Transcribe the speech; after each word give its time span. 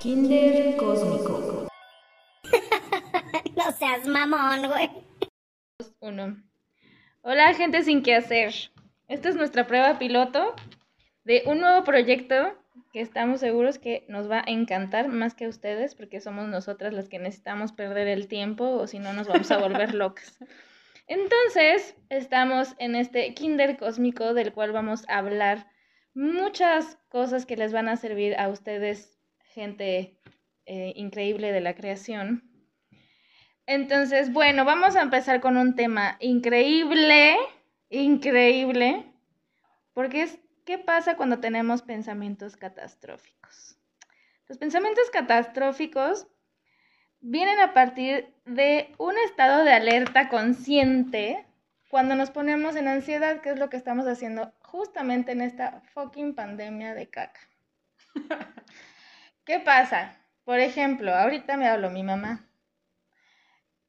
Kinder 0.00 0.76
Cósmico. 0.78 1.68
no 3.56 3.72
seas 3.72 4.06
mamón, 4.06 4.66
güey. 4.66 4.90
Uno. 6.00 6.42
Hola, 7.20 7.52
gente 7.52 7.82
sin 7.82 8.02
qué 8.02 8.14
hacer. 8.14 8.54
Esta 9.08 9.28
es 9.28 9.36
nuestra 9.36 9.66
prueba 9.66 9.98
piloto 9.98 10.54
de 11.24 11.42
un 11.44 11.60
nuevo 11.60 11.84
proyecto 11.84 12.56
que 12.94 13.02
estamos 13.02 13.40
seguros 13.40 13.78
que 13.78 14.06
nos 14.08 14.30
va 14.30 14.38
a 14.38 14.50
encantar 14.50 15.08
más 15.08 15.34
que 15.34 15.44
a 15.44 15.50
ustedes, 15.50 15.94
porque 15.94 16.22
somos 16.22 16.48
nosotras 16.48 16.94
las 16.94 17.10
que 17.10 17.18
necesitamos 17.18 17.72
perder 17.72 18.08
el 18.08 18.26
tiempo 18.26 18.70
o 18.70 18.86
si 18.86 18.98
no 18.98 19.12
nos 19.12 19.28
vamos 19.28 19.50
a 19.50 19.58
volver 19.58 19.94
locas. 19.94 20.38
Entonces, 21.08 21.94
estamos 22.08 22.74
en 22.78 22.94
este 22.94 23.34
Kinder 23.34 23.76
Cósmico 23.76 24.32
del 24.32 24.54
cual 24.54 24.72
vamos 24.72 25.06
a 25.10 25.18
hablar 25.18 25.66
muchas 26.14 26.96
cosas 27.10 27.44
que 27.44 27.56
les 27.56 27.74
van 27.74 27.90
a 27.90 27.96
servir 27.96 28.34
a 28.38 28.48
ustedes, 28.48 29.19
gente 29.54 30.18
eh, 30.66 30.92
increíble 30.96 31.52
de 31.52 31.60
la 31.60 31.74
creación. 31.74 32.44
Entonces, 33.66 34.32
bueno, 34.32 34.64
vamos 34.64 34.96
a 34.96 35.02
empezar 35.02 35.40
con 35.40 35.56
un 35.56 35.76
tema 35.76 36.16
increíble, 36.20 37.36
increíble, 37.88 39.04
porque 39.92 40.22
es 40.22 40.38
¿qué 40.64 40.78
pasa 40.78 41.16
cuando 41.16 41.40
tenemos 41.40 41.82
pensamientos 41.82 42.56
catastróficos? 42.56 43.76
Los 44.48 44.58
pensamientos 44.58 45.10
catastróficos 45.10 46.26
vienen 47.20 47.60
a 47.60 47.74
partir 47.74 48.34
de 48.44 48.94
un 48.98 49.16
estado 49.18 49.64
de 49.64 49.72
alerta 49.72 50.28
consciente 50.28 51.46
cuando 51.88 52.14
nos 52.14 52.30
ponemos 52.30 52.76
en 52.76 52.88
ansiedad, 52.88 53.40
que 53.40 53.50
es 53.50 53.58
lo 53.58 53.68
que 53.68 53.76
estamos 53.76 54.06
haciendo 54.06 54.52
justamente 54.60 55.32
en 55.32 55.40
esta 55.40 55.82
fucking 55.92 56.34
pandemia 56.34 56.94
de 56.94 57.08
caca. 57.08 57.40
¿Qué 59.44 59.58
pasa? 59.60 60.16
Por 60.44 60.58
ejemplo, 60.58 61.14
ahorita 61.14 61.56
me 61.56 61.68
habló 61.68 61.90
mi 61.90 62.02
mamá. 62.02 62.46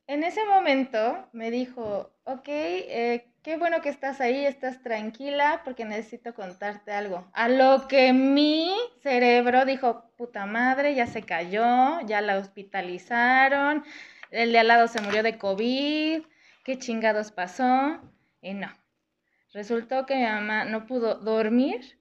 En 0.08 0.24
ese 0.24 0.44
momento 0.46 1.30
me 1.34 1.52
dijo, 1.52 2.12
ok, 2.26 2.48
eh, 2.48 3.34
qué 3.44 3.58
bueno 3.58 3.82
que 3.82 3.90
estás 3.90 4.22
ahí, 4.22 4.46
estás 4.46 4.82
tranquila 4.82 5.62
porque 5.64 5.86
necesito 5.86 6.34
contarte 6.34 6.92
algo. 6.92 7.30
A 7.34 7.48
lo 7.48 7.88
que 7.88 8.14
mi 8.14 8.74
cerebro 9.02 9.66
dijo, 9.66 10.12
puta 10.18 10.46
madre, 10.46 10.96
ya 10.96 11.08
se 11.08 11.24
cayó, 11.24 12.02
ya 12.06 12.22
la 12.22 12.38
hospitalizaron, 12.38 13.84
el 14.32 14.52
de 14.52 14.60
al 14.60 14.68
lado 14.68 14.88
se 14.88 15.02
murió 15.02 15.24
de 15.24 15.38
COVID, 15.38 16.24
qué 16.64 16.78
chingados 16.78 17.32
pasó. 17.32 18.02
Y 18.42 18.54
no, 18.54 18.68
resultó 19.54 20.06
que 20.06 20.16
mi 20.16 20.24
mamá 20.24 20.66
no 20.66 20.86
pudo 20.88 21.16
dormir 21.16 22.01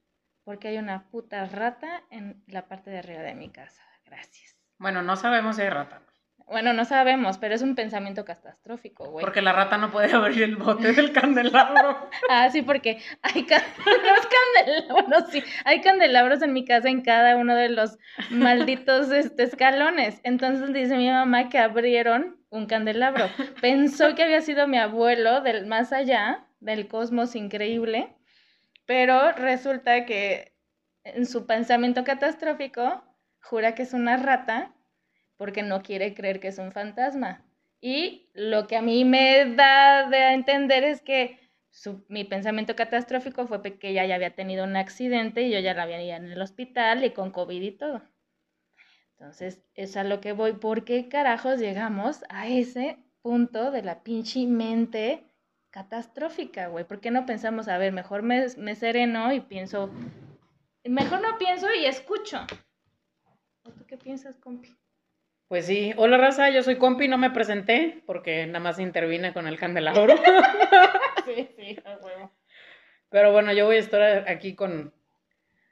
porque 0.51 0.67
hay 0.67 0.79
una 0.79 1.05
puta 1.13 1.47
rata 1.47 2.03
en 2.11 2.43
la 2.49 2.67
parte 2.67 2.91
de 2.91 2.99
arriba 2.99 3.23
de 3.23 3.37
mi 3.37 3.51
casa. 3.51 3.85
Gracias. 4.05 4.59
Bueno, 4.79 5.01
no 5.01 5.15
sabemos 5.15 5.55
si 5.55 5.63
hay 5.63 5.71
rata. 5.71 6.03
Bueno, 6.45 6.73
no 6.73 6.85
sabemos, 6.85 7.39
pero 7.39 7.55
es 7.55 7.63
un 7.63 7.77
pensamiento 7.77 8.25
catastrófico, 8.25 9.09
güey. 9.09 9.25
Porque 9.25 9.43
la 9.43 9.53
rata 9.53 9.79
no 9.79 9.93
puede 9.93 10.13
abrir 10.13 10.43
el 10.43 10.57
bote 10.57 10.93
del 10.93 11.13
candelabro. 11.13 12.11
ah, 12.31 12.51
sí, 12.51 12.63
porque 12.63 13.01
hay 13.23 13.47
candelabros, 14.57 15.31
sí, 15.31 15.41
hay 15.65 15.81
candelabros 15.83 16.43
en 16.43 16.53
mi 16.53 16.65
casa 16.65 16.89
en 16.89 17.03
cada 17.03 17.37
uno 17.37 17.55
de 17.55 17.69
los 17.69 17.97
malditos 18.31 19.13
este, 19.13 19.45
escalones. 19.45 20.21
Entonces 20.25 20.73
dice 20.73 20.97
mi 20.97 21.11
mamá 21.11 21.49
que 21.49 21.59
abrieron 21.59 22.41
un 22.49 22.67
candelabro. 22.67 23.27
Pensó 23.61 24.17
que 24.17 24.25
había 24.25 24.41
sido 24.41 24.67
mi 24.67 24.79
abuelo 24.79 25.43
del 25.43 25.67
más 25.67 25.93
allá, 25.93 26.45
del 26.59 26.89
cosmos 26.89 27.37
increíble, 27.37 28.17
pero 28.91 29.31
resulta 29.31 30.05
que 30.05 30.53
en 31.05 31.25
su 31.25 31.47
pensamiento 31.47 32.03
catastrófico 32.03 33.05
jura 33.41 33.77
que 33.77 33.85
es 33.85 33.93
una 33.93 34.17
rata 34.17 34.75
porque 35.37 35.63
no 35.63 35.81
quiere 35.81 36.13
creer 36.13 36.41
que 36.41 36.49
es 36.49 36.59
un 36.59 36.73
fantasma. 36.73 37.47
Y 37.81 38.29
lo 38.35 38.67
que 38.67 38.77
a 38.77 38.83
mí 38.83 39.05
me 39.05 39.55
da 39.55 40.11
de 40.11 40.33
entender 40.33 40.83
es 40.83 41.03
que 41.03 41.39
mi 42.09 42.25
pensamiento 42.25 42.75
catastrófico 42.75 43.47
fue 43.47 43.63
que 43.63 43.91
ella 43.91 44.07
ya 44.07 44.17
había 44.17 44.35
tenido 44.35 44.65
un 44.65 44.75
accidente 44.75 45.43
y 45.43 45.53
yo 45.53 45.61
ya 45.61 45.73
la 45.73 45.85
había 45.85 46.03
ido 46.03 46.17
en 46.17 46.33
el 46.33 46.43
hospital 46.43 47.05
y 47.05 47.11
con 47.13 47.31
COVID 47.31 47.63
y 47.63 47.71
todo. 47.71 48.03
Entonces, 49.13 49.63
es 49.75 49.97
a 49.97 50.03
lo 50.03 50.21
que 50.21 50.33
voy. 50.33 50.55
¿Por 50.55 50.85
qué 50.85 51.09
carajos 51.09 51.61
llegamos 51.61 52.25
a 52.29 52.49
ese 52.49 52.99
punto 53.23 53.71
de 53.71 53.83
la 53.83 54.03
pinche 54.03 54.45
mente 54.49 55.30
catastrófica, 55.71 56.69
güey? 56.69 56.85
¿Por 56.85 57.01
qué 57.01 57.11
no 57.11 57.27
pensamos, 57.27 57.69
a 57.69 57.79
ver, 57.79 57.93
mejor 57.93 58.23
me, 58.23 58.47
me 58.57 58.75
sereno 58.75 59.33
y 59.33 59.41
pienso, 59.41 59.91
mejor 60.85 61.21
no 61.21 61.39
pienso 61.39 61.73
y 61.73 61.87
escucho? 61.87 62.47
¿O 63.65 63.71
tú 63.71 63.87
qué 63.87 63.97
piensas, 63.97 64.37
compi? 64.39 64.77
Pues 65.49 65.67
sí, 65.67 65.93
hola 65.97 66.17
raza, 66.17 66.49
yo 66.51 66.63
soy 66.63 66.77
compi, 66.77 67.09
no 67.09 67.19
me 67.19 67.31
presenté 67.31 68.03
porque 68.07 68.47
nada 68.47 68.61
más 68.61 68.79
intervine 68.79 69.33
con 69.33 69.49
el 69.49 69.59
candelabro. 69.59 70.15
sí, 71.27 71.49
sí, 71.57 71.77
a 71.85 71.99
Pero 73.09 73.33
bueno, 73.33 73.53
yo 73.53 73.67
voy 73.67 73.77
a 73.77 73.81
estar 73.81 74.29
aquí 74.29 74.55
con 74.55 74.95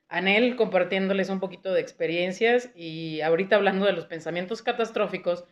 Anel 0.09 0.57
compartiéndoles 0.57 1.29
un 1.29 1.39
poquito 1.39 1.73
de 1.73 1.81
experiencias 1.81 2.71
y 2.75 3.21
ahorita 3.21 3.55
hablando 3.55 3.87
de 3.87 3.93
los 3.93 4.07
pensamientos 4.07 4.63
catastróficos. 4.63 5.45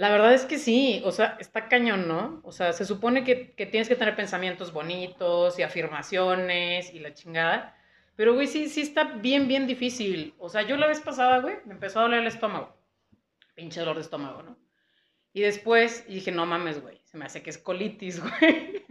La 0.00 0.08
verdad 0.08 0.32
es 0.32 0.46
que 0.46 0.58
sí, 0.58 1.02
o 1.04 1.12
sea, 1.12 1.36
está 1.40 1.68
cañón, 1.68 2.08
¿no? 2.08 2.40
O 2.42 2.52
sea, 2.52 2.72
se 2.72 2.86
supone 2.86 3.22
que, 3.22 3.52
que 3.52 3.66
tienes 3.66 3.88
que 3.88 3.96
tener 3.96 4.16
pensamientos 4.16 4.72
bonitos 4.72 5.58
y 5.58 5.62
afirmaciones 5.62 6.94
y 6.94 7.00
la 7.00 7.12
chingada. 7.12 7.76
Pero, 8.16 8.34
güey, 8.34 8.46
sí, 8.46 8.68
sí 8.68 8.80
está 8.80 9.04
bien, 9.04 9.46
bien 9.46 9.66
difícil. 9.66 10.34
O 10.38 10.48
sea, 10.48 10.62
yo 10.62 10.76
la 10.76 10.86
vez 10.86 11.00
pasada, 11.00 11.40
güey, 11.40 11.56
me 11.66 11.74
empezó 11.74 12.00
a 12.00 12.02
doler 12.04 12.20
el 12.20 12.26
estómago 12.28 12.80
pinche 13.60 13.80
dolor 13.80 13.96
de 13.96 14.02
estómago, 14.02 14.42
¿no? 14.42 14.56
Y 15.34 15.42
después 15.42 16.06
dije, 16.08 16.32
no 16.32 16.46
mames, 16.46 16.80
güey, 16.80 16.98
se 17.04 17.18
me 17.18 17.26
hace 17.26 17.42
que 17.42 17.50
es 17.50 17.58
colitis, 17.58 18.20
güey. 18.40 18.86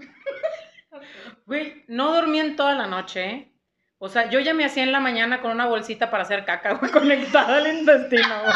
Güey, 1.47 1.86
no 1.88 2.14
dormí 2.14 2.40
en 2.40 2.56
toda 2.56 2.76
la 2.76 2.86
noche. 2.86 3.52
O 3.97 4.09
sea, 4.09 4.30
yo 4.30 4.40
ya 4.40 4.53
me 4.53 4.64
hacía 4.64 4.84
en 4.84 4.91
la 4.91 5.00
mañana 5.00 5.41
con 5.41 5.52
una 5.52 5.66
bolsita 5.66 6.12
para 6.12 6.24
hacer 6.24 6.46
caca, 6.46 6.74
güey, 6.74 6.91
conectada 6.91 7.58
al 7.58 7.68
intestino. 7.80 8.44
Güey, 8.44 8.53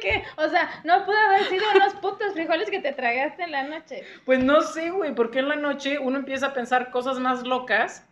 pero 0.00 0.22
¿por 0.22 0.24
qué? 0.24 0.24
O 0.36 0.48
sea, 0.48 0.80
no 0.84 1.04
pudo 1.04 1.18
haber 1.18 1.44
sido 1.44 1.64
unos 1.74 1.94
putos 1.94 2.32
frijoles 2.32 2.70
que 2.70 2.80
te 2.80 2.92
tragaste 2.92 3.42
en 3.42 3.52
la 3.52 3.64
noche. 3.64 4.04
Pues 4.24 4.42
no 4.42 4.62
sé, 4.62 4.90
güey, 4.90 5.14
porque 5.14 5.40
en 5.40 5.48
la 5.48 5.56
noche 5.56 5.98
uno 5.98 6.18
empieza 6.18 6.48
a 6.48 6.54
pensar 6.54 6.90
cosas 6.90 7.18
más 7.18 7.46
locas 7.46 8.04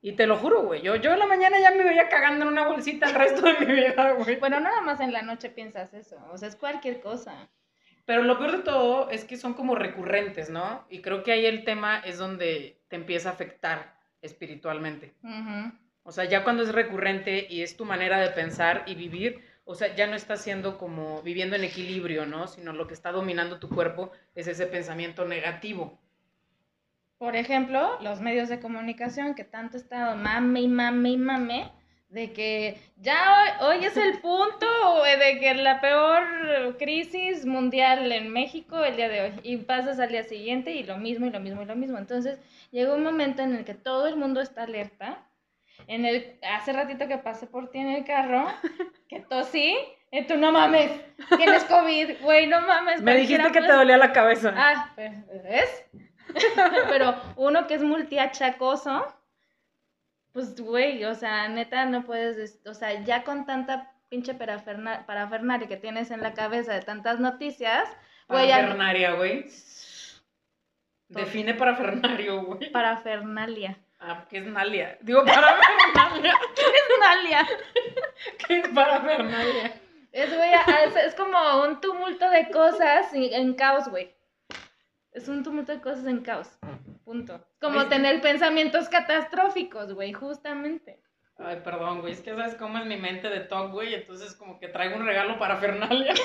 y 0.00 0.12
te 0.12 0.26
lo 0.26 0.36
juro, 0.36 0.62
güey, 0.62 0.80
yo, 0.82 0.94
yo 0.96 1.12
en 1.12 1.18
la 1.18 1.26
mañana 1.26 1.58
ya 1.58 1.72
me 1.72 1.82
veía 1.82 2.08
cagando 2.08 2.44
en 2.44 2.52
una 2.52 2.68
bolsita 2.68 3.08
el 3.08 3.14
resto 3.14 3.42
de 3.42 3.66
mi 3.66 3.72
vida, 3.72 4.12
güey. 4.12 4.36
Bueno, 4.36 4.60
nada 4.60 4.80
más 4.80 5.00
en 5.00 5.12
la 5.12 5.22
noche 5.22 5.50
piensas 5.50 5.92
eso, 5.92 6.16
o 6.30 6.38
sea, 6.38 6.48
es 6.48 6.56
cualquier 6.56 7.00
cosa. 7.00 7.48
Pero 8.04 8.22
lo 8.22 8.38
peor 8.38 8.52
de 8.52 8.62
todo 8.62 9.10
es 9.10 9.24
que 9.24 9.36
son 9.36 9.52
como 9.52 9.74
recurrentes, 9.74 10.48
¿no? 10.48 10.86
Y 10.88 11.02
creo 11.02 11.22
que 11.22 11.32
ahí 11.32 11.44
el 11.44 11.64
tema 11.64 11.98
es 11.98 12.16
donde 12.16 12.80
te 12.88 12.96
empieza 12.96 13.28
a 13.28 13.32
afectar 13.32 13.98
espiritualmente. 14.22 15.12
O 16.04 16.12
sea, 16.12 16.24
ya 16.24 16.42
cuando 16.42 16.62
es 16.62 16.72
recurrente 16.72 17.46
y 17.50 17.60
es 17.60 17.76
tu 17.76 17.84
manera 17.84 18.18
de 18.18 18.30
pensar 18.30 18.84
y 18.86 18.94
vivir, 18.94 19.44
o 19.70 19.74
sea, 19.74 19.94
ya 19.94 20.06
no 20.06 20.16
estás 20.16 20.40
siendo 20.40 20.78
como 20.78 21.20
viviendo 21.20 21.54
en 21.54 21.62
equilibrio, 21.62 22.24
¿no? 22.24 22.48
Sino 22.48 22.72
lo 22.72 22.86
que 22.86 22.94
está 22.94 23.12
dominando 23.12 23.58
tu 23.58 23.68
cuerpo 23.68 24.10
es 24.34 24.48
ese 24.48 24.66
pensamiento 24.66 25.26
negativo. 25.26 25.98
Por 27.18 27.36
ejemplo, 27.36 28.00
los 28.00 28.22
medios 28.22 28.48
de 28.48 28.60
comunicación 28.60 29.34
que 29.34 29.44
tanto 29.44 29.76
he 29.76 29.80
estado 29.80 30.16
mame 30.16 30.62
y 30.62 30.68
mame 30.68 31.10
y 31.10 31.16
mame, 31.18 31.70
de 32.08 32.32
que 32.32 32.80
ya 32.96 33.58
hoy, 33.60 33.84
es 33.84 33.98
el 33.98 34.18
punto 34.22 34.66
de 35.04 35.38
que 35.38 35.52
la 35.52 35.82
peor 35.82 36.78
crisis 36.78 37.44
mundial 37.44 38.10
en 38.10 38.32
México 38.32 38.82
el 38.82 38.96
día 38.96 39.10
de 39.10 39.20
hoy 39.20 39.32
y 39.42 39.58
pasas 39.58 40.00
al 40.00 40.08
día 40.08 40.22
siguiente 40.22 40.70
y 40.70 40.82
lo 40.82 40.96
mismo 40.96 41.26
y 41.26 41.30
lo 41.30 41.40
mismo 41.40 41.60
y 41.60 41.66
lo 41.66 41.76
mismo. 41.76 41.98
Entonces 41.98 42.38
llega 42.70 42.94
un 42.94 43.04
momento 43.04 43.42
en 43.42 43.54
el 43.54 43.66
que 43.66 43.74
todo 43.74 44.06
el 44.06 44.16
mundo 44.16 44.40
está 44.40 44.62
alerta. 44.62 45.27
En 45.86 46.04
el, 46.04 46.38
hace 46.42 46.72
ratito 46.72 47.08
que 47.08 47.18
pasé 47.18 47.46
por 47.46 47.70
ti 47.70 47.78
en 47.78 47.88
el 47.88 48.04
carro, 48.04 48.46
que 49.08 49.20
tosí, 49.20 49.76
y 50.10 50.26
tú 50.26 50.36
no 50.36 50.52
mames, 50.52 50.90
tienes 51.36 51.64
COVID, 51.64 52.20
güey, 52.22 52.46
no 52.46 52.60
mames. 52.62 53.02
Me 53.02 53.16
dijiste 53.16 53.52
que 53.52 53.60
te 53.60 53.72
dolía 53.72 53.96
la 53.96 54.12
cabeza. 54.12 54.54
Ah, 54.56 54.90
pues, 54.94 55.12
¿ves? 55.44 55.84
Pero 56.88 57.14
uno 57.36 57.66
que 57.66 57.74
es 57.74 57.82
multiachacoso, 57.82 59.06
pues, 60.32 60.60
güey, 60.60 61.04
o 61.04 61.14
sea, 61.14 61.48
neta, 61.48 61.84
no 61.86 62.04
puedes, 62.04 62.60
o 62.66 62.74
sea, 62.74 63.02
ya 63.04 63.22
con 63.24 63.46
tanta 63.46 63.92
pinche 64.08 64.34
parafernalia 64.34 65.68
que 65.68 65.76
tienes 65.76 66.10
en 66.10 66.22
la 66.22 66.32
cabeza 66.32 66.72
de 66.72 66.82
tantas 66.82 67.20
noticias, 67.20 67.88
güey. 68.28 68.48
Parafernalia, 68.48 69.12
güey. 69.12 69.46
Define 71.08 71.54
parafernario, 71.54 72.44
güey. 72.44 72.70
Parafernalia. 72.70 73.78
Ah, 74.00 74.24
¿qué 74.28 74.38
es 74.38 74.46
Nalia? 74.46 74.98
Digo, 75.00 75.24
parafernalia. 75.24 76.34
¿Qué 76.54 76.62
es 76.62 77.00
Nalia? 77.00 77.48
¿Qué 78.46 78.58
es 78.60 78.68
parafernalia? 78.68 79.80
Es, 80.12 80.34
güey, 80.34 80.50
es 81.04 81.14
como 81.14 81.62
un 81.62 81.80
tumulto 81.80 82.30
de 82.30 82.48
cosas 82.50 83.12
en 83.12 83.54
caos, 83.54 83.88
güey 83.88 84.18
es 85.18 85.28
un 85.28 85.42
tumulto 85.42 85.72
de 85.72 85.80
cosas 85.80 86.06
en 86.06 86.22
caos. 86.22 86.48
Punto. 87.04 87.44
Como 87.60 87.86
tener 87.88 88.20
pensamientos 88.20 88.88
catastróficos, 88.88 89.92
güey, 89.94 90.12
justamente. 90.12 91.00
Ay, 91.38 91.60
perdón, 91.64 92.00
güey, 92.00 92.12
es 92.12 92.20
que 92.20 92.34
sabes 92.34 92.54
cómo 92.56 92.78
es 92.78 92.86
mi 92.86 92.96
mente 92.96 93.28
de 93.28 93.40
talk, 93.40 93.72
güey, 93.72 93.94
entonces 93.94 94.34
como 94.34 94.58
que 94.58 94.68
traigo 94.68 94.96
un 94.96 95.06
regalo 95.06 95.38
para 95.38 95.56
Fernalia. 95.56 96.14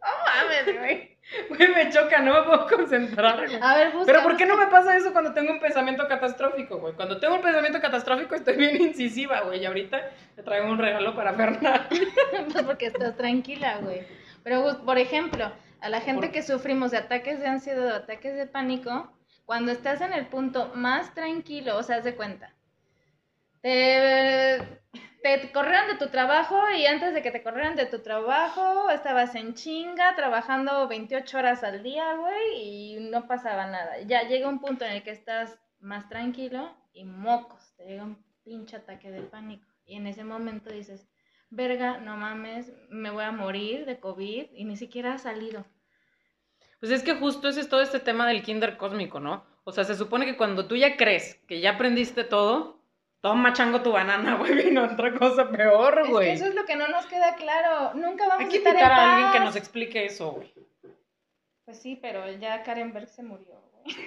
No 0.00 0.14
mames, 0.24 0.78
güey. 0.78 1.17
Güey, 1.48 1.74
me 1.74 1.90
choca, 1.90 2.20
no 2.20 2.34
me 2.34 2.42
puedo 2.42 2.66
concentrar, 2.66 3.46
güey. 3.46 3.58
A 3.60 3.76
ver, 3.76 3.92
busca. 3.92 4.06
Pero 4.06 4.22
¿por 4.22 4.36
qué 4.36 4.46
no 4.46 4.56
me 4.56 4.66
pasa 4.68 4.96
eso 4.96 5.12
cuando 5.12 5.32
tengo 5.34 5.52
un 5.52 5.60
pensamiento 5.60 6.08
catastrófico, 6.08 6.78
güey? 6.78 6.94
Cuando 6.94 7.18
tengo 7.18 7.34
un 7.34 7.42
pensamiento 7.42 7.80
catastrófico 7.80 8.34
estoy 8.34 8.56
bien 8.56 8.80
incisiva, 8.80 9.40
güey, 9.42 9.60
y 9.60 9.66
ahorita 9.66 10.10
te 10.34 10.42
traigo 10.42 10.70
un 10.70 10.78
regalo 10.78 11.14
para 11.14 11.34
Fernalia. 11.34 11.86
Pues 12.52 12.64
porque 12.64 12.86
estás 12.86 13.16
tranquila, 13.16 13.78
güey. 13.82 14.02
Pero, 14.42 14.82
por 14.84 14.98
ejemplo, 14.98 15.52
a 15.80 15.88
la 15.88 16.00
gente 16.00 16.28
Por- 16.28 16.32
que 16.32 16.42
sufrimos 16.42 16.90
de 16.92 16.98
ataques 16.98 17.40
de 17.40 17.46
ansiedad 17.46 17.86
o 17.92 17.94
ataques 17.96 18.34
de 18.34 18.46
pánico, 18.46 19.12
cuando 19.44 19.72
estás 19.72 20.00
en 20.00 20.12
el 20.12 20.26
punto 20.26 20.72
más 20.74 21.14
tranquilo, 21.14 21.76
o 21.76 21.82
sea, 21.82 21.96
haz 21.96 22.04
de 22.04 22.14
cuenta, 22.16 22.54
te, 23.60 24.58
te 25.22 25.50
corrieron 25.52 25.88
de 25.88 25.96
tu 25.96 26.10
trabajo 26.10 26.60
y 26.70 26.86
antes 26.86 27.14
de 27.14 27.22
que 27.22 27.30
te 27.30 27.42
corrieran 27.42 27.76
de 27.76 27.86
tu 27.86 28.00
trabajo 28.00 28.90
estabas 28.90 29.34
en 29.34 29.54
chinga, 29.54 30.14
trabajando 30.14 30.86
28 30.88 31.38
horas 31.38 31.64
al 31.64 31.82
día, 31.82 32.14
güey, 32.14 32.54
y 32.54 33.00
no 33.10 33.26
pasaba 33.26 33.66
nada. 33.66 34.00
Ya 34.02 34.22
llega 34.22 34.48
un 34.48 34.60
punto 34.60 34.84
en 34.84 34.92
el 34.92 35.02
que 35.02 35.10
estás 35.10 35.58
más 35.80 36.08
tranquilo 36.08 36.74
y 36.92 37.04
mocos, 37.04 37.74
te 37.76 37.84
llega 37.84 38.04
un 38.04 38.24
pinche 38.44 38.76
ataque 38.76 39.10
de 39.10 39.22
pánico. 39.22 39.66
Y 39.84 39.96
en 39.96 40.06
ese 40.06 40.24
momento 40.24 40.70
dices, 40.70 41.08
verga, 41.50 41.98
no 41.98 42.16
mames, 42.16 42.72
me 42.90 43.10
voy 43.10 43.24
a 43.24 43.32
morir 43.32 43.86
de 43.86 43.98
COVID 43.98 44.46
y 44.52 44.64
ni 44.64 44.76
siquiera 44.76 45.14
ha 45.14 45.18
salido. 45.18 45.64
Pues 46.80 46.92
es 46.92 47.02
que 47.02 47.14
justo 47.14 47.48
ese 47.48 47.60
es 47.60 47.68
todo 47.68 47.80
este 47.80 47.98
tema 47.98 48.28
del 48.28 48.42
kinder 48.42 48.76
cósmico, 48.76 49.18
¿no? 49.18 49.44
O 49.64 49.72
sea, 49.72 49.84
se 49.84 49.96
supone 49.96 50.26
que 50.26 50.36
cuando 50.36 50.66
tú 50.66 50.76
ya 50.76 50.96
crees 50.96 51.34
que 51.46 51.60
ya 51.60 51.72
aprendiste 51.72 52.24
todo, 52.24 52.77
toma 53.20 53.52
chango 53.52 53.82
tu 53.82 53.92
banana, 53.92 54.34
güey, 54.38 54.54
vino 54.54 54.84
otra 54.84 55.12
cosa 55.14 55.48
peor, 55.50 55.98
Es 56.00 56.06
que 56.06 56.12
güey. 56.12 56.30
eso 56.30 56.46
es 56.46 56.54
lo 56.54 56.64
que 56.64 56.76
no 56.76 56.88
nos 56.88 57.06
queda 57.06 57.34
claro. 57.36 57.92
Nunca 57.94 58.26
vamos 58.28 58.44
Hay 58.44 58.48
que 58.50 58.56
a 58.56 58.58
estar 58.58 58.72
invitar 58.74 58.92
en 58.92 58.98
a 58.98 59.12
alguien 59.14 59.32
que 59.32 59.38
paz. 59.38 59.46
nos 59.46 59.56
explique 59.56 60.04
eso, 60.04 60.30
güey. 60.32 60.52
Pues 61.64 61.82
sí, 61.82 61.98
pero 62.00 62.30
ya 62.32 62.62
Karen 62.62 62.92
Berg 62.92 63.08
se 63.08 63.22
murió, 63.22 63.60
güey. 63.72 63.96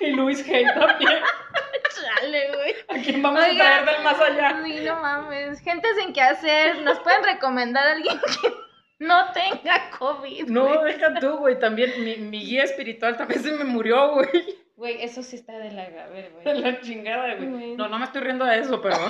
Y 0.00 0.10
Luis 0.10 0.44
Hay 0.48 0.64
también. 0.64 1.12
Chale, 1.94 2.48
güey. 2.48 2.74
¿A 2.88 3.02
quién 3.02 3.22
vamos 3.22 3.40
a 3.44 3.48
traer 3.48 3.86
del 3.86 4.02
más 4.02 4.20
allá? 4.20 4.60
Ay, 4.62 4.80
no 4.84 4.96
mames. 5.00 5.60
Gente 5.60 5.88
sin 5.96 6.12
qué 6.12 6.20
hacer. 6.20 6.82
¿Nos 6.82 6.98
pueden 6.98 7.22
recomendar 7.22 7.86
a 7.86 7.92
alguien 7.92 8.18
que 8.18 8.52
no 8.98 9.30
tenga 9.32 9.90
COVID? 9.96 10.48
No, 10.48 10.64
güey? 10.80 10.94
deja 10.94 11.14
tú, 11.20 11.36
güey. 11.38 11.58
También 11.60 11.92
mi, 12.04 12.16
mi 12.16 12.44
guía 12.44 12.64
espiritual 12.64 13.16
también 13.16 13.40
se 13.44 13.52
me 13.52 13.62
murió, 13.64 14.14
güey. 14.14 14.28
Güey, 14.76 15.02
eso 15.02 15.22
sí 15.22 15.36
está 15.36 15.56
de 15.58 15.70
la 15.70 15.88
ver, 15.88 16.32
De 16.32 16.42
güey. 16.42 16.60
la 16.60 16.80
chingada, 16.80 17.34
güey. 17.36 17.48
Güey. 17.48 17.76
No, 17.76 17.88
no 17.88 17.98
me 17.98 18.04
estoy 18.04 18.22
riendo 18.22 18.44
de 18.44 18.58
eso, 18.58 18.80
pero. 18.82 18.96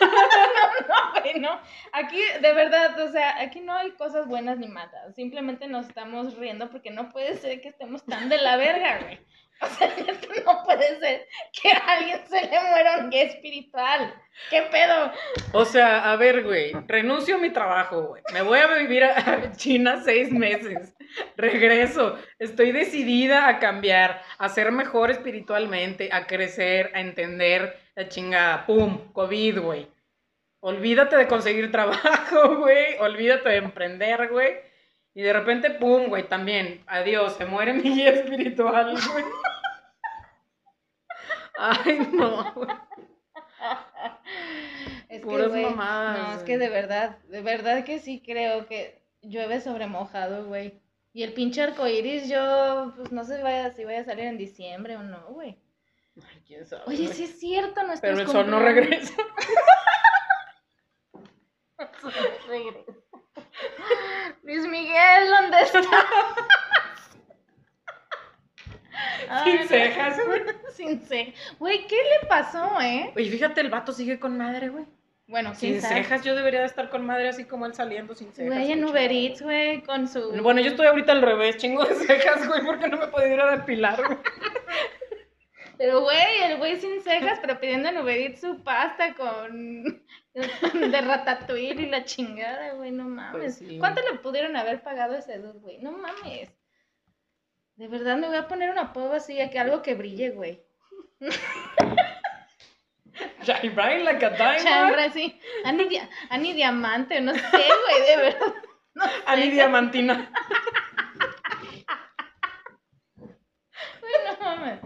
No, 0.88 1.20
güey, 1.20 1.38
no. 1.40 1.60
Aquí, 1.92 2.18
de 2.40 2.52
verdad, 2.54 2.98
o 3.00 3.12
sea, 3.12 3.38
aquí 3.40 3.60
no 3.60 3.74
hay 3.74 3.90
cosas 3.92 4.26
buenas 4.26 4.58
ni 4.58 4.66
malas. 4.66 5.14
Simplemente 5.14 5.68
nos 5.68 5.86
estamos 5.88 6.36
riendo 6.36 6.70
porque 6.70 6.90
no 6.90 7.10
puede 7.10 7.36
ser 7.36 7.60
que 7.60 7.68
estemos 7.68 8.04
tan 8.06 8.28
de 8.28 8.38
la 8.38 8.56
verga, 8.56 8.98
güey. 9.02 9.18
O 9.62 9.66
sea, 9.66 9.94
neta, 9.94 10.28
no 10.46 10.64
puede 10.64 10.98
ser 11.00 11.26
que 11.52 11.70
a 11.70 11.98
alguien 11.98 12.20
se 12.26 12.40
le 12.40 12.60
muera 12.60 12.98
un 12.98 13.10
guía 13.10 13.24
espiritual. 13.24 14.14
¿Qué 14.48 14.62
pedo? 14.62 15.12
O 15.52 15.64
sea, 15.66 16.10
a 16.10 16.16
ver, 16.16 16.44
güey. 16.44 16.72
Renuncio 16.86 17.36
a 17.36 17.38
mi 17.38 17.50
trabajo, 17.50 18.02
güey. 18.08 18.22
Me 18.32 18.40
voy 18.40 18.58
a 18.58 18.66
vivir 18.78 19.04
a 19.04 19.52
China 19.56 20.00
seis 20.02 20.32
meses. 20.32 20.94
Regreso. 21.36 22.18
Estoy 22.38 22.72
decidida 22.72 23.48
a 23.48 23.58
cambiar, 23.58 24.22
a 24.38 24.48
ser 24.48 24.72
mejor 24.72 25.10
espiritualmente, 25.10 26.08
a 26.10 26.26
crecer, 26.26 26.90
a 26.94 27.00
entender 27.00 27.78
la 27.94 28.08
chingada. 28.08 28.64
¡Pum! 28.66 29.12
COVID, 29.12 29.60
güey. 29.60 29.88
Olvídate 30.60 31.16
de 31.16 31.28
conseguir 31.28 31.70
trabajo, 31.72 32.56
güey. 32.56 32.96
Olvídate 32.98 33.50
de 33.50 33.56
emprender, 33.56 34.28
güey. 34.28 34.70
Y 35.12 35.22
de 35.22 35.32
repente, 35.32 35.70
¡pum! 35.70 36.06
güey, 36.06 36.22
también. 36.28 36.82
Adiós, 36.86 37.34
se 37.36 37.44
muere 37.44 37.74
mi 37.74 37.82
guía 37.82 38.10
espiritual, 38.10 38.94
güey. 39.12 39.24
Ay, 41.62 42.08
no, 42.12 42.52
güey. 42.54 42.68
Es 45.10 45.20
que, 45.22 45.48
güey, 45.48 45.64
mamadas, 45.64 46.18
no, 46.18 46.34
es 46.38 46.42
que 46.44 46.56
de 46.56 46.68
verdad, 46.68 47.18
de 47.24 47.42
verdad 47.42 47.84
que 47.84 47.98
sí 47.98 48.22
creo 48.24 48.66
que 48.66 49.02
llueve 49.20 49.60
sobre 49.60 49.86
mojado, 49.88 50.44
güey. 50.46 50.80
Y 51.12 51.24
el 51.24 51.32
pinche 51.34 51.60
arcoíris, 51.62 52.28
yo, 52.28 52.92
pues 52.96 53.10
no 53.10 53.24
sé 53.24 53.42
vaya, 53.42 53.72
si 53.72 53.84
vaya 53.84 54.00
a 54.00 54.04
salir 54.04 54.26
en 54.26 54.38
diciembre 54.38 54.96
o 54.96 55.02
no, 55.02 55.20
güey. 55.30 55.58
Ay, 56.16 56.42
quién 56.46 56.64
sabe, 56.64 56.84
Oye, 56.86 57.04
güey. 57.04 57.12
sí 57.12 57.24
es 57.24 57.38
cierto, 57.40 57.82
nuestros 57.82 58.00
Pero 58.00 58.20
el 58.22 58.28
sol 58.28 58.48
no 58.50 58.60
regresa. 58.60 59.14
Regresa. 62.48 62.92
Luis 64.44 64.66
Miguel, 64.66 65.28
¿dónde 65.28 65.60
estás? 65.60 65.86
Ay, 69.28 69.58
Sin 69.58 69.68
cejas, 69.68 70.20
güey. 70.26 70.42
Sin 70.72 71.00
cejas. 71.00 71.34
Güey, 71.58 71.86
¿qué 71.86 71.96
le 71.96 72.28
pasó, 72.28 72.80
eh? 72.80 73.12
Oye, 73.16 73.30
fíjate, 73.30 73.60
el 73.60 73.70
vato 73.70 73.92
sigue 73.92 74.18
con 74.18 74.36
madre, 74.36 74.68
güey. 74.68 74.84
Bueno, 75.26 75.54
Sin 75.54 75.80
sabe. 75.80 76.02
cejas, 76.02 76.24
yo 76.24 76.34
debería 76.34 76.58
de 76.60 76.66
estar 76.66 76.90
con 76.90 77.06
madre 77.06 77.28
así 77.28 77.44
como 77.44 77.64
él 77.64 77.72
saliendo 77.74 78.16
sin 78.16 78.32
cejas. 78.32 78.52
Güey, 78.52 78.72
en 78.72 78.84
Uber. 78.84 79.12
Eats, 79.12 79.42
güey, 79.42 79.80
con 79.82 80.08
su... 80.08 80.32
Bueno, 80.42 80.60
yo 80.60 80.70
estoy 80.70 80.86
ahorita 80.86 81.12
al 81.12 81.22
revés, 81.22 81.56
chingo 81.56 81.84
de 81.84 81.94
cejas, 81.94 82.48
güey, 82.48 82.64
porque 82.64 82.88
no 82.88 82.96
me 82.96 83.06
podido 83.06 83.34
ir 83.34 83.40
a 83.40 83.56
depilar, 83.56 84.04
güey. 84.04 84.18
Pero, 85.78 86.02
güey, 86.02 86.42
el 86.42 86.58
güey 86.58 86.80
sin 86.80 87.00
cejas, 87.00 87.38
pero 87.40 87.60
pidiendo 87.60 87.88
en 87.88 87.98
Uber 87.98 88.18
Eats 88.18 88.40
su 88.40 88.62
pasta 88.64 89.14
con... 89.14 90.02
de 90.34 91.00
ratatouille 91.00 91.82
y 91.82 91.86
la 91.86 92.04
chingada, 92.04 92.72
güey, 92.74 92.90
no 92.90 93.04
mames. 93.04 93.32
Pues 93.32 93.54
sí. 93.56 93.78
¿Cuánto 93.78 94.02
le 94.02 94.18
pudieron 94.18 94.56
haber 94.56 94.82
pagado 94.82 95.14
a 95.14 95.18
ese 95.18 95.38
dude, 95.38 95.58
güey? 95.60 95.78
No 95.78 95.92
mames. 95.92 96.50
De 97.80 97.88
verdad, 97.88 98.18
me 98.18 98.26
voy 98.28 98.36
a 98.36 98.46
poner 98.46 98.68
un 98.70 98.78
apodo 98.78 99.14
así, 99.14 99.38
que 99.50 99.58
algo 99.58 99.80
que 99.80 99.94
brille, 99.94 100.32
güey. 100.32 100.62
Shine 103.42 103.70
bright 103.74 104.04
like 104.04 104.22
a 104.22 104.28
diamond. 104.28 105.12
Sí. 105.14 105.40
Ani, 105.64 105.84
Dia- 105.88 106.10
Ani 106.28 106.52
Diamante, 106.52 107.22
no 107.22 107.32
sé, 107.32 107.40
güey, 107.40 108.06
de 108.06 108.16
verdad. 108.16 108.54
No 108.94 109.04
sé. 109.06 109.12
Ani 109.24 109.50
Diamantina. 109.50 110.30
Güey, 113.16 114.12
no 114.26 114.44
mames. 114.44 114.80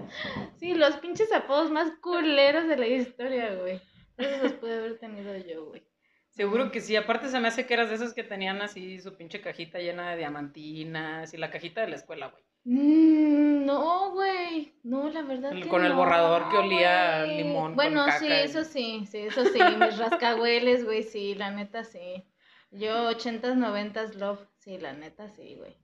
Sí, 0.60 0.74
los 0.74 0.96
pinches 0.98 1.32
apodos 1.32 1.70
más 1.72 1.90
culeros 2.00 2.68
de 2.68 2.76
la 2.76 2.86
historia, 2.86 3.54
güey. 3.56 3.80
Esos 4.18 4.42
los 4.42 4.52
pude 4.52 4.74
haber 4.76 4.98
tenido 5.00 5.36
yo, 5.38 5.64
güey. 5.66 5.82
Seguro 6.30 6.70
que 6.70 6.80
sí, 6.80 6.94
aparte 6.94 7.28
se 7.28 7.40
me 7.40 7.48
hace 7.48 7.66
que 7.66 7.74
eras 7.74 7.88
de 7.88 7.96
esos 7.96 8.14
que 8.14 8.22
tenían 8.22 8.62
así 8.62 9.00
su 9.00 9.16
pinche 9.16 9.40
cajita 9.40 9.78
llena 9.80 10.10
de 10.10 10.18
diamantinas 10.18 11.32
y 11.34 11.38
la 11.38 11.50
cajita 11.50 11.80
de 11.80 11.88
la 11.88 11.96
escuela, 11.96 12.28
güey. 12.28 12.44
Mm, 12.64 13.66
no, 13.66 14.10
güey. 14.12 14.74
No, 14.82 15.08
la 15.10 15.22
verdad. 15.22 15.52
El- 15.52 15.62
que 15.62 15.68
con 15.68 15.84
el 15.84 15.90
no, 15.92 15.96
borrador 15.98 16.48
que 16.48 16.56
olía 16.56 17.24
güey. 17.24 17.36
limón 17.42 17.64
con 17.66 17.76
Bueno, 17.76 18.06
sí, 18.18 18.26
y- 18.26 18.32
eso 18.32 18.64
sí, 18.64 19.06
sí, 19.10 19.18
eso 19.18 19.44
sí. 19.44 19.58
Mis 19.78 19.98
rascahueles, 19.98 20.84
güey, 20.84 21.02
sí, 21.02 21.34
la 21.34 21.50
neta 21.50 21.84
sí. 21.84 22.24
Yo, 22.70 23.08
80s, 23.10 23.54
90s, 23.56 24.14
love, 24.16 24.40
sí, 24.58 24.78
la 24.78 24.92
neta 24.94 25.28
sí, 25.28 25.54
güey. 25.56 25.76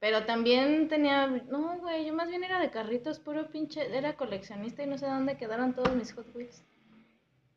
Pero 0.00 0.24
también 0.24 0.88
tenía. 0.88 1.26
No, 1.26 1.78
güey, 1.78 2.06
yo 2.06 2.14
más 2.14 2.28
bien 2.28 2.44
era 2.44 2.58
de 2.60 2.70
carritos, 2.70 3.18
puro 3.18 3.50
pinche. 3.50 3.96
Era 3.96 4.16
coleccionista 4.16 4.82
y 4.82 4.86
no 4.86 4.96
sé 4.96 5.06
dónde 5.06 5.36
quedaron 5.36 5.74
todos 5.74 5.94
mis 5.94 6.12
Hot 6.14 6.26
Wheels. 6.34 6.64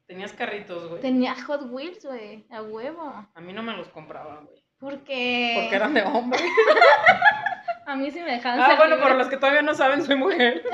Tenías 0.08 0.34
carritos, 0.34 0.90
güey. 0.90 1.02
Tenía 1.02 1.36
Hot 1.46 1.68
Wheels, 1.72 2.04
güey, 2.06 2.46
a 2.50 2.62
huevo. 2.64 3.14
A 3.34 3.42
mí 3.42 3.54
no 3.54 3.64
me 3.64 3.78
los 3.78 3.88
compraban, 3.90 4.46
güey. 4.46 4.62
Porque. 4.80 5.54
Porque 5.62 5.76
eran 5.76 5.94
de 5.94 6.02
hombre. 6.04 6.40
A 7.92 7.96
mí 7.96 8.10
sí 8.12 8.20
me 8.22 8.32
dejaban 8.32 8.60
Ah, 8.60 8.76
bueno, 8.78 8.98
por 9.00 9.16
los 9.16 9.28
que 9.28 9.38
todavía 9.38 9.62
no 9.62 9.74
saben, 9.74 10.04
soy 10.04 10.16
mujer. 10.16 10.64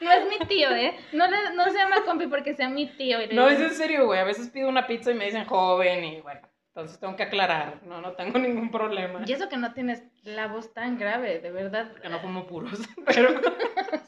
No 0.00 0.12
es 0.12 0.28
mi 0.28 0.38
tío, 0.46 0.70
¿eh? 0.70 0.94
No, 1.12 1.26
le, 1.26 1.54
no 1.54 1.64
se 1.64 1.78
llama 1.78 2.04
compi 2.04 2.26
porque 2.26 2.54
sea 2.54 2.68
mi 2.68 2.86
tío. 2.88 3.22
y 3.22 3.34
No, 3.34 3.48
es 3.48 3.58
en 3.58 3.70
serio, 3.70 4.04
güey. 4.04 4.20
A 4.20 4.24
veces 4.24 4.50
pido 4.50 4.68
una 4.68 4.86
pizza 4.86 5.10
y 5.10 5.14
me 5.14 5.24
dicen 5.24 5.46
joven 5.46 6.04
y 6.04 6.20
bueno. 6.20 6.40
Entonces 6.68 6.98
tengo 6.98 7.16
que 7.16 7.22
aclarar. 7.22 7.80
No, 7.84 8.00
no 8.02 8.12
tengo 8.12 8.38
ningún 8.38 8.70
problema. 8.70 9.22
Y 9.24 9.32
eso 9.32 9.48
que 9.48 9.56
no 9.56 9.72
tienes 9.72 10.02
la 10.24 10.48
voz 10.48 10.74
tan 10.74 10.98
grave, 10.98 11.38
de 11.38 11.50
verdad. 11.50 11.90
Que 12.02 12.08
no 12.10 12.18
fumo 12.20 12.46
puros. 12.46 12.80
Pero 13.06 13.40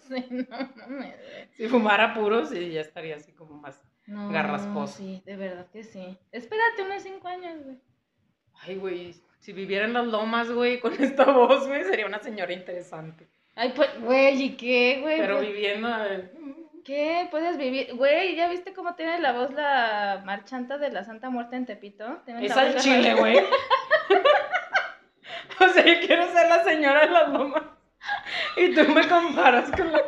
Sí, 0.08 0.26
no 0.30 0.44
mames, 0.76 0.88
güey. 0.88 1.14
si 1.56 1.68
fumara 1.68 2.12
puros, 2.12 2.50
sí, 2.50 2.72
ya 2.72 2.80
estaría 2.82 3.16
así 3.16 3.32
como 3.32 3.56
más. 3.56 3.82
No, 4.06 4.28
Garrasposo. 4.28 4.98
Sí, 4.98 5.22
de 5.24 5.36
verdad 5.36 5.66
que 5.72 5.82
sí. 5.82 6.18
Espérate 6.30 6.82
unos 6.82 7.02
cinco 7.02 7.26
años, 7.28 7.62
güey. 7.64 7.78
Ay, 8.62 8.76
güey. 8.76 9.14
Si 9.46 9.52
viviera 9.52 9.84
en 9.84 9.92
las 9.92 10.08
lomas, 10.08 10.50
güey, 10.50 10.80
con 10.80 10.92
esta 11.00 11.22
voz, 11.26 11.68
güey, 11.68 11.84
sería 11.84 12.04
una 12.04 12.18
señora 12.18 12.52
interesante. 12.52 13.28
Ay, 13.54 13.72
pues, 13.76 13.88
güey, 14.00 14.42
¿y 14.42 14.56
qué, 14.56 14.98
güey? 15.00 15.20
Pero 15.20 15.36
Pues, 15.36 15.46
viviendo. 15.46 15.88
eh, 16.04 16.32
¿Qué? 16.84 17.28
¿Puedes 17.30 17.56
vivir? 17.56 17.94
Güey, 17.94 18.34
¿ya 18.34 18.48
viste 18.48 18.74
cómo 18.74 18.96
tiene 18.96 19.20
la 19.20 19.34
voz 19.34 19.52
la 19.52 20.20
marchanta 20.24 20.78
de 20.78 20.90
la 20.90 21.04
Santa 21.04 21.30
Muerte 21.30 21.54
en 21.54 21.64
Tepito? 21.64 22.24
Es 22.26 22.56
al 22.56 22.74
chile, 22.74 23.14
güey. 23.14 23.38
o 25.60 25.68
sea, 25.68 25.86
yo 25.86 26.00
quiero 26.04 26.26
ser 26.32 26.48
la 26.48 26.64
señora 26.64 27.06
de 27.06 27.12
las 27.12 27.28
lomas. 27.28 27.62
Y 28.56 28.74
tú 28.74 28.82
me 28.92 29.06
comparas 29.06 29.70
con 29.70 29.92
la. 29.92 30.00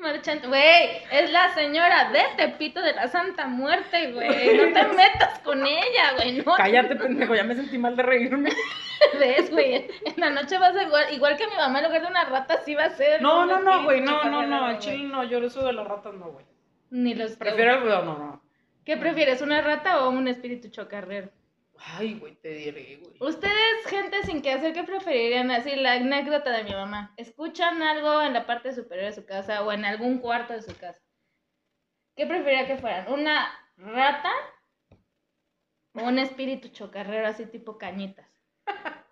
Marchante, 0.00 0.48
güey, 0.48 1.02
es 1.12 1.30
la 1.30 1.52
señora 1.54 2.10
de 2.10 2.22
Tepito 2.36 2.80
de 2.80 2.94
la 2.94 3.08
Santa 3.08 3.46
Muerte, 3.46 4.12
güey. 4.12 4.56
No 4.56 4.72
te 4.72 4.88
metas 4.96 5.38
con 5.40 5.64
ella, 5.66 6.14
güey. 6.16 6.38
No 6.38 6.54
Cállate, 6.54 6.96
pendejo, 6.96 7.34
ya 7.34 7.44
me 7.44 7.54
sentí 7.54 7.76
mal 7.76 7.96
de 7.96 8.02
reírme. 8.02 8.50
ves, 9.18 9.50
güey. 9.50 9.88
En 10.04 10.14
la 10.16 10.30
noche 10.30 10.58
vas 10.58 10.74
a 10.74 10.82
igual, 10.82 11.12
igual 11.12 11.36
que 11.36 11.46
mi 11.46 11.56
mamá 11.56 11.80
en 11.80 11.86
lugar 11.86 12.02
de 12.02 12.08
una 12.08 12.24
rata, 12.24 12.58
sí 12.64 12.74
va 12.74 12.84
a 12.84 12.90
ser. 12.90 13.20
No, 13.20 13.44
no, 13.44 13.60
no, 13.60 13.84
güey, 13.84 14.00
no, 14.00 14.24
no, 14.24 14.46
no, 14.46 14.64
al 14.64 14.78
chile 14.78 15.04
no, 15.04 15.24
yo 15.24 15.38
eso 15.38 15.64
de 15.64 15.72
las 15.72 15.86
ratas 15.86 16.14
no, 16.14 16.30
güey. 16.32 16.46
Ni 16.90 17.14
los. 17.14 17.36
Prefiero 17.36 17.74
el 17.74 17.88
no, 17.88 18.02
no, 18.02 18.18
no. 18.18 18.42
¿Qué 18.84 18.96
prefieres, 18.96 19.42
una 19.42 19.60
rata 19.60 20.04
o 20.04 20.10
un 20.10 20.26
espíritu 20.28 20.68
chocarrero? 20.68 21.30
Ay, 21.82 22.18
güey, 22.18 22.34
te 22.36 22.50
diré, 22.50 22.96
güey. 22.96 23.16
Ustedes, 23.20 23.86
gente 23.86 24.22
sin 24.24 24.42
que 24.42 24.52
hacer, 24.52 24.74
¿qué 24.74 24.84
preferirían? 24.84 25.50
Así, 25.50 25.74
la 25.76 25.94
anécdota 25.94 26.50
de 26.50 26.64
mi 26.64 26.72
mamá. 26.72 27.14
¿Escuchan 27.16 27.82
algo 27.82 28.20
en 28.20 28.34
la 28.34 28.46
parte 28.46 28.74
superior 28.74 29.06
de 29.06 29.14
su 29.14 29.24
casa 29.24 29.62
o 29.64 29.72
en 29.72 29.84
algún 29.84 30.18
cuarto 30.18 30.52
de 30.52 30.62
su 30.62 30.76
casa? 30.76 31.00
¿Qué 32.16 32.26
preferiría 32.26 32.66
que 32.66 32.76
fueran? 32.76 33.10
¿Una 33.10 33.48
rata 33.76 34.30
o 35.94 36.02
un 36.02 36.18
espíritu 36.18 36.68
chocarrero 36.68 37.26
así 37.26 37.46
tipo 37.46 37.78
cañitas? 37.78 38.28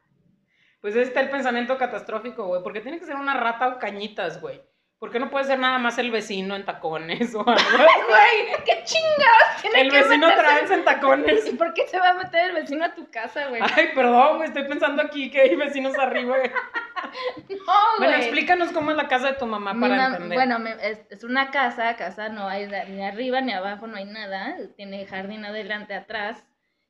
Pues 0.80 0.94
ahí 0.94 1.02
está 1.02 1.22
el 1.22 1.30
pensamiento 1.30 1.76
catastrófico, 1.76 2.46
güey. 2.46 2.62
Porque 2.62 2.80
tiene 2.80 3.00
que 3.00 3.04
ser 3.04 3.16
una 3.16 3.34
rata 3.34 3.66
o 3.66 3.78
cañitas, 3.80 4.40
güey. 4.40 4.62
¿Por 4.98 5.12
qué 5.12 5.20
no 5.20 5.30
puede 5.30 5.44
ser 5.44 5.60
nada 5.60 5.78
más 5.78 5.96
el 5.98 6.10
vecino 6.10 6.56
en 6.56 6.64
tacones 6.64 7.32
o 7.34 7.40
algo? 7.48 7.48
Güey, 8.08 8.64
qué 8.64 8.82
chingados 8.84 9.62
tiene 9.62 9.80
El 9.82 9.90
que 9.92 10.02
vecino 10.02 10.28
meterse- 10.28 10.74
en 10.74 10.84
tacones. 10.84 11.46
¿Y 11.46 11.52
por 11.52 11.72
qué 11.72 11.86
se 11.86 12.00
va 12.00 12.08
a 12.10 12.14
meter 12.14 12.50
el 12.50 12.54
vecino 12.56 12.84
a 12.84 12.94
tu 12.94 13.08
casa, 13.10 13.46
güey? 13.46 13.62
Ay, 13.76 13.90
perdón, 13.94 14.38
güey, 14.38 14.48
estoy 14.48 14.64
pensando 14.64 15.00
aquí 15.02 15.30
que 15.30 15.40
hay 15.42 15.54
vecinos 15.56 15.96
arriba. 15.98 16.36
güey. 16.38 16.50
No, 17.48 17.72
Bueno, 17.98 18.12
güey. 18.14 18.22
explícanos 18.22 18.72
cómo 18.72 18.90
es 18.90 18.96
la 18.96 19.06
casa 19.08 19.28
de 19.28 19.34
tu 19.34 19.46
mamá 19.46 19.72
Mi 19.72 19.80
para 19.82 19.96
mam- 19.96 20.12
entender. 20.14 20.36
Bueno, 20.36 20.58
me- 20.58 20.76
es, 20.82 21.00
es 21.10 21.22
una 21.24 21.50
casa, 21.52 21.94
casa 21.96 22.28
no 22.28 22.48
hay 22.48 22.66
ni 22.88 23.04
arriba 23.04 23.40
ni 23.40 23.52
abajo, 23.52 23.86
no 23.86 23.96
hay 23.96 24.04
nada, 24.04 24.56
tiene 24.76 25.06
jardín 25.06 25.44
adelante, 25.44 25.94
atrás, 25.94 26.44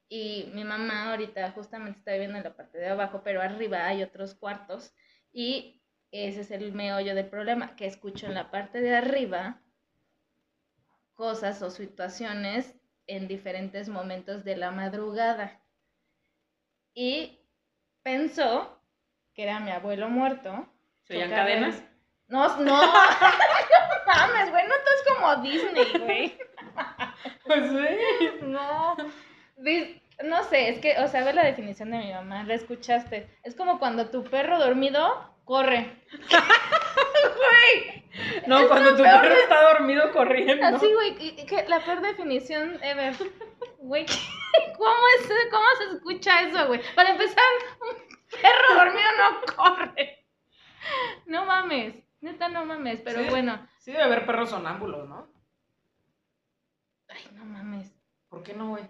y 0.08 0.50
mi 0.54 0.64
mamá 0.64 1.10
ahorita 1.10 1.50
justamente 1.50 1.98
está 1.98 2.12
viviendo 2.12 2.38
en 2.38 2.44
la 2.44 2.56
parte 2.56 2.78
de 2.78 2.88
abajo, 2.88 3.20
pero 3.22 3.42
arriba 3.42 3.86
hay 3.86 4.02
otros 4.02 4.34
cuartos, 4.34 4.94
y 5.32 5.77
ese 6.10 6.40
es 6.40 6.50
el 6.50 6.72
meollo 6.72 7.14
del 7.14 7.28
problema, 7.28 7.76
que 7.76 7.86
escucho 7.86 8.26
en 8.26 8.34
la 8.34 8.50
parte 8.50 8.80
de 8.80 8.96
arriba 8.96 9.60
cosas 11.14 11.60
o 11.62 11.70
situaciones 11.70 12.74
en 13.06 13.26
diferentes 13.26 13.88
momentos 13.88 14.44
de 14.44 14.56
la 14.56 14.70
madrugada. 14.70 15.60
Y 16.94 17.40
pensó 18.02 18.80
que 19.34 19.42
era 19.42 19.60
mi 19.60 19.70
abuelo 19.70 20.08
muerto. 20.08 20.68
¿Se 21.04 21.16
oían 21.16 21.30
chocarrero. 21.30 21.60
cadenas? 21.60 21.84
No, 22.28 22.46
no, 22.58 22.64
no 22.64 22.88
mames, 24.06 24.50
güey, 24.50 24.64
no 24.66 24.74
todo 24.74 24.94
es 24.96 25.14
como 25.14 25.36
Disney, 25.42 25.98
güey. 25.98 26.38
Pues 27.44 27.70
sí. 27.70 28.30
No, 28.42 28.96
no 30.24 30.44
sé, 30.44 30.68
es 30.68 30.78
que, 30.80 30.98
o 30.98 31.08
sea, 31.08 31.24
ve 31.24 31.32
la 31.32 31.44
definición 31.44 31.90
de 31.90 31.98
mi 31.98 32.12
mamá, 32.12 32.44
la 32.44 32.54
escuchaste. 32.54 33.28
Es 33.42 33.54
como 33.54 33.78
cuando 33.78 34.10
tu 34.10 34.24
perro 34.24 34.58
dormido 34.58 35.34
corre. 35.48 36.02
Güey, 37.38 38.04
No, 38.46 38.58
Es 38.60 38.66
cuando 38.68 38.96
tu 38.96 39.02
perro 39.02 39.28
de- 39.34 39.40
está 39.42 39.72
dormido 39.72 40.12
corriendo. 40.12 40.66
así, 40.66 40.92
güey, 40.92 41.14
que 41.46 41.64
la 41.68 41.80
peor 41.84 42.00
definición 42.02 42.78
ever. 42.82 43.14
Güey, 43.78 44.04
¿cómo, 44.76 44.96
es, 45.18 45.28
¿cómo 45.50 45.64
se 45.78 45.96
escucha 45.96 46.42
eso, 46.42 46.66
güey? 46.66 46.80
Para 46.94 47.10
empezar, 47.10 47.42
un 47.80 47.96
perro 48.42 48.74
dormido 48.74 49.08
no 49.18 49.56
corre. 49.56 50.26
No 51.26 51.44
mames, 51.46 51.94
neta 52.20 52.48
no 52.48 52.64
mames, 52.64 53.00
pero 53.02 53.22
Sí. 53.22 53.28
bueno. 53.30 53.66
Sí 53.78 53.92
debe 53.92 54.04
haber 54.04 54.26
perros 54.26 54.50
sonámbulos, 54.50 55.08
¿no? 55.08 55.28
Ay, 57.08 57.28
no 57.32 57.44
mames. 57.44 57.90
¿Por 58.28 58.42
qué 58.42 58.52
no, 58.52 58.68
güey? 58.70 58.84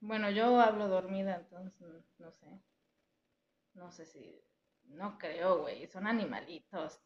Bueno, 0.00 0.30
yo 0.30 0.60
hablo 0.60 0.88
dormida, 0.88 1.36
entonces 1.36 2.04
no 2.18 2.30
sé. 2.30 2.46
No 3.74 3.90
sé 3.92 4.06
si. 4.06 4.40
No 4.90 5.16
creo, 5.18 5.58
güey. 5.58 5.86
Son 5.86 6.06
animalitos. 6.06 7.00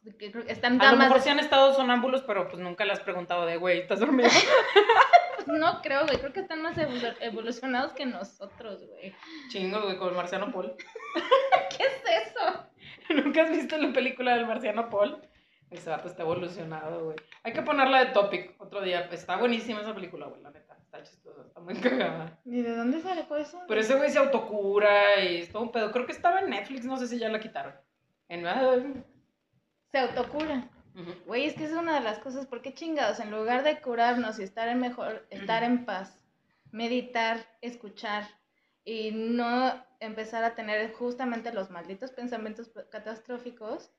Están 0.47 0.81
A 0.81 0.91
lo 0.91 0.97
mejor 0.97 1.21
sí 1.21 1.29
han 1.29 1.39
estado 1.39 1.73
sonámbulos, 1.73 2.23
pero 2.23 2.47
pues 2.47 2.59
nunca 2.59 2.85
le 2.85 2.93
has 2.93 2.99
preguntado 3.01 3.45
de, 3.45 3.57
güey, 3.57 3.79
¿estás 3.79 3.99
dormido? 3.99 4.29
No 5.45 5.81
creo, 5.81 6.05
güey. 6.05 6.17
Creo 6.19 6.31
que 6.31 6.39
están 6.39 6.61
más 6.61 6.77
evolu- 6.77 7.17
evolucionados 7.19 7.91
que 7.91 8.05
nosotros, 8.05 8.85
güey. 8.87 9.13
Chingo, 9.49 9.81
güey, 9.81 9.97
con 9.97 10.07
el 10.09 10.15
marciano 10.15 10.51
Paul. 10.51 10.73
¿Qué 11.77 11.83
es 11.83 12.27
eso? 12.27 12.65
¿Nunca 13.23 13.43
has 13.43 13.49
visto 13.51 13.77
la 13.77 13.91
película 13.91 14.35
del 14.35 14.47
marciano 14.47 14.89
Paul? 14.89 15.21
Ese 15.69 15.89
vato 15.89 16.07
está 16.07 16.21
evolucionado, 16.23 17.03
güey. 17.05 17.17
Hay 17.43 17.51
que 17.51 17.61
ponerla 17.61 18.05
de 18.05 18.11
topic 18.13 18.55
otro 18.61 18.81
día. 18.81 19.01
Está 19.11 19.35
buenísima 19.35 19.81
esa 19.81 19.93
película, 19.93 20.27
güey, 20.27 20.41
la 20.41 20.51
neta. 20.51 20.62
Está 20.93 21.09
chistosa, 21.09 21.41
está 21.41 21.59
muy 21.59 21.73
cagada. 21.81 22.39
¿Y 22.45 22.61
de 22.61 22.75
dónde 22.75 23.01
sale 23.01 23.25
eso? 23.39 23.59
Pero 23.67 23.81
ese 23.81 23.95
güey 23.95 24.11
se 24.11 24.19
autocura 24.19 25.19
y 25.23 25.37
es 25.37 25.51
todo 25.51 25.63
un 25.63 25.71
pedo. 25.71 25.91
Creo 25.91 26.05
que 26.05 26.11
estaba 26.11 26.39
en 26.41 26.51
Netflix, 26.51 26.85
no 26.85 26.97
sé 26.97 27.07
si 27.07 27.17
ya 27.17 27.29
la 27.29 27.39
quitaron. 27.39 27.73
En... 28.29 28.45
ah, 28.45 28.75
Se 29.91 29.97
autocura. 29.97 30.69
Güey, 31.25 31.45
es 31.47 31.55
que 31.55 31.65
es 31.65 31.71
una 31.71 31.95
de 31.95 32.01
las 32.01 32.19
cosas. 32.19 32.45
¿Por 32.45 32.61
qué 32.61 32.75
chingados? 32.75 33.19
En 33.19 33.31
lugar 33.31 33.63
de 33.63 33.81
curarnos 33.81 34.37
y 34.37 34.43
estar 34.43 34.67
en 34.67 34.79
mejor, 34.79 35.25
estar 35.31 35.63
en 35.63 35.83
paz, 35.85 36.21
meditar, 36.71 37.39
escuchar 37.61 38.25
y 38.85 39.09
no 39.11 39.83
empezar 39.99 40.43
a 40.43 40.53
tener 40.53 40.93
justamente 40.93 41.51
los 41.53 41.71
malditos 41.71 42.11
pensamientos 42.11 42.71
catastróficos, 42.91 43.89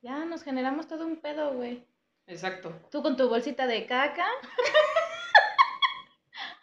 ya 0.00 0.24
nos 0.24 0.42
generamos 0.44 0.88
todo 0.88 1.04
un 1.06 1.16
pedo, 1.20 1.52
güey. 1.52 1.84
Exacto. 2.26 2.72
Tú 2.90 3.02
con 3.02 3.18
tu 3.18 3.28
bolsita 3.28 3.66
de 3.66 3.84
caca. 3.84 4.26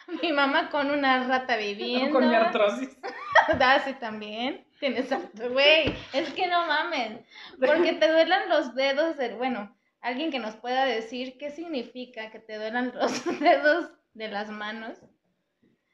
Mi 0.21 0.31
mamá 0.31 0.69
con 0.69 0.91
una 0.91 1.27
rata 1.27 1.57
viviendo. 1.57 2.11
Con 2.11 2.29
mi 2.29 2.35
artrosis. 2.35 2.97
Darcy 3.59 3.93
también. 3.93 4.65
Tienes 4.79 5.11
artrosis. 5.11 5.51
Güey, 5.51 5.95
es 6.13 6.33
que 6.33 6.47
no 6.47 6.65
mames. 6.67 7.19
Porque 7.59 7.93
te 7.93 8.11
duelan 8.11 8.49
los 8.49 8.75
dedos 8.75 9.17
del. 9.17 9.35
Bueno, 9.35 9.75
alguien 10.01 10.31
que 10.31 10.39
nos 10.39 10.55
pueda 10.55 10.85
decir 10.85 11.37
qué 11.37 11.49
significa 11.49 12.29
que 12.31 12.39
te 12.39 12.57
duelan 12.57 12.93
los 12.95 13.25
dedos 13.39 13.91
de 14.13 14.27
las 14.27 14.49
manos. 14.49 14.99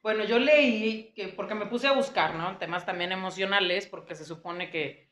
Bueno, 0.01 0.23
yo 0.23 0.39
leí 0.39 1.13
que, 1.15 1.27
porque 1.27 1.53
me 1.53 1.67
puse 1.67 1.87
a 1.87 1.91
buscar, 1.91 2.33
¿no? 2.35 2.57
Temas 2.57 2.85
también 2.85 3.11
emocionales, 3.11 3.85
porque 3.85 4.15
se 4.15 4.25
supone 4.25 4.71
que 4.71 5.11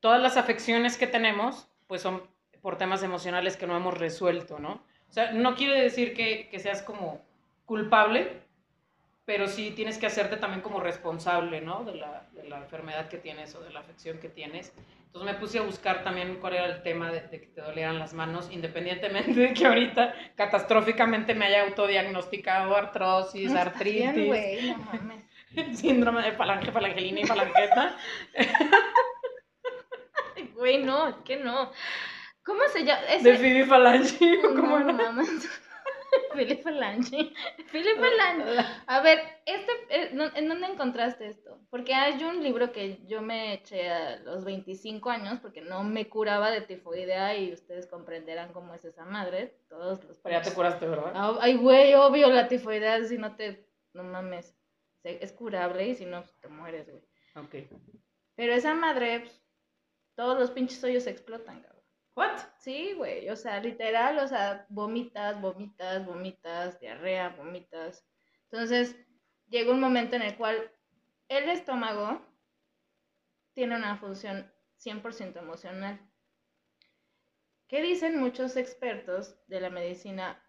todas 0.00 0.20
las 0.20 0.36
afecciones 0.36 0.98
que 0.98 1.06
tenemos, 1.06 1.68
pues 1.86 2.02
son 2.02 2.22
por 2.60 2.76
temas 2.76 3.04
emocionales 3.04 3.56
que 3.56 3.68
no 3.68 3.76
hemos 3.76 3.96
resuelto, 3.96 4.58
¿no? 4.58 4.84
O 5.08 5.12
sea, 5.12 5.32
no 5.32 5.54
quiere 5.54 5.80
decir 5.80 6.14
que, 6.14 6.48
que 6.50 6.58
seas 6.58 6.82
como 6.82 7.27
culpable, 7.68 8.42
pero 9.26 9.46
sí 9.46 9.70
tienes 9.72 9.98
que 9.98 10.06
hacerte 10.06 10.38
también 10.38 10.62
como 10.62 10.80
responsable, 10.80 11.60
¿no? 11.60 11.84
De 11.84 11.94
la, 11.94 12.26
de 12.32 12.48
la 12.48 12.58
enfermedad 12.58 13.08
que 13.08 13.18
tienes 13.18 13.54
o 13.54 13.60
de 13.60 13.70
la 13.70 13.80
afección 13.80 14.18
que 14.18 14.30
tienes. 14.30 14.72
Entonces 15.06 15.32
me 15.32 15.38
puse 15.38 15.58
a 15.58 15.62
buscar 15.62 16.02
también 16.02 16.38
cuál 16.40 16.54
era 16.54 16.66
el 16.66 16.82
tema 16.82 17.12
de, 17.12 17.20
de 17.20 17.40
que 17.40 17.46
te 17.48 17.60
dolieran 17.60 17.98
las 17.98 18.14
manos, 18.14 18.48
independientemente 18.50 19.32
de 19.38 19.52
que 19.54 19.66
ahorita 19.66 20.14
catastróficamente 20.34 21.34
me 21.34 21.46
haya 21.46 21.62
autodiagnosticado 21.64 22.74
artrosis, 22.74 23.48
Está 23.48 23.62
artritis, 23.62 24.14
bien, 24.14 24.26
güey, 24.26 24.70
no 24.70 24.78
mames. 24.78 25.24
síndrome 25.78 26.22
de 26.22 26.32
falange, 26.32 26.72
falangelina 26.72 27.20
y 27.20 27.26
falanqueta. 27.26 27.96
Ay, 30.36 30.52
Güey, 30.54 30.84
no, 30.84 31.08
es 31.08 31.16
que 31.24 31.36
no. 31.36 31.70
¿Cómo 32.44 32.60
se 32.72 32.84
llama? 32.84 33.00
de 33.22 33.26
Ese... 33.32 33.36
fibifalange, 33.36 34.38
¿o 34.46 34.50
¿cómo 34.54 34.78
no 34.78 34.80
era? 34.80 34.90
mames. 34.90 35.48
Philip 36.34 36.62
Falange. 36.62 37.32
Philip 37.72 37.96
Falange. 37.98 38.64
A 38.86 39.00
ver, 39.00 39.20
este, 39.46 39.72
eh, 39.90 40.10
¿no- 40.12 40.34
¿en 40.34 40.48
dónde 40.48 40.66
encontraste 40.68 41.26
esto? 41.28 41.60
Porque 41.70 41.94
hay 41.94 42.22
un 42.24 42.42
libro 42.42 42.72
que 42.72 42.98
yo 43.06 43.20
me 43.22 43.54
eché 43.54 43.90
a 43.90 44.16
los 44.20 44.44
25 44.44 45.10
años 45.10 45.38
porque 45.40 45.60
no 45.60 45.84
me 45.84 46.08
curaba 46.08 46.50
de 46.50 46.60
tifoidea 46.62 47.36
y 47.36 47.52
ustedes 47.52 47.86
comprenderán 47.86 48.52
cómo 48.52 48.74
es 48.74 48.84
esa 48.84 49.04
madre. 49.04 49.58
Todos 49.68 50.02
los 50.04 50.18
Pero 50.18 50.38
ya 50.38 50.42
te 50.42 50.54
curaste, 50.54 50.86
¿verdad? 50.86 51.12
Ah, 51.14 51.36
Ay, 51.40 51.56
güey, 51.56 51.94
obvio, 51.94 52.28
la 52.30 52.48
tifoidea 52.48 53.02
si 53.04 53.18
no 53.18 53.36
te... 53.36 53.66
No 53.94 54.02
mames. 54.04 54.54
Es 55.02 55.32
curable 55.32 55.88
y 55.88 55.94
si 55.94 56.04
no, 56.04 56.20
pues, 56.22 56.34
te 56.40 56.48
mueres, 56.48 56.88
güey. 56.90 57.02
Ok. 57.36 57.54
Pero 58.36 58.52
esa 58.52 58.74
madre, 58.74 59.20
pues, 59.20 59.42
todos 60.14 60.38
los 60.38 60.50
pinches 60.50 60.82
hoyos 60.84 61.06
explotan, 61.06 61.62
cabrón. 61.62 61.77
¿What? 62.18 62.40
Sí, 62.58 62.94
güey, 62.94 63.30
o 63.30 63.36
sea, 63.36 63.60
literal, 63.60 64.18
o 64.18 64.26
sea, 64.26 64.66
vomitas, 64.70 65.40
vomitas, 65.40 66.04
vomitas, 66.04 66.80
diarrea, 66.80 67.28
vomitas. 67.28 68.04
Entonces, 68.50 68.96
llega 69.46 69.70
un 69.70 69.78
momento 69.78 70.16
en 70.16 70.22
el 70.22 70.36
cual 70.36 70.68
el 71.28 71.48
estómago 71.48 72.20
tiene 73.52 73.76
una 73.76 73.98
función 73.98 74.52
100% 74.84 75.38
emocional. 75.38 76.00
¿Qué 77.68 77.82
dicen 77.82 78.18
muchos 78.18 78.56
expertos 78.56 79.36
de 79.46 79.60
la 79.60 79.70
medicina 79.70 80.44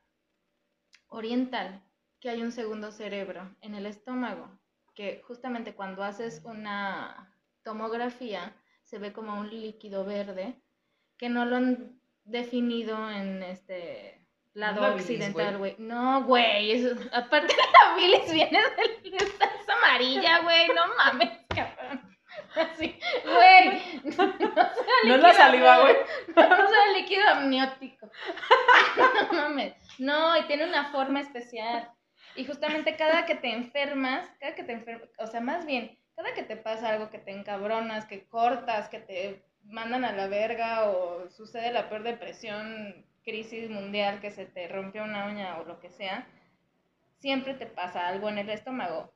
oriental? 1.09 1.83
Que 2.19 2.31
hay 2.31 2.41
un 2.41 2.51
segundo 2.51 2.91
cerebro 2.91 3.55
en 3.61 3.75
el 3.75 3.85
estómago, 3.85 4.59
que 4.95 5.21
justamente 5.21 5.75
cuando 5.75 6.01
haces 6.01 6.41
una 6.45 7.31
tomografía 7.61 8.59
se 8.81 8.97
ve 8.97 9.13
como 9.13 9.39
un 9.39 9.51
líquido 9.51 10.03
verde 10.03 10.59
que 11.19 11.29
no 11.29 11.45
lo 11.45 11.57
han 11.57 11.99
definido 12.23 13.11
en 13.11 13.43
este 13.43 14.25
lado 14.53 14.81
la 14.81 14.93
occidental, 14.93 15.57
güey. 15.57 15.75
No, 15.77 16.23
güey, 16.23 16.71
eso, 16.71 16.95
aparte 17.11 17.53
la 17.55 17.95
bilis 17.95 18.31
viene 18.31 18.57
de 18.57 19.17
es 19.17 19.69
amarilla, 19.69 20.39
güey, 20.39 20.67
no 20.69 20.95
mames, 20.95 21.29
cabrón. 21.49 22.09
Así, 22.55 22.97
güey. 23.25 23.81
No, 24.17 24.33
No 25.05 25.15
es 25.15 25.21
la 25.21 25.33
saliva, 25.33 25.81
güey. 25.81 25.95
No 26.35 26.67
sea 26.67 26.93
líquido 26.95 27.27
amniótico. 27.27 28.09
No 28.97 29.33
mames. 29.33 29.75
No, 29.99 30.37
y 30.37 30.43
tiene 30.43 30.65
una 30.65 30.91
forma 30.91 31.19
especial. 31.19 31.91
Y 32.35 32.45
justamente 32.45 32.95
cada 32.95 33.25
que 33.25 33.35
te 33.35 33.51
enfermas, 33.51 34.25
cada 34.39 34.55
que 34.55 34.63
te 34.63 34.71
enfermas, 34.71 35.09
o 35.17 35.27
sea, 35.27 35.41
más 35.41 35.65
bien, 35.65 35.99
cada 36.15 36.33
que 36.33 36.43
te 36.43 36.55
pasa 36.55 36.89
algo 36.89 37.09
que 37.09 37.19
te 37.19 37.31
encabronas, 37.31 38.05
que 38.05 38.27
cortas, 38.27 38.87
que 38.87 38.99
te 38.99 39.48
mandan 39.69 40.03
a 40.03 40.11
la 40.11 40.27
verga 40.27 40.89
o 40.89 41.29
sucede 41.29 41.71
la 41.71 41.89
peor 41.89 42.03
depresión, 42.03 43.05
crisis 43.23 43.69
mundial, 43.69 44.19
que 44.19 44.31
se 44.31 44.45
te 44.45 44.67
rompió 44.67 45.03
una 45.03 45.27
uña 45.27 45.59
o 45.59 45.65
lo 45.65 45.79
que 45.79 45.89
sea, 45.89 46.27
siempre 47.19 47.53
te 47.53 47.65
pasa 47.65 48.07
algo 48.07 48.29
en 48.29 48.39
el 48.39 48.49
estómago. 48.49 49.13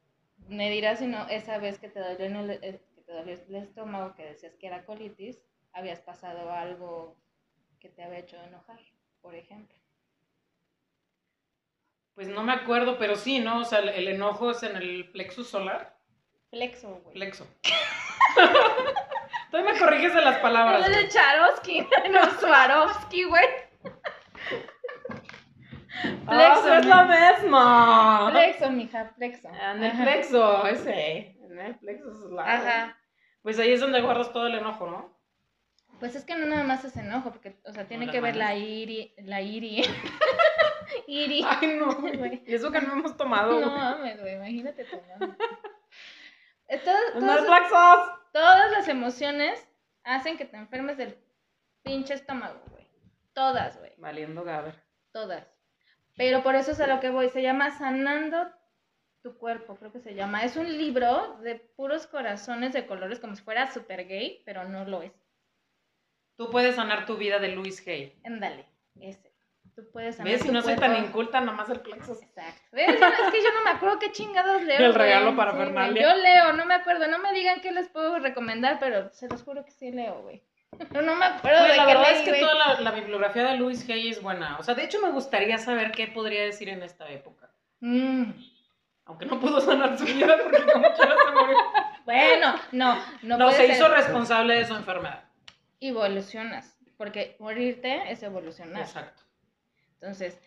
Me 0.48 0.70
dirás 0.70 1.00
si 1.00 1.08
no, 1.08 1.28
esa 1.28 1.58
vez 1.58 1.80
que 1.80 1.90
te 1.90 2.00
dolió, 2.00 2.26
en 2.26 2.36
el, 2.36 2.52
eh, 2.52 2.82
que 2.96 3.02
te 3.02 3.14
dolió 3.14 3.34
el 3.34 3.56
estómago, 3.56 4.14
que 4.16 4.26
decías 4.26 4.56
que 4.56 4.68
era 4.68 4.86
colitis, 4.86 5.42
habías 5.72 6.02
pasado 6.02 6.52
algo 6.52 7.18
que 7.80 7.90
te 7.90 8.04
había 8.04 8.20
hecho 8.20 8.38
enojar, 8.44 8.80
por 9.22 9.36
ejemplo. 9.36 9.78
Pues 12.14 12.28
no 12.28 12.44
me 12.44 12.54
acuerdo, 12.54 13.00
pero 13.00 13.16
sí, 13.16 13.40
¿no? 13.40 13.62
O 13.62 13.66
sea, 13.66 13.80
el, 13.80 13.90
el 13.90 14.08
enojo 14.08 14.52
es 14.52 14.62
en 14.62 14.76
el 14.76 15.10
plexus 15.12 15.50
solar. 15.50 15.98
Plexo, 16.52 17.02
güey. 17.04 17.16
Plexo. 17.16 17.48
Tú 19.54 19.62
me 19.62 19.78
corriges 19.78 20.16
de 20.16 20.22
las 20.22 20.40
palabras. 20.40 20.82
Es 20.88 20.90
güey. 20.92 21.04
de 21.04 21.10
Charovsky, 21.10 21.88
no 22.10 22.26
Swarovski, 22.40 23.24
güey. 23.26 23.46
Ah, 26.26 26.26
Plexo, 26.28 26.74
es 26.74 26.86
la 26.88 27.04
misma. 27.06 28.30
Plexo, 28.32 28.72
mija, 28.72 29.14
plexo. 29.16 29.48
En 29.50 29.84
el 29.84 29.92
Ajá. 29.92 30.04
plexo, 30.04 30.66
ese. 30.66 31.38
En 31.44 31.60
el 31.60 31.76
plexo 31.78 32.14
solar. 32.20 32.50
Ajá. 32.50 32.98
Pues 33.44 33.60
ahí 33.60 33.74
es 33.74 33.80
donde 33.80 34.02
guardas 34.02 34.34
todo 34.34 34.48
el 34.48 34.56
enojo, 34.56 34.88
¿no? 34.90 35.14
Pues 36.00 36.16
es 36.16 36.26
que 36.26 36.36
no 36.36 36.48
nada 36.48 36.64
más 36.64 36.84
es 36.84 36.98
enojo, 36.98 37.30
porque, 37.32 37.62
o 37.66 37.72
sea, 37.74 37.88
tiene 37.88 38.10
que 38.10 38.20
ver 38.22 38.36
la 38.36 38.56
iri, 38.56 39.14
la 39.20 39.42
iri, 39.42 39.84
iri. 41.08 41.46
Ay, 41.48 41.68
no. 41.80 41.94
Güey. 41.94 42.42
Y 42.48 42.56
eso 42.56 42.72
que 42.72 42.82
no 42.82 42.94
hemos 42.94 43.16
tomado. 43.16 43.60
No 43.60 43.70
mames, 43.70 44.20
güey, 44.20 44.34
imagínate 44.34 44.84
tomando. 44.86 45.36
Eh, 46.70 46.80
todas- 46.80 47.16
No 47.22 47.34
es 47.36 47.70
Sauce. 47.70 48.12
Todas 48.34 48.70
las 48.72 48.88
emociones 48.90 49.66
hacen 50.04 50.38
que 50.38 50.46
te 50.46 50.58
enfermes 50.58 50.98
del 50.98 51.18
pinche 51.84 52.14
estómago, 52.14 52.62
güey. 52.72 52.88
Todas, 53.34 53.78
güey, 53.80 53.94
Valiendo 53.98 54.44
Gaber. 54.44 54.84
todas. 55.12 55.48
Pero 56.16 56.44
por 56.44 56.56
eso 56.56 56.72
es 56.72 56.80
a 56.80 56.88
lo 56.88 57.00
que 57.00 57.10
voy, 57.10 57.30
se 57.30 57.42
llama 57.42 57.72
Sanando 57.72 58.52
tu 59.24 59.38
cuerpo, 59.38 59.76
creo 59.78 59.92
que 59.92 60.02
se 60.02 60.14
llama. 60.14 60.44
Es 60.44 60.58
un 60.58 60.68
libro 60.78 61.40
de 61.40 61.56
puros 61.56 62.06
corazones 62.08 62.74
de 62.74 62.86
colores, 62.86 63.20
como 63.20 63.36
si 63.36 63.42
fuera 63.42 63.72
super 63.72 64.06
gay, 64.08 64.44
pero 64.46 64.66
no 64.66 64.86
lo 64.86 65.02
es. 65.02 65.14
Tú 66.38 66.52
puedes 66.52 66.76
sanar 66.76 67.06
tu 67.06 67.16
vida 67.18 67.40
de 67.40 67.50
Luis 67.50 67.88
Hay. 67.88 68.20
Ándale, 68.24 68.68
ese. 69.00 69.33
Tú 69.76 69.82
puedes 69.92 70.18
sanar 70.18 70.32
¿Ves? 70.34 70.42
Si 70.44 70.50
no 70.52 70.62
soy 70.62 70.76
cuerpo. 70.76 70.94
tan 70.94 71.04
inculta, 71.06 71.42
nomás 71.42 71.70
el 71.70 71.80
plexo. 71.80 72.14
Exacto. 72.14 72.62
¿Ves? 72.72 73.00
Yo 73.00 73.00
no- 73.00 73.14
Es 73.26 73.32
que 73.32 73.42
yo 73.44 73.50
no 73.54 73.64
me 73.64 73.72
acuerdo 73.72 74.00
qué 74.00 74.12
chingados 74.12 74.62
leo. 74.62 74.78
El 74.78 74.92
güey. 74.92 74.98
regalo 74.98 75.36
para 75.36 75.52
Sí, 75.52 75.58
güey. 75.58 75.96
Yo 76.04 76.14
leo, 76.16 76.54
no 76.54 76.66
me 76.66 76.76
acuerdo. 76.76 77.08
No 77.08 77.18
me 77.20 77.34
digan 77.34 77.60
qué 77.62 77.72
les 77.72 77.88
puedo 77.90 78.20
recomendar, 78.20 78.78
pero 78.80 79.10
se 79.14 79.28
los 79.28 79.42
juro 79.44 79.66
que 79.66 79.72
sí 79.72 79.92
leo, 79.92 80.22
güey. 80.22 80.44
Pero 80.78 81.02
no 81.02 81.16
me 81.16 81.26
acuerdo 81.26 81.60
Pues 81.60 81.72
de 81.72 81.78
la 81.78 81.86
qué 81.88 81.94
verdad 81.94 82.10
leí, 82.12 82.18
es 82.20 82.22
que 82.24 82.30
güey. 82.32 82.42
toda 82.42 82.54
la, 82.56 82.82
la 82.82 82.92
bibliografía 82.92 83.44
de 83.44 83.58
Luis 83.58 83.90
Hay 83.90 84.10
es 84.10 84.22
buena. 84.22 84.58
O 84.60 84.64
sea, 84.64 84.76
de 84.76 84.84
hecho 84.84 85.02
me 85.02 85.10
gustaría 85.12 85.58
saber 85.58 85.92
qué 85.92 86.08
podría 86.08 86.44
decir 86.44 86.70
en 86.70 86.84
esta 86.84 87.10
época. 87.10 87.50
Mm, 87.80 88.32
Aunque 89.06 89.26
no 89.26 89.40
pudo 89.40 89.60
sanar 89.60 89.98
su 89.98 90.06
vida 90.06 90.38
porque 90.42 90.62
como 90.72 90.84
quiera 90.94 91.16
se 91.26 91.32
murió. 91.32 91.58
Bueno, 92.06 92.56
no, 92.74 92.98
no, 93.22 93.38
No, 93.38 93.52
se 93.52 93.58
ser. 93.66 93.70
hizo 93.72 93.88
responsable 93.88 94.56
de 94.56 94.66
su 94.66 94.76
enfermedad. 94.76 95.24
Evolucionas, 95.80 96.78
porque 96.98 97.36
morirte 97.40 98.12
es 98.12 98.22
evolucionar. 98.24 98.82
Exacto. 98.82 99.24
Entonces, 100.04 100.38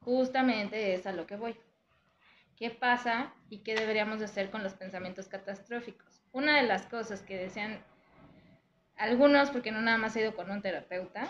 justamente 0.00 0.94
es 0.94 1.06
a 1.06 1.12
lo 1.12 1.26
que 1.26 1.36
voy. 1.36 1.54
¿Qué 2.56 2.70
pasa 2.70 3.30
y 3.50 3.58
qué 3.58 3.74
deberíamos 3.74 4.20
de 4.20 4.24
hacer 4.24 4.50
con 4.50 4.62
los 4.62 4.72
pensamientos 4.72 5.28
catastróficos? 5.28 6.22
Una 6.32 6.56
de 6.56 6.62
las 6.62 6.86
cosas 6.86 7.20
que 7.20 7.36
decían 7.36 7.84
algunos, 8.96 9.50
porque 9.50 9.70
no 9.70 9.82
nada 9.82 9.98
más 9.98 10.16
he 10.16 10.22
ido 10.22 10.34
con 10.34 10.50
un 10.50 10.62
terapeuta, 10.62 11.28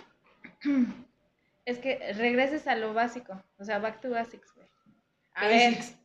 es 1.64 1.78
que 1.78 2.12
regreses 2.12 2.68
a 2.68 2.76
lo 2.76 2.94
básico, 2.94 3.42
o 3.58 3.64
sea, 3.64 3.80
back 3.80 4.00
to 4.00 4.10
basics, 4.10 4.54
güey. 4.54 4.68
A 5.34 5.48
ver, 5.48 5.74
Basics. 5.74 5.98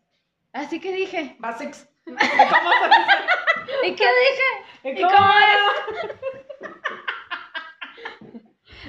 así 0.54 0.80
que 0.80 0.92
dije. 0.94 1.36
Basics. 1.38 1.88
¿Y 2.08 3.96
qué 3.96 4.06
dije? 4.06 4.50
¿Y 4.84 5.02
¿Cómo 5.04 5.16
cómo 5.16 5.32
era? 5.32 5.58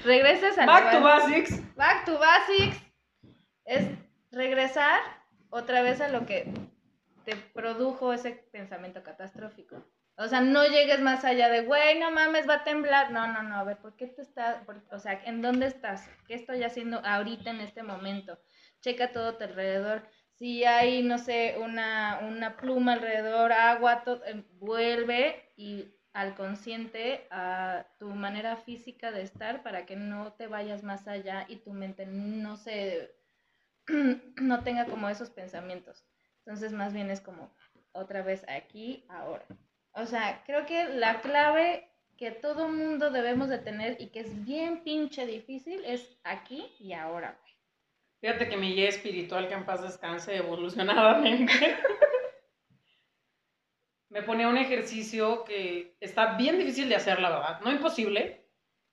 Regresas 0.05 0.59
a 0.59 0.67
lo 0.67 0.73
Back 0.73 0.91
to 0.93 1.01
basics. 1.03 1.77
Back 1.77 2.05
to 2.05 2.19
basics 2.19 2.79
es 3.65 3.87
regresar 4.31 5.01
otra 5.51 5.83
vez 5.83 6.01
a 6.01 6.09
lo 6.09 6.27
que 6.27 6.53
te 7.25 7.37
produjo 7.37 8.13
ese 8.13 8.31
pensamiento 8.53 9.03
catastrófico. 9.03 9.85
O 10.17 10.27
sea, 10.27 10.41
no 10.41 10.65
llegues 10.67 11.01
más 11.01 11.25
allá 11.25 11.49
de, 11.49 11.63
güey, 11.63 11.99
no 12.01 12.11
mames, 12.11 12.49
va 12.49 12.55
a 12.55 12.65
temblar. 12.65 13.13
No, 13.13 13.27
no, 13.33 13.43
no, 13.43 13.57
a 13.57 13.65
ver, 13.65 13.77
¿por 13.79 13.95
qué 13.97 14.07
te 14.09 14.23
estás, 14.23 14.57
por- 14.65 14.83
o 14.91 14.99
sea, 14.99 15.21
¿en 15.25 15.43
dónde 15.43 15.67
estás? 15.67 16.09
¿Qué 16.27 16.35
estoy 16.35 16.65
haciendo 16.65 17.01
ahorita 17.05 17.51
en 17.51 17.61
este 17.61 17.83
momento? 17.85 18.39
Checa 18.81 19.13
todo 19.13 19.37
tu 19.37 19.45
alrededor. 19.45 20.03
Si 20.35 20.65
hay, 20.65 21.03
no 21.05 21.19
sé, 21.19 21.57
una, 21.61 22.19
una 22.23 22.57
pluma 22.57 22.95
alrededor, 22.95 23.53
agua, 23.53 24.03
to- 24.03 24.25
eh, 24.25 24.43
vuelve 24.55 25.53
y 25.57 25.95
al 26.19 26.35
consciente 26.35 27.29
a 27.31 27.87
tu 28.01 28.11
manera 28.11 28.57
física 28.57 29.13
de 29.13 29.23
estar 29.23 29.63
para 29.63 29.87
que 29.87 29.95
no 29.95 30.33
te 30.33 30.49
vayas 30.49 30.83
más 30.83 31.07
allá 31.07 31.47
y 31.49 31.59
tu 31.59 31.73
mente 31.73 32.07
no 32.07 32.57
se 32.57 33.15
no 34.43 34.65
tenga 34.65 34.87
como 34.87 35.09
esos 35.09 35.31
pensamientos. 35.31 36.05
Entonces, 36.41 36.73
más 36.73 36.93
bien 36.93 37.09
es 37.11 37.21
como 37.21 37.55
otra 37.93 38.23
vez 38.23 38.45
aquí, 38.49 39.05
ahora. 39.09 39.45
O 39.93 40.07
sea, 40.07 40.43
creo 40.45 40.67
que 40.67 40.89
la 40.89 41.21
clave 41.21 41.89
que 42.17 42.33
todo 42.33 42.69
mundo 42.69 43.11
debemos 43.11 43.49
de 43.49 43.59
tener 43.59 43.97
y 44.01 44.09
que 44.09 44.21
es 44.21 44.45
bien 44.45 44.83
pinche 44.83 45.25
difícil 45.25 45.85
es 45.85 46.19
aquí 46.25 46.67
y 46.81 46.95
ahora. 46.95 47.39
Fíjate 48.21 48.49
que 48.49 48.57
mi 48.57 48.75
guía 48.75 48.89
espiritual, 48.89 49.47
que 49.47 49.55
en 49.55 49.65
paz 49.65 49.83
descanse 49.83 50.35
evolucionadamente, 50.35 51.53
me 54.11 54.23
ponía 54.23 54.49
un 54.49 54.57
ejercicio 54.59 55.45
que 55.45 55.97
está 56.01 56.37
bien 56.37 56.59
difícil 56.59 56.89
de 56.89 56.97
hacer, 56.97 57.21
la 57.21 57.31
verdad. 57.31 57.61
No 57.61 57.71
imposible, 57.71 58.47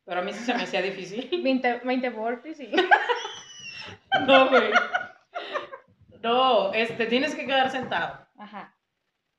pero 0.03 0.21
a 0.21 0.23
mí 0.23 0.33
sí 0.33 0.43
se 0.43 0.53
me 0.53 0.63
hacía 0.63 0.81
difícil. 0.81 1.29
20, 1.43 1.81
20 1.83 2.09
burpees 2.09 2.59
y... 2.59 2.71
No, 4.27 4.49
güey. 4.49 4.71
No, 6.21 6.73
este, 6.73 7.05
tienes 7.05 7.35
que 7.35 7.45
quedar 7.45 7.69
sentado, 7.69 8.27
Ajá. 8.37 8.75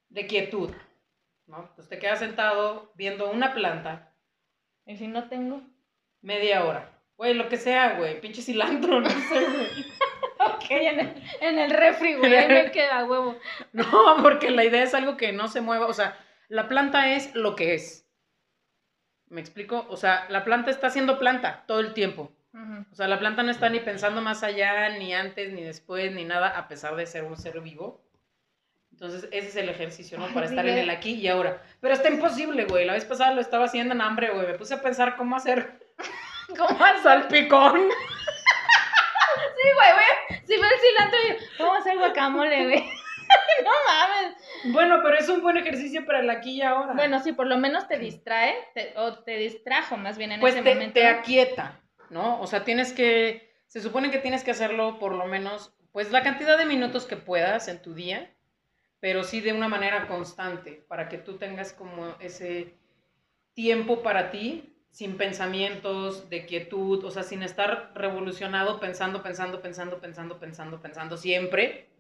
de 0.09 0.27
quietud, 0.27 0.71
¿no? 1.47 1.73
Pues 1.75 1.89
te 1.89 1.99
quedas 1.99 2.21
sentado 2.21 2.93
viendo 2.95 3.31
una 3.31 3.55
planta 3.55 4.15
Y 4.85 4.97
si 4.97 5.09
no 5.09 5.29
tengo... 5.29 5.63
media 6.21 6.65
hora. 6.65 6.93
Güey, 7.17 7.35
lo 7.35 7.49
que 7.49 7.57
sea, 7.57 7.95
güey, 7.97 8.21
pinche 8.21 8.43
cilantro, 8.43 9.01
no 9.01 9.09
sé, 9.09 9.41
güey. 9.47 9.87
Ok, 10.55 10.71
en 10.71 11.01
el, 11.01 11.23
en 11.41 11.59
el 11.59 11.71
refri, 11.71 12.15
güey, 12.15 12.35
ahí 12.35 12.49
me 12.49 12.71
queda 12.73 13.05
huevo. 13.05 13.39
No, 13.73 14.17
porque 14.23 14.51
la 14.51 14.65
idea 14.65 14.83
es 14.83 14.95
algo 14.95 15.17
que 15.17 15.33
no 15.33 15.49
se 15.49 15.61
mueva, 15.61 15.87
o 15.87 15.93
sea, 15.93 16.19
la 16.49 16.69
planta 16.69 17.13
es 17.13 17.35
lo 17.35 17.57
que 17.57 17.75
es. 17.75 18.07
¿Me 19.29 19.41
explico? 19.41 19.87
O 19.89 19.97
sea, 19.97 20.27
la 20.29 20.45
planta 20.45 20.71
está 20.71 20.91
siendo 20.91 21.19
planta 21.19 21.65
todo 21.67 21.81
el 21.81 21.95
tiempo. 21.95 22.33
Ujú. 22.53 22.87
O 22.91 22.95
sea, 22.95 23.09
la 23.09 23.19
planta 23.19 23.43
no 23.43 23.51
está 23.51 23.69
ni 23.69 23.81
pensando 23.81 24.23
más 24.23 24.43
allá, 24.43 24.89
ni 24.91 25.13
antes, 25.15 25.53
ni 25.53 25.63
después, 25.63 26.13
ni 26.13 26.25
nada, 26.25 26.49
a 26.49 26.69
pesar 26.69 26.95
de 26.97 27.07
ser 27.07 27.25
un 27.25 27.37
ser 27.37 27.61
vivo. 27.61 28.03
Entonces, 28.93 29.29
ese 29.31 29.49
es 29.49 29.57
el 29.57 29.69
ejercicio, 29.69 30.17
¿no? 30.17 30.25
Ay, 30.25 30.33
Para 30.33 30.47
estar 30.47 30.67
en 30.67 30.79
el 30.79 30.89
aquí 30.89 31.15
y 31.15 31.29
ahora. 31.29 31.61
Pero 31.81 31.93
está 31.93 32.09
imposible, 32.09 32.65
güey. 32.65 32.87
La 32.87 32.95
vez 32.95 33.05
pasada 33.05 33.35
lo 33.35 33.43
estaba 33.43 33.67
haciendo 33.67 33.93
en 33.93 34.01
hambre, 34.01 34.31
güey. 34.31 34.47
Me 34.47 34.55
puse 34.55 34.73
a 34.73 34.81
pensar 34.81 35.17
cómo 35.17 35.37
hacer 35.37 35.81
¿Cómo 36.57 36.83
hacer? 36.83 37.03
salpicón. 37.03 37.89
Sí, 39.57 39.69
güey, 39.75 39.93
güey. 39.93 40.41
Si 40.47 40.57
ve 40.57 40.67
el 40.69 40.81
cilantro 40.81 41.19
y 41.25 41.29
yo, 41.29 41.47
¿cómo 41.59 41.75
hacer 41.75 41.99
guacamole, 41.99 42.65
güey? 42.65 42.81
no 43.65 43.71
mames. 43.89 44.37
Bueno, 44.73 45.01
pero 45.03 45.17
es 45.19 45.29
un 45.29 45.43
buen 45.43 45.57
ejercicio 45.57 46.05
para 46.07 46.21
el 46.21 46.31
aquí 46.31 46.57
y 46.59 46.63
ahora. 46.63 46.93
Bueno, 46.95 47.19
sí, 47.21 47.33
por 47.33 47.47
lo 47.47 47.57
menos 47.57 47.89
te 47.89 47.99
distrae, 47.99 48.55
te- 48.75 48.93
o 48.97 49.15
te 49.25 49.37
distrajo 49.37 49.97
más 49.97 50.19
bien 50.19 50.33
en 50.33 50.41
pues 50.41 50.55
ese 50.55 50.63
te, 50.63 50.75
momento. 50.75 50.95
te 50.95 51.07
aquieta, 51.09 51.81
¿no? 52.11 52.41
O 52.41 52.47
sea, 52.47 52.65
tienes 52.65 52.93
que, 52.93 53.53
se 53.67 53.81
supone 53.81 54.11
que 54.11 54.19
tienes 54.19 54.45
que 54.45 54.51
hacerlo 54.53 54.99
por 54.99 55.13
lo 55.15 55.27
menos, 55.27 55.75
pues 55.93 56.11
la 56.13 56.23
cantidad 56.23 56.57
de 56.59 56.67
minutos 56.67 57.07
que 57.07 57.17
puedas 57.17 57.69
en 57.69 57.81
tu 57.83 57.95
día, 57.95 58.31
pero 59.01 59.25
sí 59.25 59.41
de 59.41 59.53
una 59.53 59.69
manera 59.69 60.07
constante, 60.07 60.85
para 60.89 61.09
que 61.09 61.19
tú 61.19 61.39
tengas 61.39 61.73
como 61.73 62.15
ese 62.21 62.75
tiempo 63.55 64.03
para 64.03 64.31
ti 64.31 64.76
sin 64.97 65.19
pensamientos, 65.19 66.31
de 66.31 66.47
quietud, 66.47 67.05
o 67.05 67.11
sea, 67.11 67.23
sin 67.23 67.43
estar 67.43 67.93
revolucionado, 67.95 68.81
pensando, 68.81 69.23
pensando, 69.23 69.61
pensando, 69.61 70.01
pensando, 70.01 70.39
pensando, 70.39 70.81
pensando 70.81 71.19
siempre, 71.19 71.91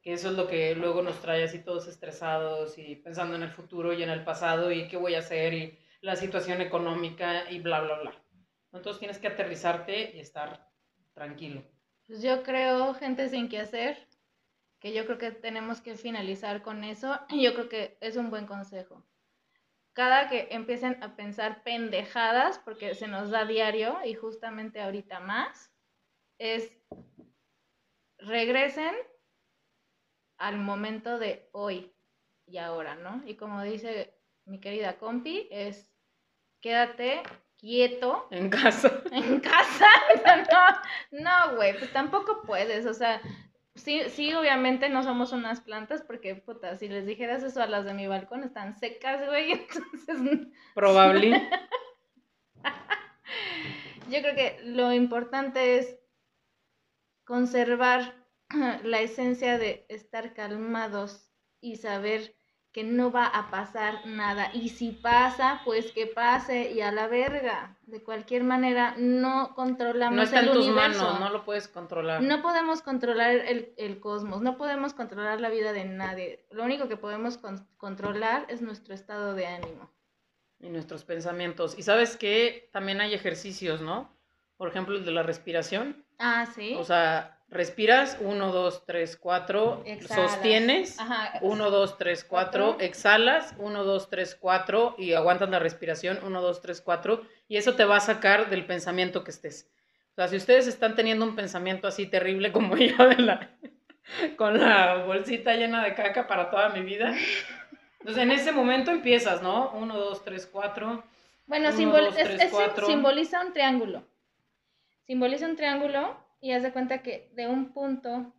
que 0.00 0.14
eso 0.14 0.30
es 0.30 0.36
lo 0.38 0.48
que 0.48 0.74
luego 0.74 1.02
nos 1.02 1.20
trae 1.20 1.44
así 1.44 1.58
todos 1.58 1.86
estresados 1.86 2.78
y 2.78 2.96
pensando 2.96 3.36
en 3.36 3.42
el 3.42 3.50
futuro 3.50 3.92
y 3.92 4.02
en 4.02 4.08
el 4.08 4.24
pasado 4.24 4.72
y 4.72 4.88
qué 4.88 4.96
voy 4.96 5.16
a 5.16 5.18
hacer 5.18 5.52
y 5.52 5.78
la 6.00 6.16
situación 6.16 6.62
económica 6.62 7.50
y 7.50 7.58
bla, 7.58 7.82
bla, 7.82 8.00
bla. 8.00 8.24
Entonces 8.72 9.00
tienes 9.00 9.18
que 9.18 9.28
aterrizarte 9.28 10.16
y 10.16 10.20
estar 10.20 10.66
tranquilo. 11.12 11.62
Pues 12.06 12.22
yo 12.22 12.42
creo, 12.42 12.94
gente 12.94 13.28
sin 13.28 13.50
que 13.50 13.58
hacer, 13.58 13.98
que 14.78 14.94
yo 14.94 15.04
creo 15.04 15.18
que 15.18 15.30
tenemos 15.30 15.82
que 15.82 15.94
finalizar 15.94 16.62
con 16.62 16.84
eso. 16.84 17.20
Y 17.28 17.42
yo 17.42 17.52
creo 17.52 17.68
que 17.68 17.98
es 18.00 18.16
un 18.16 18.30
buen 18.30 18.46
consejo. 18.46 19.04
Cada 19.92 20.28
que 20.28 20.48
empiecen 20.50 21.02
a 21.02 21.16
pensar 21.16 21.62
pendejadas, 21.62 22.58
porque 22.60 22.94
se 22.94 23.08
nos 23.08 23.30
da 23.30 23.44
diario 23.44 23.98
y 24.04 24.14
justamente 24.14 24.80
ahorita 24.80 25.20
más, 25.20 25.72
es 26.38 26.72
regresen 28.18 28.94
al 30.38 30.58
momento 30.58 31.18
de 31.18 31.48
hoy 31.52 31.92
y 32.46 32.58
ahora, 32.58 32.94
¿no? 32.94 33.22
Y 33.26 33.36
como 33.36 33.62
dice 33.62 34.14
mi 34.46 34.60
querida 34.60 34.98
compi, 34.98 35.48
es 35.50 35.90
quédate 36.60 37.22
quieto 37.56 38.26
En 38.30 38.48
casa. 38.48 39.02
en 39.12 39.40
casa. 39.40 39.86
No, 41.12 41.20
no, 41.20 41.56
güey, 41.56 41.78
pues 41.78 41.92
tampoco 41.92 42.42
puedes, 42.42 42.86
o 42.86 42.94
sea, 42.94 43.20
sí, 43.74 44.02
sí, 44.08 44.34
obviamente 44.34 44.88
no 44.88 45.02
somos 45.02 45.32
unas 45.32 45.60
plantas 45.60 46.02
porque, 46.02 46.34
puta, 46.34 46.76
si 46.76 46.88
les 46.88 47.06
dijeras 47.06 47.42
eso 47.42 47.62
a 47.62 47.66
las 47.66 47.84
de 47.84 47.94
mi 47.94 48.06
balcón, 48.06 48.44
están 48.44 48.78
secas, 48.78 49.26
güey, 49.26 49.52
entonces 49.70 50.48
Probable. 50.74 51.48
yo 54.10 54.20
creo 54.20 54.34
que 54.34 54.60
lo 54.64 54.92
importante 54.92 55.78
es 55.78 55.98
conservar 57.24 58.26
la 58.82 59.00
esencia 59.00 59.58
de 59.58 59.86
estar 59.88 60.34
calmados 60.34 61.30
y 61.60 61.76
saber 61.76 62.39
que 62.72 62.84
no 62.84 63.10
va 63.10 63.26
a 63.26 63.50
pasar 63.50 64.06
nada. 64.06 64.50
Y 64.52 64.68
si 64.68 64.92
pasa, 64.92 65.60
pues 65.64 65.90
que 65.92 66.06
pase 66.06 66.70
y 66.70 66.80
a 66.82 66.92
la 66.92 67.08
verga. 67.08 67.76
De 67.82 68.02
cualquier 68.04 68.44
manera, 68.44 68.94
no 68.96 69.54
controlamos 69.56 70.14
No 70.16 70.22
está 70.22 70.38
el 70.40 70.48
en 70.48 70.52
tus 70.54 70.66
universo. 70.66 71.02
manos, 71.02 71.20
no 71.20 71.30
lo 71.30 71.44
puedes 71.44 71.66
controlar. 71.66 72.22
No 72.22 72.42
podemos 72.42 72.80
controlar 72.82 73.30
el, 73.32 73.72
el 73.76 73.98
cosmos, 73.98 74.40
no 74.42 74.56
podemos 74.56 74.94
controlar 74.94 75.40
la 75.40 75.48
vida 75.50 75.72
de 75.72 75.84
nadie. 75.86 76.46
Lo 76.52 76.62
único 76.62 76.86
que 76.86 76.96
podemos 76.96 77.38
con- 77.38 77.66
controlar 77.76 78.46
es 78.48 78.62
nuestro 78.62 78.94
estado 78.94 79.34
de 79.34 79.46
ánimo. 79.48 79.90
Y 80.60 80.68
nuestros 80.68 81.04
pensamientos. 81.04 81.76
Y 81.76 81.82
sabes 81.82 82.16
que 82.16 82.68
también 82.72 83.00
hay 83.00 83.14
ejercicios, 83.14 83.80
¿no? 83.80 84.14
Por 84.56 84.68
ejemplo, 84.68 84.96
el 84.96 85.04
de 85.04 85.10
la 85.10 85.22
respiración. 85.24 86.04
Ah, 86.18 86.46
sí. 86.54 86.76
O 86.78 86.84
sea, 86.84 87.39
respiras, 87.50 88.16
1, 88.20 88.52
2, 88.52 88.86
3, 88.86 89.16
4, 89.16 89.82
Exhalas. 89.86 90.30
sostienes, 90.32 91.00
Ajá. 91.00 91.38
1, 91.42 91.70
2, 91.70 91.98
3, 91.98 92.24
4, 92.24 92.64
Cuatro. 92.68 92.80
exhalas, 92.84 93.54
1, 93.58 93.84
2, 93.84 94.08
3, 94.10 94.36
4 94.40 94.94
y 94.98 95.12
aguantas 95.14 95.50
la 95.50 95.58
respiración, 95.58 96.18
1, 96.24 96.40
2, 96.42 96.62
3, 96.62 96.80
4 96.80 97.22
y 97.48 97.56
eso 97.56 97.74
te 97.74 97.84
va 97.84 97.96
a 97.96 98.00
sacar 98.00 98.50
del 98.50 98.66
pensamiento 98.66 99.24
que 99.24 99.32
estés. 99.32 99.68
O 100.12 100.14
sea, 100.14 100.28
si 100.28 100.36
ustedes 100.36 100.66
están 100.66 100.94
teniendo 100.94 101.24
un 101.24 101.34
pensamiento 101.36 101.88
así 101.88 102.06
terrible 102.06 102.52
como 102.52 102.76
yo 102.76 103.08
de 103.08 103.16
la, 103.16 103.50
con 104.36 104.58
la 104.60 105.04
bolsita 105.04 105.54
llena 105.54 105.84
de 105.84 105.94
caca 105.94 106.26
para 106.28 106.50
toda 106.50 106.68
mi 106.70 106.82
vida, 106.82 107.14
entonces 107.98 108.22
en 108.22 108.30
ese 108.30 108.52
momento 108.52 108.90
empiezas, 108.92 109.42
¿no? 109.42 109.70
1, 109.72 109.96
2, 109.98 110.24
3, 110.24 110.46
4. 110.52 111.04
Bueno, 111.46 111.68
Uno, 111.70 111.76
simbol- 111.78 112.04
dos, 112.06 112.16
es- 112.16 112.24
tres, 112.28 112.42
es- 112.42 112.50
cuatro. 112.52 112.86
simboliza 112.86 113.40
un 113.44 113.52
triángulo. 113.52 114.04
Simboliza 115.06 115.46
un 115.46 115.56
triángulo 115.56 116.16
y 116.40 116.52
haz 116.52 116.62
de 116.62 116.72
cuenta 116.72 117.02
que 117.02 117.30
de 117.34 117.46
un 117.46 117.72
punto 117.72 118.32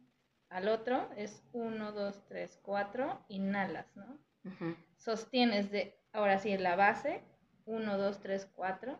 al 0.50 0.68
otro 0.68 1.10
es 1.16 1.44
1, 1.54 1.92
2, 1.92 2.26
3, 2.28 2.60
4, 2.62 3.26
inhalas, 3.30 3.96
¿no? 3.96 4.18
Sostienes 4.98 5.72
de, 5.72 5.98
ahora 6.12 6.40
sí, 6.40 6.52
en 6.52 6.64
la 6.64 6.76
base, 6.76 7.22
1, 7.66 7.98
2, 7.98 8.20
3, 8.20 8.50
4, 8.56 9.00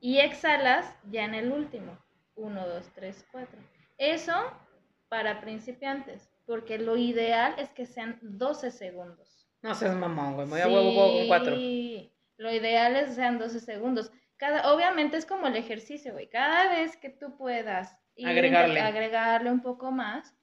y 0.00 0.18
exhalas 0.18 0.94
ya 1.10 1.24
en 1.24 1.34
el 1.34 1.52
último, 1.52 1.98
1, 2.34 2.68
2, 2.68 2.90
3, 2.94 3.26
4. 3.32 3.60
Eso 3.98 4.34
para 5.08 5.40
principiantes, 5.40 6.30
porque 6.46 6.78
lo 6.78 6.96
ideal 6.96 7.54
es 7.58 7.70
que 7.70 7.86
sean 7.86 8.18
12 8.22 8.70
segundos. 8.70 9.48
No 9.62 9.74
seas 9.74 9.94
mamón, 9.94 10.34
güey, 10.34 10.46
me 10.46 10.52
voy 10.52 10.60
a 10.60 10.68
huevo, 10.68 10.90
huevo 10.90 11.18
con 11.18 11.28
4. 11.28 11.56
Sí, 11.56 12.12
Lo 12.36 12.52
ideal 12.52 12.96
es 12.96 13.08
que 13.08 13.14
sean 13.14 13.38
12 13.38 13.60
segundos. 13.60 14.12
Cada, 14.36 14.72
obviamente 14.72 15.18
es 15.18 15.26
como 15.26 15.46
el 15.46 15.56
ejercicio, 15.56 16.12
güey. 16.12 16.28
Cada 16.30 16.70
vez 16.74 16.96
que 16.96 17.10
tú 17.10 17.36
puedas 17.36 17.98
Agregarle. 18.24 18.80
agregarle 18.80 19.50
un 19.50 19.62
poco 19.62 19.90
más 19.90 20.34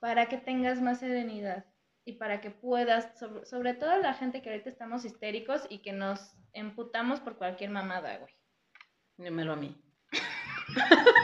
para 0.00 0.26
que 0.26 0.36
tengas 0.36 0.80
más 0.80 1.00
serenidad 1.00 1.64
y 2.04 2.14
para 2.14 2.40
que 2.40 2.50
puedas, 2.50 3.18
sobre, 3.18 3.46
sobre 3.46 3.74
todo 3.74 3.96
la 3.98 4.14
gente 4.14 4.42
que 4.42 4.50
ahorita 4.50 4.68
estamos 4.68 5.04
histéricos 5.04 5.66
y 5.70 5.80
que 5.80 5.92
nos 5.92 6.36
emputamos 6.52 7.20
por 7.20 7.36
cualquier 7.36 7.70
mamada, 7.70 8.18
güey. 8.18 8.34
Dímelo 9.16 9.52
a 9.52 9.56
mí. 9.56 9.76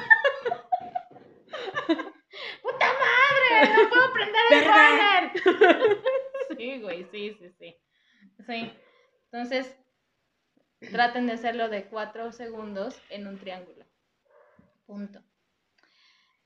¡Puta 2.62 2.86
madre! 2.86 3.74
¡No 3.76 3.90
puedo 3.90 4.12
prender 4.12 4.42
el 4.52 4.64
boiler! 4.64 6.00
Sí, 6.56 6.80
güey, 6.80 7.04
sí, 7.04 7.36
sí, 7.38 7.50
sí. 7.58 7.76
Sí. 8.46 8.72
Entonces, 9.32 9.74
traten 10.92 11.26
de 11.26 11.32
hacerlo 11.34 11.68
de 11.70 11.86
cuatro 11.86 12.32
segundos 12.32 13.00
en 13.08 13.26
un 13.26 13.38
triángulo. 13.38 13.86
Punto. 14.84 15.22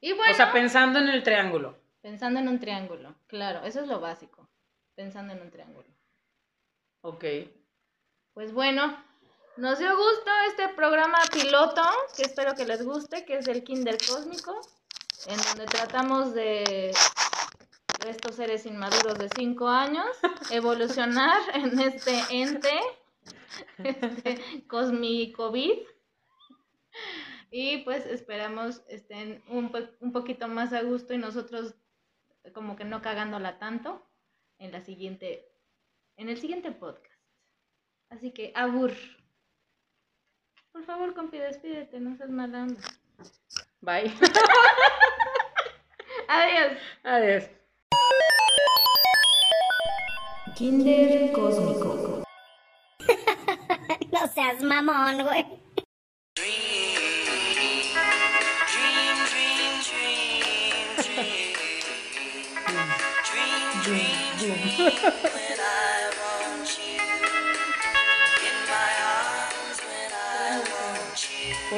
Y 0.05 0.13
bueno, 0.13 0.33
O 0.33 0.37
sea, 0.37 0.53
pensando 0.53 0.99
en 0.99 1.09
el 1.09 1.23
triángulo. 1.23 1.79
pensando 2.03 2.39
en 2.39 2.47
un 2.49 2.61
triángulo, 2.61 3.15
claro, 3.27 3.65
eso 3.65 3.81
es 3.81 3.89
lo 3.89 4.01
básico. 4.01 4.47
Pensando 4.95 5.33
en 5.33 5.41
un 5.41 5.51
triángulo. 5.51 5.89
Ok. 7.01 7.25
Pues 8.35 8.53
bueno, 8.53 9.03
nos 9.57 9.79
dio 9.79 9.97
gusto 9.97 10.31
este 10.49 10.69
programa 10.75 11.17
piloto, 11.33 11.81
que 12.15 12.25
espero 12.25 12.55
que 12.55 12.67
les 12.67 12.85
guste, 12.85 13.25
que 13.25 13.39
es 13.39 13.49
el 13.49 13.65
Kinder 13.65 13.97
Cósmico, 13.97 14.61
en 15.27 15.39
donde 15.39 15.65
tratamos 15.65 16.35
de 16.35 16.93
estos 18.07 18.37
seres 18.37 18.67
inmaduros 18.67 19.17
de 19.17 19.31
5 19.35 19.67
años 19.67 20.07
evolucionar 20.51 21.41
en 21.55 21.81
este 21.81 22.21
ente, 22.29 22.79
este 23.79 24.65
cosmicovid. 24.69 25.79
Y 27.57 27.79
pues 27.85 28.05
esperamos 28.07 28.83
estén 28.89 29.41
un, 29.49 29.71
po- 29.71 29.79
un 30.01 30.11
poquito 30.11 30.49
más 30.49 30.73
a 30.73 30.83
gusto 30.83 31.15
y 31.15 31.19
nosotros 31.19 31.77
como 32.53 32.75
que 32.75 32.85
no 32.85 33.01
cagándola 33.01 33.61
tanto 33.61 34.05
en 34.59 34.73
la 34.73 34.81
siguiente, 34.81 35.47
en 36.17 36.29
el 36.31 36.41
siguiente 36.41 36.73
podcast. 36.73 37.15
Así 38.11 38.33
que, 38.33 38.51
abur. 38.57 38.91
Por 40.73 40.85
favor, 40.85 41.15
compi, 41.15 41.39
despídete, 41.39 42.01
no 42.01 42.17
seas 42.17 42.31
mala 42.31 42.65
onda. 42.65 42.81
Bye. 43.81 44.13
Adiós. 46.29 46.79
Adiós. 47.05 47.45
Kinder 50.57 51.31
Cósmico. 51.33 52.25
No 54.13 54.29
seas 54.29 54.63
mamón, 54.63 55.25
güey. 55.25 55.45
¿Por 64.77 64.91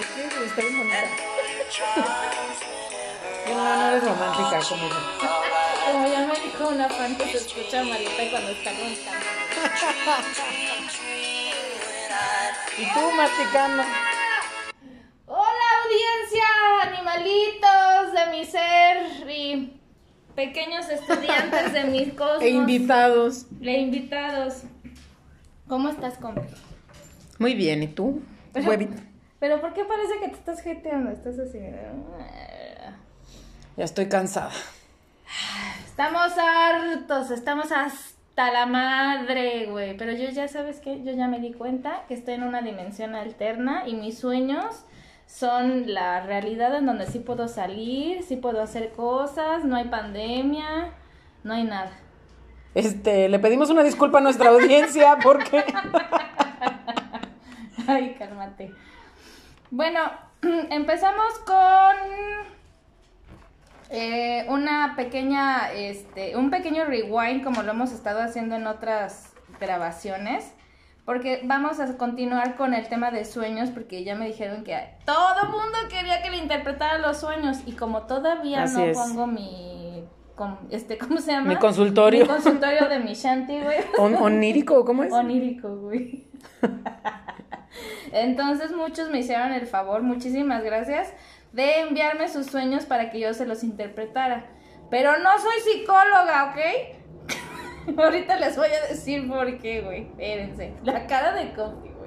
qué? 0.07 0.23
güey? 0.35 0.47
Está 0.47 0.61
bien 0.63 0.79
bonita. 0.79 1.05
No, 3.49 3.55
no 3.77 3.89
eres 3.89 4.05
romántica 4.05 4.61
como 4.69 4.89
yo. 4.89 4.95
Como 5.85 6.07
ya 6.09 6.21
me 6.21 6.35
dijo 6.41 6.69
una 6.69 6.89
fan 6.89 7.17
que 7.17 7.25
se 7.27 7.37
escucha 7.39 7.83
malita 7.85 8.31
cuando 8.31 8.51
está 8.51 8.71
roncando. 8.71 9.27
¿Y 12.79 12.93
tú, 12.93 13.11
masticando? 13.13 13.83
Hola 15.27 15.65
audiencia, 15.85 16.47
animalitos 16.83 18.13
de 18.13 18.27
mi 18.31 18.45
ser 18.45 18.97
y 19.31 19.81
pequeños 20.37 20.89
estudiantes 20.89 21.73
de 21.73 21.85
mis 21.85 22.13
cosmos. 22.15 22.43
E 22.43 22.51
invitados. 22.51 23.47
E 23.61 23.81
invitados. 23.81 24.63
¿Cómo 25.67 25.89
estás, 25.89 26.17
compi? 26.19 26.43
Muy 27.41 27.55
bien, 27.55 27.83
¿y 27.83 27.89
tú? 27.89 28.23
Pero- 28.53 28.69
Huevito. 28.69 29.03
Pero 29.41 29.61
¿por 29.61 29.75
qué 29.75 29.85
parece 29.85 30.15
que 30.21 30.29
te 30.29 30.35
estás 30.35 30.61
jeteando? 30.63 31.11
Estás 31.11 31.39
así. 31.39 31.59
Ya 33.77 33.85
estoy 33.85 34.09
cansada. 34.09 34.53
Estamos 35.87 36.33
hartos, 36.39 37.31
estamos 37.31 37.73
hasta 37.73 38.15
hasta 38.39 38.53
la 38.53 38.67
madre, 38.67 39.65
güey. 39.71 39.97
Pero 39.97 40.13
yo 40.13 40.29
ya, 40.29 40.47
¿sabes 40.47 40.81
qué? 40.81 41.03
Yo 41.03 41.13
ya 41.13 41.27
me 41.27 41.41
di 41.41 41.55
cuenta 41.55 42.03
que 42.07 42.13
estoy 42.13 42.35
en 42.35 42.43
una 42.43 42.61
dimensión 42.61 43.15
alterna 43.15 43.85
y 43.89 43.95
mis 43.95 44.19
sueños 44.19 44.85
son 45.27 45.93
la 45.93 46.21
realidad 46.21 46.75
en 46.77 46.87
donde 46.87 47.07
sí 47.07 47.19
puedo 47.19 47.49
salir, 47.49 48.23
sí 48.23 48.37
puedo 48.37 48.63
hacer 48.63 48.93
cosas, 48.93 49.65
no 49.65 49.77
hay 49.77 49.85
pandemia, 49.85 50.93
no 51.45 51.55
hay 51.55 51.65
nada. 51.65 51.93
Este, 52.75 53.29
le 53.29 53.39
pedimos 53.39 53.71
una 53.71 53.83
disculpa 53.83 54.19
a 54.19 54.21
nuestra 54.21 54.51
audiencia 54.51 55.19
porque 55.23 55.65
Ay, 57.87 58.17
cálmate. 58.19 58.73
Bueno, 59.71 60.01
empezamos 60.43 61.39
con 61.47 61.97
eh, 63.91 64.47
una 64.49 64.95
pequeña, 64.97 65.73
este, 65.73 66.37
un 66.37 66.51
pequeño 66.51 66.85
rewind 66.85 67.45
como 67.45 67.63
lo 67.63 67.73
hemos 67.73 67.93
estado 67.93 68.21
haciendo 68.21 68.57
en 68.57 68.67
otras 68.67 69.33
grabaciones. 69.61 70.53
Porque 71.07 71.41
vamos 71.45 71.79
a 71.81 71.97
continuar 71.97 72.57
con 72.57 72.75
el 72.75 72.89
tema 72.89 73.11
de 73.13 73.25
sueños, 73.25 73.71
porque 73.71 74.03
ya 74.05 74.15
me 74.17 74.27
dijeron 74.27 74.65
que 74.65 74.77
todo 75.07 75.45
mundo 75.45 75.79
quería 75.89 76.21
que 76.21 76.31
le 76.31 76.39
interpretara 76.39 76.99
los 76.99 77.19
sueños. 77.19 77.59
Y 77.65 77.73
como 77.73 78.03
todavía 78.03 78.65
Así 78.65 78.77
no 78.77 78.85
es. 78.85 78.99
pongo 78.99 79.27
mi, 79.29 80.05
este, 80.71 80.99
¿cómo 80.99 81.19
se 81.19 81.31
llama? 81.31 81.49
mi 81.51 81.57
consultorio 81.57 82.23
Mi 82.25 82.29
consultorio 82.29 82.89
de 82.89 82.99
mi 82.99 83.15
shanty, 83.15 83.61
güey. 83.61 83.79
on- 83.99 84.17
onírico, 84.17 84.85
¿cómo 84.85 85.05
es? 85.05 85.13
Onírico, 85.13 85.77
güey. 85.77 86.27
Entonces 88.13 88.73
muchos 88.75 89.11
me 89.11 89.19
hicieron 89.21 89.53
el 89.53 89.67
favor, 89.67 90.03
muchísimas 90.03 90.63
gracias, 90.65 91.13
de 91.53 91.81
enviarme 91.81 92.29
sus 92.29 92.47
sueños 92.47 92.85
para 92.87 93.11
que 93.11 93.21
yo 93.21 93.33
se 93.35 93.47
los 93.47 93.63
interpretara. 93.63 94.47
Pero 94.91 95.19
no 95.19 95.31
soy 95.39 95.73
psicóloga, 95.73 96.53
¿ok? 96.53 96.96
Ahorita 97.97 98.37
les 98.39 98.57
voy 98.57 98.69
a 98.69 98.89
decir 98.89 99.29
por 99.29 99.59
qué, 99.59 99.83
güey. 99.83 100.03
Espérense. 100.03 100.75
La 100.85 101.07
cara 101.07 101.33
de 101.35 101.53
Coffee, 101.53 101.93
güey. 101.93 102.07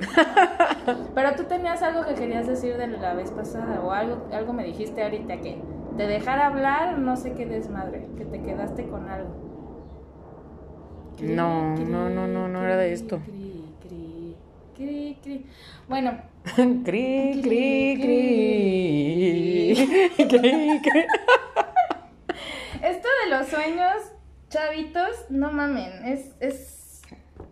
Pero 1.16 1.36
tú 1.36 1.44
tenías 1.44 1.82
algo 1.82 2.06
que 2.06 2.16
querías 2.16 2.48
decir 2.48 2.78
de 2.78 2.88
la 2.88 3.14
vez 3.14 3.32
pasada 3.32 3.82
o 3.82 3.92
algo, 3.92 4.28
algo 4.32 4.54
me 4.54 4.64
dijiste 4.64 5.04
ahorita 5.04 5.38
que 5.38 5.62
te 5.98 6.08
dejara 6.08 6.48
hablar, 6.48 6.98
no 6.98 7.18
sé 7.18 7.34
qué 7.34 7.46
desmadre, 7.46 8.08
que 8.18 8.26
te 8.26 8.42
quedaste 8.42 8.88
con 8.88 9.10
algo. 9.10 9.50
No, 11.22 11.76
no, 11.76 12.10
no, 12.10 12.28
no, 12.28 12.48
no 12.48 12.64
era 12.64 12.78
de 12.78 12.94
esto. 12.94 13.20
Cri, 13.26 13.76
cri, 13.82 14.38
cri, 14.76 15.18
cri. 15.22 15.46
Bueno, 15.90 16.18
Cri, 16.56 17.42
cri, 17.44 17.98
cri. 18.02 19.76
Cri, 20.16 20.82
cri. 20.82 21.06
esto 22.82 23.08
de 23.24 23.30
los 23.30 23.48
sueños, 23.48 24.14
chavitos, 24.50 25.30
no 25.30 25.52
mamen, 25.52 26.06
es, 26.06 26.36
es 26.40 27.02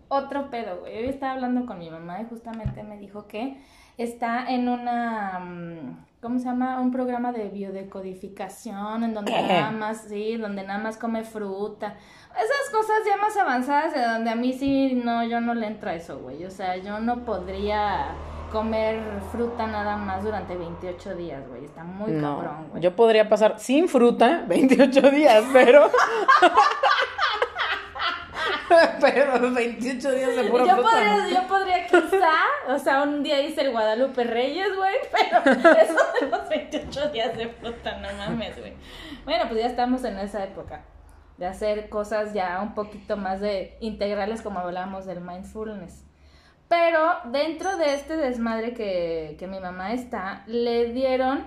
otro 0.08 0.50
pedo, 0.50 0.80
güey. 0.80 0.98
Hoy 0.98 1.08
estaba 1.08 1.32
hablando 1.32 1.66
con 1.66 1.78
mi 1.78 1.90
mamá 1.90 2.20
y 2.20 2.26
justamente 2.26 2.82
me 2.82 2.98
dijo 2.98 3.26
que 3.26 3.56
está 3.96 4.48
en 4.48 4.68
una, 4.68 5.38
mm, 5.38 6.06
¿cómo 6.20 6.38
se 6.38 6.46
llama? 6.46 6.80
Un 6.80 6.90
programa 6.90 7.32
de 7.32 7.48
biodecodificación 7.48 9.04
en 9.04 9.14
donde 9.14 9.32
nada 9.32 9.70
más, 9.70 10.06
sí, 10.08 10.36
donde 10.36 10.62
nada 10.64 10.78
más 10.78 10.96
come 10.96 11.24
fruta. 11.24 11.96
Esas 12.30 12.70
cosas 12.72 12.98
ya 13.06 13.16
más 13.16 13.36
avanzadas 13.36 13.94
de 13.94 14.02
donde 14.02 14.30
a 14.30 14.36
mí 14.36 14.52
sí, 14.52 15.00
no, 15.04 15.24
yo 15.24 15.40
no 15.40 15.54
le 15.54 15.66
entro 15.66 15.90
a 15.90 15.94
eso, 15.94 16.18
güey. 16.18 16.44
O 16.44 16.50
sea, 16.50 16.76
yo 16.76 17.00
no 17.00 17.24
podría 17.24 18.14
comer 18.50 19.00
fruta 19.30 19.66
nada 19.66 19.96
más 19.96 20.24
durante 20.24 20.56
28 20.56 21.14
días, 21.14 21.48
güey. 21.48 21.64
Está 21.64 21.84
muy 21.84 22.20
cabrón, 22.20 22.68
güey. 22.70 22.82
yo 22.82 22.94
podría 22.94 23.28
pasar 23.28 23.58
sin 23.58 23.88
fruta 23.88 24.44
28 24.46 25.10
días, 25.10 25.44
pero. 25.52 25.90
pero 29.00 29.52
28 29.52 30.12
días 30.12 30.36
de 30.36 30.44
pura 30.44 30.64
yo 30.64 30.74
fruta. 30.74 30.90
podría, 30.90 31.28
yo 31.28 31.48
podría 31.48 31.86
quizá, 31.86 32.32
o 32.68 32.78
sea, 32.78 33.02
un 33.02 33.22
día 33.22 33.40
hice 33.40 33.62
el 33.62 33.70
Guadalupe 33.70 34.24
Reyes, 34.24 34.76
güey, 34.76 34.94
pero 35.10 35.38
eso 35.80 35.98
de 36.20 36.26
los 36.28 36.48
28 36.48 37.08
días 37.10 37.36
de 37.36 37.48
fruta, 37.48 37.98
no 37.98 38.08
mames, 38.16 38.58
güey. 38.58 38.74
Bueno, 39.24 39.44
pues 39.48 39.60
ya 39.60 39.66
estamos 39.66 40.04
en 40.04 40.18
esa 40.18 40.44
época 40.44 40.84
de 41.38 41.46
hacer 41.46 41.88
cosas 41.88 42.34
ya 42.34 42.60
un 42.60 42.74
poquito 42.74 43.16
más 43.16 43.40
de 43.40 43.76
integrales 43.80 44.42
como 44.42 44.58
hablábamos 44.58 45.06
del 45.06 45.20
mindfulness. 45.20 46.07
Pero 46.68 47.00
dentro 47.32 47.76
de 47.78 47.94
este 47.94 48.16
desmadre 48.16 48.74
que, 48.74 49.36
que 49.38 49.46
mi 49.46 49.58
mamá 49.58 49.92
está, 49.94 50.42
le 50.46 50.92
dieron 50.92 51.44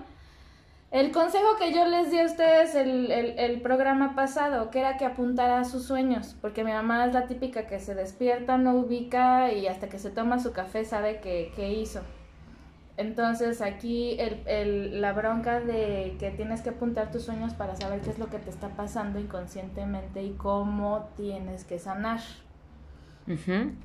el 0.89 1.11
consejo 1.11 1.55
que 1.57 1.71
yo 1.71 1.85
les 1.85 2.11
di 2.11 2.19
a 2.19 2.25
ustedes 2.25 2.75
el, 2.75 3.11
el, 3.11 3.61
programa 3.61 4.15
pasado, 4.15 4.71
que 4.71 4.79
era 4.79 4.97
que 4.97 5.05
apuntara 5.05 5.59
a 5.59 5.63
sus 5.63 5.85
sueños, 5.85 6.35
porque 6.41 6.63
mi 6.63 6.71
mamá 6.71 7.05
es 7.05 7.13
la 7.13 7.27
típica 7.27 7.67
que 7.67 7.79
se 7.79 7.95
despierta, 7.95 8.57
no 8.57 8.73
ubica 8.73 9.51
y 9.53 9.67
hasta 9.67 9.87
que 9.89 9.99
se 9.99 10.09
toma 10.09 10.39
su 10.39 10.51
café 10.53 10.83
sabe 10.83 11.19
qué 11.21 11.51
qué 11.55 11.71
hizo. 11.71 12.01
Entonces 12.97 13.61
aquí 13.61 14.17
el, 14.19 14.41
el- 14.47 15.01
la 15.01 15.13
bronca 15.13 15.59
de 15.61 16.15
que 16.19 16.31
tienes 16.31 16.61
que 16.61 16.71
apuntar 16.71 17.11
tus 17.11 17.23
sueños 17.23 17.53
para 17.53 17.75
saber 17.75 18.01
qué 18.01 18.09
es 18.09 18.19
lo 18.19 18.27
que 18.29 18.39
te 18.39 18.49
está 18.49 18.69
pasando 18.69 19.19
inconscientemente 19.19 20.23
y 20.23 20.31
cómo 20.33 21.09
tienes 21.15 21.63
que 21.63 21.79
sanar. 21.79 22.19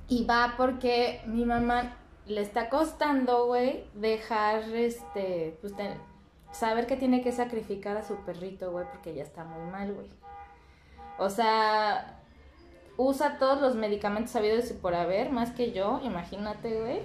Y 0.08 0.24
va 0.24 0.54
porque 0.56 1.20
mi 1.26 1.44
mamá 1.44 1.96
le 2.26 2.40
está 2.40 2.68
costando, 2.68 3.46
güey, 3.46 3.84
dejar, 3.94 4.62
este, 4.74 5.56
pues, 5.60 5.74
saber 6.50 6.86
que 6.86 6.96
tiene 6.96 7.22
que 7.22 7.32
sacrificar 7.32 7.96
a 7.96 8.02
su 8.02 8.16
perrito, 8.24 8.72
güey, 8.72 8.86
porque 8.90 9.14
ya 9.14 9.22
está 9.22 9.44
muy 9.44 9.70
mal, 9.70 9.92
güey. 9.92 10.08
O 11.18 11.30
sea, 11.30 12.20
usa 12.96 13.38
todos 13.38 13.60
los 13.60 13.74
medicamentos 13.74 14.32
sabidos 14.32 14.70
y 14.70 14.74
por 14.74 14.94
haber, 14.94 15.30
más 15.30 15.52
que 15.52 15.72
yo, 15.72 16.00
imagínate, 16.02 16.80
güey. 16.80 17.00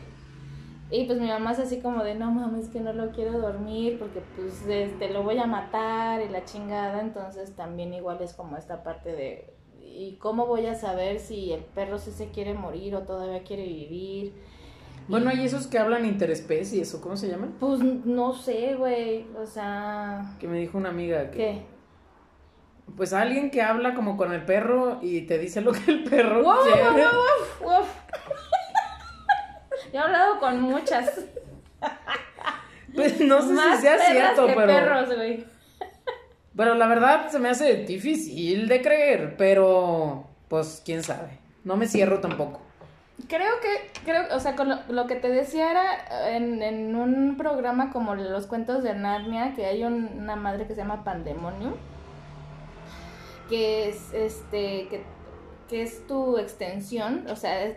Y 0.89 1.05
pues 1.05 1.19
mi 1.19 1.27
mamá 1.27 1.53
es 1.53 1.59
así 1.59 1.79
como 1.79 2.03
de, 2.03 2.15
no 2.15 2.31
mames, 2.31 2.67
que 2.67 2.81
no 2.81 2.91
lo 2.91 3.11
quiero 3.11 3.39
dormir 3.39 3.97
porque 3.97 4.21
pues 4.35 4.67
este, 4.67 5.09
lo 5.09 5.23
voy 5.23 5.37
a 5.37 5.45
matar 5.45 6.21
y 6.21 6.27
la 6.27 6.43
chingada. 6.43 6.99
Entonces 6.99 7.55
también 7.55 7.93
igual 7.93 8.21
es 8.21 8.33
como 8.33 8.57
esta 8.57 8.83
parte 8.83 9.13
de, 9.13 9.53
¿y 9.93 10.15
cómo 10.17 10.45
voy 10.47 10.65
a 10.67 10.75
saber 10.75 11.19
si 11.19 11.51
el 11.53 11.61
perro 11.61 11.97
sí 11.99 12.11
se 12.11 12.29
quiere 12.29 12.53
morir 12.53 12.95
o 12.95 13.01
todavía 13.03 13.43
quiere 13.43 13.63
vivir? 13.65 14.33
Bueno, 15.07 15.29
hay 15.29 15.43
esos 15.45 15.67
que 15.67 15.77
hablan 15.79 16.05
interespecies, 16.05 16.93
¿o 16.95 17.01
cómo 17.01 17.17
se 17.17 17.27
llaman? 17.27 17.55
Pues 17.59 17.79
no 17.81 18.33
sé, 18.33 18.75
güey, 18.75 19.25
o 19.37 19.45
sea, 19.45 20.35
Que 20.39 20.47
me 20.47 20.59
dijo 20.59 20.77
una 20.77 20.89
amiga 20.89 21.29
que. 21.31 21.37
¿qué? 21.37 21.61
Pues 22.95 23.13
alguien 23.13 23.51
que 23.51 23.61
habla 23.61 23.93
como 23.93 24.17
con 24.17 24.33
el 24.33 24.43
perro 24.45 24.99
y 25.01 25.21
te 25.21 25.37
dice 25.37 25.61
lo 25.61 25.71
que 25.71 25.91
el 25.91 26.03
perro 26.03 26.43
¡Wow, 26.43 26.63
quiere. 26.63 26.81
wow, 26.81 26.91
wow, 27.61 27.69
wow! 27.69 27.85
Yo 29.93 29.99
he 29.99 30.03
hablado 30.03 30.39
con 30.39 30.61
muchas. 30.61 31.25
Pues 32.93 33.19
no 33.21 33.41
sé 33.41 33.53
más 33.53 33.77
si 33.77 33.83
sea 33.83 33.97
cierto, 33.99 34.45
que 34.47 34.53
pero. 34.53 34.67
perros, 34.67 35.15
güey. 35.15 35.45
Pero 36.55 36.75
la 36.75 36.87
verdad 36.87 37.29
se 37.29 37.39
me 37.39 37.49
hace 37.49 37.85
difícil 37.85 38.67
de 38.67 38.81
creer, 38.81 39.35
pero 39.37 40.25
pues 40.49 40.81
quién 40.85 41.01
sabe. 41.03 41.39
No 41.63 41.77
me 41.77 41.87
cierro 41.87 42.19
tampoco. 42.19 42.59
Creo 43.27 43.59
que, 43.61 43.91
creo, 44.03 44.23
o 44.35 44.39
sea, 44.39 44.55
con 44.55 44.67
lo, 44.69 44.77
lo 44.89 45.05
que 45.07 45.15
te 45.15 45.29
decía 45.29 45.69
era 45.71 46.35
en, 46.35 46.61
en 46.63 46.95
un 46.95 47.37
programa 47.37 47.91
como 47.91 48.15
los 48.15 48.47
cuentos 48.47 48.83
de 48.83 48.95
Narnia, 48.95 49.53
que 49.53 49.65
hay 49.67 49.83
un- 49.83 50.09
una 50.17 50.35
madre 50.35 50.65
que 50.65 50.73
se 50.73 50.81
llama 50.81 51.03
Pandemonium, 51.03 51.73
que 53.49 53.89
es 53.89 54.13
este, 54.13 54.87
que, 54.89 55.03
que 55.69 55.81
es 55.83 56.05
tu 56.07 56.37
extensión, 56.37 57.25
o 57.29 57.35
sea, 57.35 57.73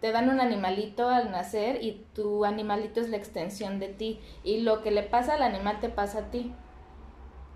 te 0.00 0.12
dan 0.12 0.28
un 0.30 0.40
animalito 0.40 1.08
al 1.08 1.30
nacer 1.30 1.82
y 1.82 2.04
tu 2.14 2.44
animalito 2.44 3.00
es 3.00 3.10
la 3.10 3.16
extensión 3.18 3.78
de 3.80 3.88
ti, 3.88 4.20
y 4.44 4.60
lo 4.62 4.82
que 4.82 4.90
le 4.90 5.02
pasa 5.02 5.34
al 5.34 5.42
animal 5.42 5.78
te 5.80 5.88
pasa 5.90 6.20
a 6.20 6.30
ti. 6.30 6.52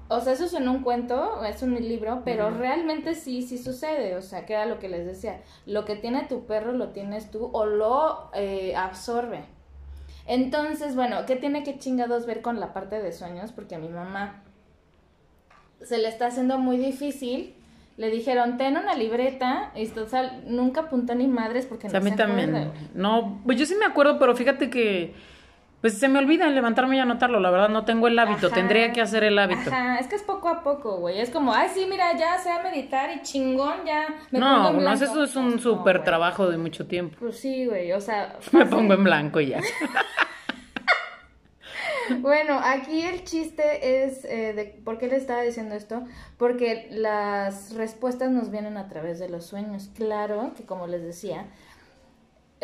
O 0.09 0.21
sea, 0.21 0.35
eso 0.35 0.45
es 0.45 0.53
en 0.55 0.69
un 0.69 0.83
cuento, 0.83 1.43
es 1.45 1.63
un 1.63 1.75
libro, 1.75 2.23
pero 2.25 2.51
realmente 2.51 3.15
sí, 3.15 3.43
sí 3.43 3.57
sucede. 3.57 4.17
O 4.17 4.23
sea, 4.23 4.45
que 4.45 4.53
era 4.53 4.67
lo 4.67 4.79
que 4.79 4.89
les 4.89 5.07
decía. 5.07 5.41
Lo 5.67 5.85
que 5.85 5.97
tiene 5.97 6.25
tu 6.29 6.47
perro 6.47 6.73
lo 6.73 6.89
tienes 6.89 7.31
tú 7.31 7.51
o 7.53 7.65
lo 7.65 8.31
eh, 8.35 8.77
absorbe. 8.77 9.45
Entonces, 10.27 10.95
bueno, 10.95 11.25
¿qué 11.27 11.37
tiene 11.37 11.63
que 11.63 11.79
chingados 11.79 12.27
ver 12.27 12.43
con 12.43 12.61
la 12.61 12.73
parte 12.73 13.01
de 13.01 13.13
sueños? 13.13 13.53
Porque 13.53 13.75
a 13.77 13.79
mi 13.79 13.89
mamá 13.89 14.43
se 15.83 15.99
le 15.99 16.09
está 16.09 16.27
haciendo 16.27 16.59
muy 16.59 16.77
difícil. 16.77 17.55
Le 17.97 18.11
dijeron, 18.11 18.59
ten 18.59 18.77
una 18.77 18.95
libreta. 18.95 19.73
Y 19.75 19.87
total, 19.87 20.45
nunca 20.47 20.83
apuntó 20.83 21.15
ni 21.15 21.29
madres 21.29 21.65
porque 21.65 21.87
O 21.87 21.91
sea, 21.91 21.99
a 21.99 22.01
no 22.01 22.05
mí 22.05 22.11
se 22.11 22.17
también. 22.17 22.73
No, 22.95 23.41
pues 23.47 23.59
yo 23.59 23.65
sí 23.65 23.75
me 23.75 23.87
acuerdo, 23.87 24.19
pero 24.19 24.37
fíjate 24.37 24.69
que 24.69 25.15
pues 25.85 25.99
se 25.99 26.09
me 26.09 26.19
olvida 26.19 26.47
levantarme 26.49 26.97
y 26.97 26.99
anotarlo. 26.99 27.41
La 27.41 27.51
verdad 27.51 27.69
no 27.69 27.85
tengo 27.85 28.09
el 28.09 28.19
hábito. 28.19 28.47
Ajá. 28.47 28.55
Tendría 28.55 28.91
que 28.95 29.03
hacer 29.03 29.23
el 29.23 29.39
hábito. 29.39 29.69
Ajá, 29.69 29.99
es 29.99 30.07
que 30.07 30.17
es 30.17 30.23
poco 30.23 30.49
a 30.49 30.63
poco, 30.63 30.97
güey. 30.97 31.21
Es 31.21 31.29
como, 31.29 31.53
ay, 31.53 31.69
sí, 31.75 31.85
mira, 31.87 32.17
ya 32.17 32.39
sé 32.39 32.51
a 32.51 32.63
meditar 32.63 33.11
y 33.15 33.21
chingón, 33.21 33.85
ya 33.85 34.07
me 34.31 34.41
pongo 34.41 34.47
No, 34.47 34.69
en 34.69 34.75
no, 34.77 34.81
blanco. 34.81 35.05
eso 35.05 35.23
es 35.25 35.37
un 35.37 35.51
No, 35.57 35.59
súper 35.59 36.03
trabajo 36.03 36.49
de 36.49 36.57
mucho 36.57 36.87
tiempo. 36.87 37.19
Pues 37.21 37.37
sí, 37.39 37.67
güey, 37.67 37.93
o 37.93 38.01
sea, 38.01 38.35
Me 38.53 38.65
pongo 38.65 38.95
en 38.95 39.05
blanco 39.05 39.41
y 39.43 39.49
ya. 39.49 39.61
Bueno, 42.21 42.61
aquí 42.63 43.03
el 43.03 43.25
chiste 43.25 44.05
es 44.05 44.25
eh, 44.25 44.53
de 44.55 44.65
por 44.85 44.99
qué 44.99 45.07
le 45.09 45.17
estaba 45.17 45.43
diciendo 45.43 45.75
esto, 45.75 46.03
porque 46.37 46.89
las 46.91 47.75
respuestas 47.75 48.31
nos 48.31 48.51
vienen 48.51 48.77
a 48.77 48.89
través 48.89 49.19
de 49.19 49.29
los 49.29 49.47
sueños. 49.47 49.91
Claro 49.95 50.53
que 50.57 50.65
como 50.65 50.87
les 50.87 51.03
decía, 51.03 51.47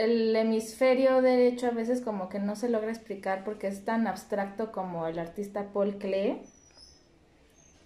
el 0.04 0.34
hemisferio 0.36 1.20
derecho 1.22 1.66
a 1.68 1.70
veces 1.70 2.00
como 2.00 2.28
que 2.28 2.38
no 2.38 2.56
se 2.56 2.68
logra 2.68 2.90
explicar 2.90 3.44
porque 3.44 3.66
es 3.68 3.84
tan 3.84 4.06
abstracto 4.06 4.72
como 4.72 5.06
el 5.06 5.18
artista 5.18 5.68
Paul 5.72 5.96
Klee, 5.98 6.40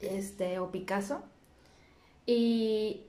este 0.00 0.59
o 0.59 0.70
Picasso. 0.70 1.22
Y 2.27 3.03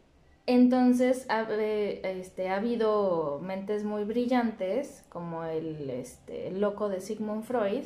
entonces 0.46 1.26
ha, 1.30 1.42
este, 1.52 2.50
ha 2.50 2.56
habido 2.58 3.40
mentes 3.42 3.84
muy 3.84 4.04
brillantes, 4.04 5.04
como 5.10 5.44
el, 5.46 5.90
este, 5.90 6.48
el 6.48 6.60
loco 6.62 6.90
de 6.90 7.02
Sigmund 7.02 7.44
Freud, 7.44 7.84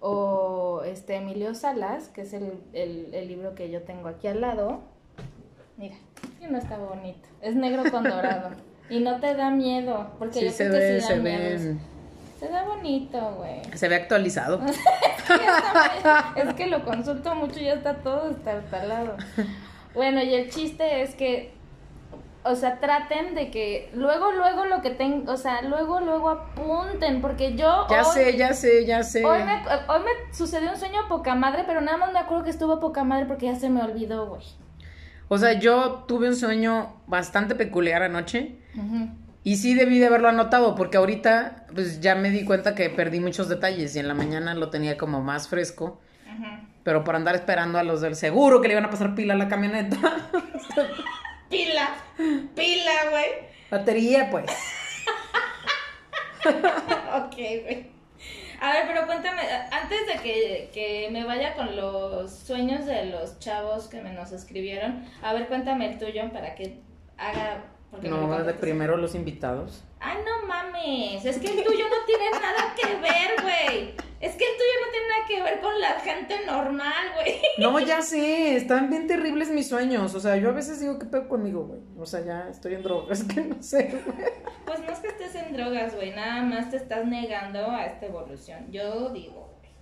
o 0.00 0.82
este 0.84 1.16
Emilio 1.16 1.54
Salas, 1.54 2.08
que 2.08 2.20
es 2.22 2.32
el, 2.32 2.52
el- 2.72 3.12
el 3.14 3.28
libro 3.28 3.54
que 3.54 3.70
yo 3.70 3.82
tengo 3.82 4.08
aquí 4.08 4.28
al 4.28 4.40
lado. 4.40 4.80
Mira, 5.76 5.96
que 6.38 6.48
no 6.48 6.58
está 6.58 6.78
bonito. 6.78 7.28
Es 7.40 7.54
negro 7.56 7.90
con 7.90 8.04
dorado. 8.04 8.50
y 8.90 9.00
no 9.00 9.20
te 9.20 9.34
da 9.34 9.50
miedo, 9.50 10.10
porque 10.18 10.40
Sí, 10.40 10.44
yo 10.46 10.50
se 10.52 10.68
creo 10.68 10.72
que 10.72 10.78
ve, 10.78 11.00
sí 11.00 11.00
da 11.00 11.06
se 11.14 11.16
miedo. 11.20 11.38
ve, 11.42 11.76
Se 12.38 12.48
da 12.48 12.62
bonito, 12.64 13.34
güey. 13.38 13.60
se 13.74 13.88
ve 13.88 13.96
actualizado. 13.96 14.60
Es 16.36 16.54
que 16.54 16.66
lo 16.66 16.84
consulto 16.84 17.34
mucho 17.34 17.58
y 17.60 17.64
ya 17.64 17.74
está 17.74 17.94
todo 17.96 18.30
estartalado. 18.30 19.16
Bueno, 19.94 20.22
y 20.22 20.34
el 20.34 20.50
chiste 20.50 21.02
es 21.02 21.14
que, 21.14 21.52
o 22.44 22.54
sea, 22.54 22.78
traten 22.80 23.34
de 23.34 23.50
que 23.50 23.90
luego, 23.94 24.30
luego 24.32 24.64
lo 24.64 24.80
que 24.80 24.90
tengo, 24.90 25.32
o 25.32 25.36
sea, 25.36 25.60
luego, 25.62 26.00
luego 26.00 26.30
apunten, 26.30 27.20
porque 27.20 27.56
yo 27.56 27.86
Ya 27.90 28.02
hoy, 28.06 28.14
sé, 28.14 28.36
ya 28.36 28.54
sé, 28.54 28.86
ya 28.86 29.02
sé. 29.02 29.24
hoy, 29.24 29.42
me, 29.42 29.54
hoy 29.88 30.00
me 30.00 30.34
sucedió 30.34 30.70
un 30.70 30.76
sueño 30.76 31.00
poca 31.08 31.34
madre, 31.34 31.64
pero 31.66 31.80
nada 31.80 31.98
más 31.98 32.12
me 32.12 32.18
acuerdo 32.20 32.44
que 32.44 32.50
estuvo 32.50 32.78
poca 32.80 33.04
madre 33.04 33.26
porque 33.26 33.46
ya 33.46 33.56
se 33.56 33.68
me 33.68 33.82
olvidó, 33.82 34.26
güey. 34.28 34.42
O 35.28 35.36
sea, 35.36 35.54
yo 35.54 36.04
tuve 36.08 36.28
un 36.28 36.36
sueño 36.36 36.94
bastante 37.06 37.54
peculiar 37.54 38.02
anoche. 38.02 38.56
Y 39.44 39.56
sí 39.56 39.74
debí 39.74 39.98
de 39.98 40.06
haberlo 40.06 40.28
anotado, 40.28 40.74
porque 40.74 40.96
ahorita 40.96 41.66
pues 41.74 42.00
ya 42.00 42.14
me 42.14 42.30
di 42.30 42.44
cuenta 42.44 42.74
que 42.74 42.90
perdí 42.90 43.20
muchos 43.20 43.48
detalles 43.48 43.96
y 43.96 43.98
en 43.98 44.08
la 44.08 44.14
mañana 44.14 44.54
lo 44.54 44.70
tenía 44.70 44.96
como 44.96 45.22
más 45.22 45.48
fresco. 45.48 46.00
Pero 46.82 47.04
por 47.04 47.16
andar 47.16 47.34
esperando 47.34 47.78
a 47.78 47.82
los 47.82 48.00
del 48.00 48.14
seguro 48.16 48.60
que 48.60 48.68
le 48.68 48.74
iban 48.74 48.84
a 48.84 48.90
pasar 48.90 49.14
pila 49.14 49.34
a 49.34 49.36
la 49.36 49.48
camioneta. 49.48 49.96
Pila, 51.50 51.94
pila, 52.54 52.92
güey. 53.10 53.26
Batería, 53.70 54.28
pues. 54.30 54.46
Ok, 56.44 57.34
güey. 57.34 57.86
A 58.60 58.72
ver, 58.72 58.84
pero 58.86 59.06
cuéntame, 59.06 59.42
antes 59.70 60.06
de 60.06 60.22
que, 60.22 60.70
que 60.74 61.08
me 61.10 61.24
vaya 61.24 61.54
con 61.54 61.76
los 61.76 62.32
sueños 62.32 62.86
de 62.86 63.06
los 63.06 63.38
chavos 63.38 63.88
que 63.88 64.02
me 64.02 64.12
nos 64.12 64.32
escribieron, 64.32 65.04
a 65.22 65.32
ver, 65.32 65.46
cuéntame 65.46 65.90
el 65.90 65.98
tuyo 65.98 66.30
para 66.32 66.54
que 66.54 66.80
haga... 67.16 67.64
porque 67.90 68.08
No, 68.08 68.42
de 68.44 68.54
primero 68.54 68.96
los 68.96 69.14
invitados. 69.14 69.84
Ay, 70.00 70.18
no 70.24 70.46
mames, 70.46 71.24
es 71.24 71.38
que 71.38 71.48
el 71.48 71.64
tuyo 71.64 71.84
no 71.88 72.04
tiene 72.06 72.30
nada 72.32 72.74
que 72.76 72.86
ver, 72.96 73.42
güey. 73.42 73.94
Es 74.20 74.34
que 74.34 74.44
el 74.44 74.56
tuyo 74.56 74.72
no 74.84 74.90
tiene 74.90 75.08
nada 75.08 75.26
que 75.28 75.42
ver 75.42 75.60
con 75.60 75.80
la 75.80 76.00
gente 76.00 76.44
normal, 76.44 77.12
güey. 77.14 77.40
No, 77.58 77.78
ya 77.80 78.02
sé, 78.02 78.56
están 78.56 78.90
bien 78.90 79.06
terribles 79.06 79.50
mis 79.50 79.68
sueños. 79.68 80.14
O 80.14 80.20
sea, 80.20 80.36
yo 80.36 80.50
a 80.50 80.52
veces 80.52 80.80
digo, 80.80 80.98
¿qué 80.98 81.06
pedo 81.06 81.28
conmigo, 81.28 81.64
güey? 81.64 81.80
O 81.98 82.06
sea, 82.06 82.20
ya 82.24 82.48
estoy 82.48 82.74
en 82.74 82.82
drogas, 82.82 83.24
que 83.34 83.40
no 83.42 83.62
sé, 83.62 84.00
güey. 84.04 84.28
Pues 84.66 84.80
no 84.80 84.92
es 84.92 84.98
que 84.98 85.08
estés 85.08 85.34
en 85.34 85.52
drogas, 85.54 85.94
güey, 85.94 86.10
nada 86.14 86.42
más 86.42 86.70
te 86.70 86.76
estás 86.76 87.06
negando 87.06 87.70
a 87.70 87.86
esta 87.86 88.06
evolución. 88.06 88.70
Yo 88.70 89.10
digo, 89.10 89.56
güey. 89.60 89.72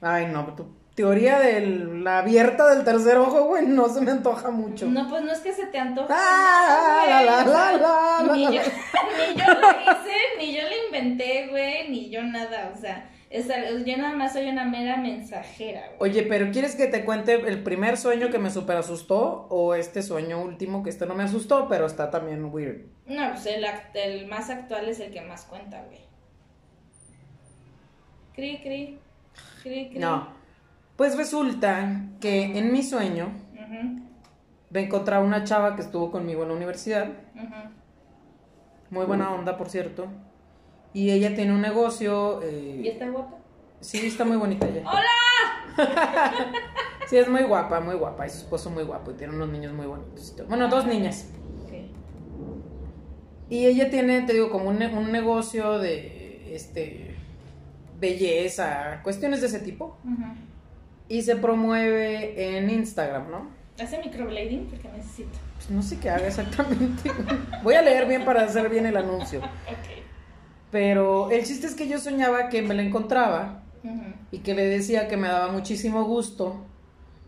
Ay, 0.00 0.26
no, 0.26 0.54
tu 0.54 0.83
teoría 0.94 1.40
de 1.40 1.60
la 1.60 2.18
abierta 2.18 2.72
del 2.72 2.84
tercer 2.84 3.16
ojo, 3.16 3.44
güey, 3.44 3.66
no 3.66 3.88
se 3.88 4.00
me 4.00 4.12
antoja 4.12 4.50
mucho. 4.50 4.86
No, 4.86 5.08
pues 5.08 5.24
no 5.24 5.32
es 5.32 5.40
que 5.40 5.52
se 5.52 5.66
te 5.66 5.78
antoje. 5.78 6.08
Ah, 6.10 8.30
ni, 8.32 8.44
yo, 8.44 8.50
ni 8.50 9.36
yo 9.36 9.54
lo 9.54 9.70
hice, 9.70 10.16
ni 10.38 10.54
yo 10.54 10.62
lo 10.62 10.86
inventé, 10.86 11.48
güey, 11.48 11.90
ni 11.90 12.10
yo 12.10 12.22
nada. 12.22 12.72
O 12.74 12.80
sea, 12.80 13.10
es 13.28 13.48
yo 13.48 13.96
nada 13.96 14.14
más 14.14 14.34
soy 14.34 14.48
una 14.48 14.64
mera 14.64 14.96
mensajera, 14.96 15.82
güey. 15.98 16.10
Oye, 16.10 16.22
pero 16.22 16.52
¿quieres 16.52 16.76
que 16.76 16.86
te 16.86 17.04
cuente 17.04 17.34
el 17.34 17.64
primer 17.64 17.96
sueño 17.96 18.30
que 18.30 18.38
me 18.38 18.50
super 18.50 18.76
asustó 18.76 19.48
o 19.50 19.74
este 19.74 20.02
sueño 20.02 20.40
último 20.40 20.84
que 20.84 20.90
este 20.90 21.06
no 21.06 21.14
me 21.14 21.24
asustó, 21.24 21.66
pero 21.68 21.86
está 21.86 22.10
también 22.10 22.44
weird? 22.44 22.82
No, 23.06 23.32
pues 23.32 23.46
el, 23.46 23.66
el 23.94 24.26
más 24.28 24.50
actual 24.50 24.88
es 24.88 25.00
el 25.00 25.10
que 25.10 25.22
más 25.22 25.44
cuenta, 25.46 25.82
güey. 25.82 26.04
Cri, 28.34 28.60
cri. 28.62 28.98
Cri, 29.62 29.88
cri. 29.90 29.98
No. 29.98 30.43
Pues 30.96 31.16
resulta 31.16 32.02
que 32.20 32.56
en 32.58 32.72
mi 32.72 32.82
sueño 32.82 33.32
Ujú, 33.54 34.00
me 34.70 34.80
encontraba 34.84 35.24
una 35.24 35.44
chava 35.44 35.74
que 35.76 35.82
estuvo 35.82 36.10
conmigo 36.10 36.42
en 36.42 36.48
la 36.50 36.54
universidad, 36.54 37.08
muy 38.90 39.06
buena 39.06 39.32
onda, 39.32 39.56
por 39.56 39.68
cierto, 39.68 40.06
y 40.92 41.10
ella 41.10 41.34
tiene 41.34 41.52
un 41.52 41.60
negocio. 41.62 42.40
eh, 42.42 42.82
¿Y 42.84 42.88
está 42.88 43.08
guapa? 43.08 43.36
Sí, 43.80 44.06
está 44.06 44.24
muy 44.24 44.36
bonita 44.36 44.68
ella. 44.68 44.82
¡Hola! 44.88 45.08
Sí, 47.08 47.18
es 47.18 47.28
muy 47.28 47.42
guapa, 47.42 47.80
muy 47.80 47.96
guapa, 47.96 48.26
y 48.26 48.30
su 48.30 48.38
esposo 48.38 48.70
muy 48.70 48.82
guapo, 48.82 49.10
y 49.10 49.14
tiene 49.14 49.34
unos 49.34 49.50
niños 49.50 49.74
muy 49.74 49.84
bonitos. 49.84 50.30
y 50.32 50.36
todo. 50.36 50.46
Bueno, 50.46 50.68
dos 50.68 50.86
niñas. 50.86 51.28
Ok. 51.66 51.72
Y 53.50 53.66
ella 53.66 53.90
tiene, 53.90 54.22
te 54.22 54.32
digo, 54.32 54.48
como 54.50 54.70
un, 54.70 54.78
ne- 54.78 54.96
un 54.96 55.12
negocio 55.12 55.78
de, 55.78 56.54
este, 56.56 57.14
belleza, 58.00 59.00
cuestiones 59.02 59.42
de 59.42 59.48
ese 59.48 59.58
tipo. 59.60 59.98
Ujú. 60.02 60.24
Y 61.08 61.22
se 61.22 61.36
promueve 61.36 62.56
en 62.56 62.70
Instagram, 62.70 63.30
¿no? 63.30 63.50
Hace 63.80 63.98
microblading 63.98 64.66
porque 64.66 64.88
necesito. 64.88 65.38
Pues 65.56 65.70
no 65.70 65.82
sé 65.82 65.98
qué 65.98 66.10
haga 66.10 66.26
exactamente. 66.26 67.10
Voy 67.62 67.74
a 67.74 67.82
leer 67.82 68.06
bien 68.06 68.24
para 68.24 68.42
hacer 68.42 68.68
bien 68.68 68.86
el 68.86 68.96
anuncio. 68.96 69.40
Ok. 69.40 70.04
Pero 70.70 71.30
el 71.30 71.44
chiste 71.44 71.66
es 71.66 71.74
que 71.74 71.88
yo 71.88 71.98
soñaba 71.98 72.48
que 72.48 72.62
me 72.62 72.74
la 72.74 72.82
encontraba 72.82 73.62
y 74.32 74.38
que 74.38 74.54
le 74.54 74.64
decía 74.64 75.08
que 75.08 75.16
me 75.16 75.28
daba 75.28 75.52
muchísimo 75.52 76.04
gusto, 76.04 76.64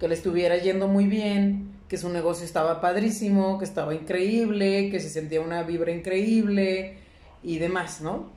que 0.00 0.08
le 0.08 0.14
estuviera 0.14 0.56
yendo 0.56 0.88
muy 0.88 1.06
bien, 1.06 1.70
que 1.88 1.98
su 1.98 2.08
negocio 2.08 2.44
estaba 2.44 2.80
padrísimo, 2.80 3.58
que 3.58 3.64
estaba 3.64 3.94
increíble, 3.94 4.90
que 4.90 5.00
se 5.00 5.10
sentía 5.10 5.40
una 5.40 5.62
vibra 5.62 5.92
increíble 5.92 6.98
y 7.42 7.58
demás, 7.58 8.00
¿no? 8.00 8.30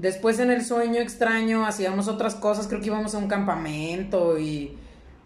Después 0.00 0.38
en 0.38 0.50
el 0.50 0.64
sueño 0.64 0.98
extraño 0.98 1.66
hacíamos 1.66 2.08
otras 2.08 2.34
cosas, 2.34 2.66
creo 2.68 2.80
que 2.80 2.86
íbamos 2.86 3.14
a 3.14 3.18
un 3.18 3.28
campamento 3.28 4.38
y 4.38 4.78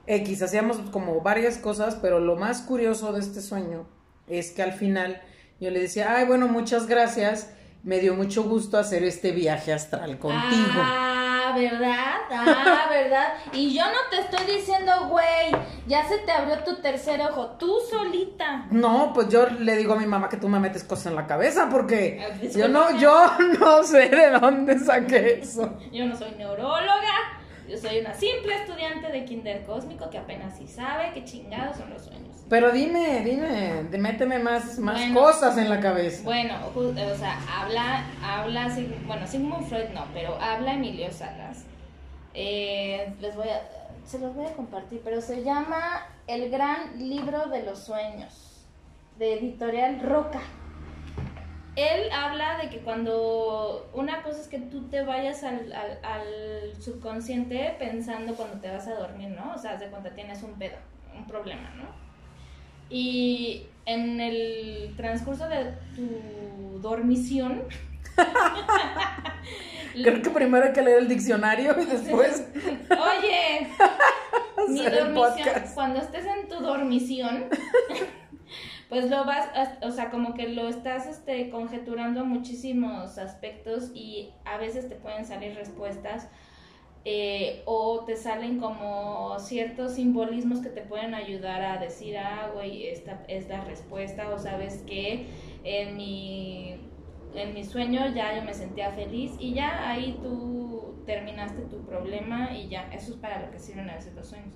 X, 0.09 0.43
hacíamos 0.43 0.79
como 0.91 1.21
varias 1.21 1.59
cosas, 1.59 1.95
pero 1.95 2.19
lo 2.19 2.35
más 2.35 2.61
curioso 2.61 3.13
de 3.13 3.21
este 3.21 3.41
sueño 3.41 3.87
es 4.27 4.51
que 4.51 4.65
al 4.65 4.73
final 4.73 5.23
yo 5.61 5.71
le 5.71 5.79
decía, 5.79 6.17
ay, 6.17 6.27
bueno, 6.27 6.49
muchas 6.49 6.89
gracias, 6.89 7.51
me 7.85 8.01
dio 8.01 8.17
mucho 8.17 8.43
gusto 8.43 8.77
hacer 8.77 9.05
este 9.05 9.31
viaje 9.31 9.73
astral 9.73 10.19
contigo. 10.19 10.73
Ah, 10.75 11.14
¿verdad? 11.55 12.15
Ah, 12.31 12.87
¿verdad? 12.91 13.35
Y 13.53 13.75
yo 13.75 13.85
no 13.85 13.99
te 14.11 14.21
estoy 14.21 14.57
diciendo, 14.57 15.09
güey, 15.09 15.55
ya 15.87 16.07
se 16.09 16.19
te 16.19 16.33
abrió 16.33 16.59
tu 16.65 16.77
tercer 16.77 17.21
ojo, 17.23 17.57
tú 17.59 17.79
solita. 17.91 18.67
No, 18.71 19.13
pues 19.15 19.29
yo 19.29 19.47
le 19.47 19.77
digo 19.77 19.95
a 19.95 19.97
mi 19.97 20.07
mamá 20.07 20.29
que 20.29 20.37
tú 20.37 20.49
me 20.49 20.61
metes 20.61 20.85
cosas 20.85 21.07
en 21.07 21.17
la 21.17 21.27
cabeza 21.27 21.69
porque 21.71 22.21
Ah, 22.25 22.35
yo 22.55 22.69
no, 22.69 22.97
yo 22.99 23.27
no 23.61 23.83
sé 23.83 24.09
de 24.09 24.31
dónde 24.31 24.79
saqué 24.79 25.41
eso. 25.41 25.79
Yo 25.93 26.07
no 26.07 26.17
soy 26.17 26.33
neuróloga, 26.33 27.39
yo 27.69 27.77
soy 27.79 27.99
una 28.01 28.15
simple 28.15 28.55
estudiante 28.55 29.09
de 29.11 29.25
kinder 29.25 29.65
cósmico 29.65 30.11
que 30.11 30.19
apenas 30.19 30.57
sí 30.59 30.67
sabe 30.67 31.13
qué 31.15 31.25
chingados 31.25 31.77
son 31.77 31.91
los 31.91 32.03
sueños. 32.05 32.37
Pero 32.49 32.71
dime, 32.73 33.23
dime, 33.25 33.85
méteme 33.99 34.39
más, 34.39 34.79
más 34.79 34.97
Bueno. 34.99 35.21
cosas 35.21 35.57
en 35.57 35.71
la 35.71 35.81
cabeza. 35.81 36.23
Bueno, 36.25 36.55
ju- 36.75 37.13
o 37.13 37.17
sea, 37.17 37.39
habla, 37.49 38.05
habla, 38.23 38.69
bueno, 39.07 39.27
Sigmund 39.27 39.67
Freud 39.67 39.89
no, 39.95 40.05
pero 40.13 40.37
habla 40.41 40.75
Emilio 40.75 41.11
Salas. 41.11 41.65
Eh, 42.35 43.15
les 43.21 43.35
voy 43.35 43.49
a, 43.49 43.63
se 44.05 44.19
los 44.19 44.35
voy 44.35 44.45
a 44.47 44.53
compartir, 44.53 45.01
pero 45.03 45.21
se 45.23 45.43
llama 45.43 46.07
El 46.27 46.51
Gran 46.51 46.99
Libro 46.99 47.47
de 47.47 47.63
los 47.63 47.79
Sueños, 47.79 48.67
de 49.19 49.39
Editorial 49.39 50.01
Roca. 50.01 50.41
Él 51.77 52.11
habla 52.13 52.59
de 52.59 52.71
que 52.71 52.79
cuando 52.79 53.91
una 53.93 54.23
cosa 54.23 54.41
es 54.41 54.49
que 54.49 54.61
tú 54.61 54.89
te 54.89 55.03
vayas 55.03 55.43
al, 55.43 55.73
al, 55.73 55.99
al 56.03 56.83
subconsciente 56.83 57.75
pensando 57.79 58.35
cuando 58.35 58.61
te 58.61 58.71
vas 58.71 58.87
a 58.87 58.95
dormir, 58.95 59.31
¿no? 59.31 59.53
O 59.55 59.59
sea, 59.59 59.77
de 59.77 59.89
cuenta 59.89 60.11
tienes 60.15 60.43
un 60.43 60.55
pedo, 60.55 60.77
un 61.17 61.27
problema, 61.27 61.71
¿no? 61.77 61.85
Y 62.91 63.67
en 63.87 64.21
el 64.21 64.95
transcurso 64.97 65.49
de 65.49 65.73
tu 65.97 66.79
dormición, 66.81 67.63
Creo 69.93 70.23
que 70.23 70.31
primero 70.31 70.67
hay 70.67 70.73
que 70.73 70.83
leer 70.83 70.99
el 70.99 71.09
diccionario 71.09 71.81
y 71.81 71.85
después 71.85 72.47
oye, 72.55 73.69
mi 74.69 74.85
dormición, 74.85 75.63
cuando 75.75 76.01
estés 76.01 76.27
en 76.27 76.49
tu 76.49 76.61
dormición, 76.61 77.47
pues 78.95 79.11
lo 79.11 79.25
vas, 79.25 79.49
o 79.83 79.91
sea, 79.91 80.09
como 80.09 80.35
que 80.35 80.51
lo 80.51 80.69
estás 80.69 81.09
este, 81.09 81.51
conjeturando 81.51 82.25
muchísimos 82.25 83.19
aspectos 83.19 83.91
y 83.93 84.31
a 84.45 84.57
veces 84.57 84.89
te 84.89 84.95
pueden 84.95 85.25
salir 85.25 85.57
respuestas 85.57 86.29
eh, 87.05 87.65
o 87.65 88.05
te 88.05 88.15
salen 88.15 88.61
como 88.61 89.37
ciertos 89.41 89.95
simbolismos 89.95 90.61
que 90.61 90.69
te 90.69 90.83
pueden 90.83 91.13
ayudar 91.13 91.61
a 91.63 91.79
decir, 91.79 92.17
ah, 92.19 92.53
güey, 92.55 92.87
esta 92.87 93.25
es 93.27 93.49
la 93.49 93.65
respuesta, 93.65 94.29
o 94.29 94.39
sabes 94.39 94.85
que 94.87 95.27
en 95.65 95.97
mi, 95.97 96.77
en 97.35 97.53
mi 97.53 97.65
sueño 97.65 98.15
ya 98.15 98.37
yo 98.37 98.45
me 98.45 98.55
sentía 98.55 98.93
feliz 98.93 99.33
y 99.41 99.55
ya 99.55 99.91
ahí 99.91 100.17
tú 100.23 101.03
terminaste 101.05 101.63
tu 101.63 101.85
problema 101.85 102.57
y 102.57 102.69
ya, 102.69 102.89
eso 102.93 103.15
es 103.15 103.17
para 103.17 103.45
lo 103.45 103.51
que 103.51 103.59
sirven 103.59 103.91
a 103.91 103.97
veces 103.97 104.15
los 104.15 104.29
sueños. 104.29 104.55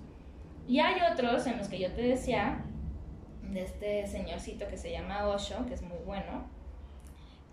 Y 0.69 0.79
hay 0.79 0.95
otros 1.13 1.45
en 1.49 1.59
los 1.59 1.67
que 1.67 1.81
yo 1.81 1.91
te 1.91 2.03
decía, 2.03 2.65
de 3.49 3.63
este 3.63 4.07
señorcito 4.07 4.69
que 4.69 4.77
se 4.77 4.91
llama 4.91 5.27
Osho, 5.29 5.67
que 5.67 5.75
es 5.75 5.83
muy 5.83 5.99
bueno, 6.05 6.45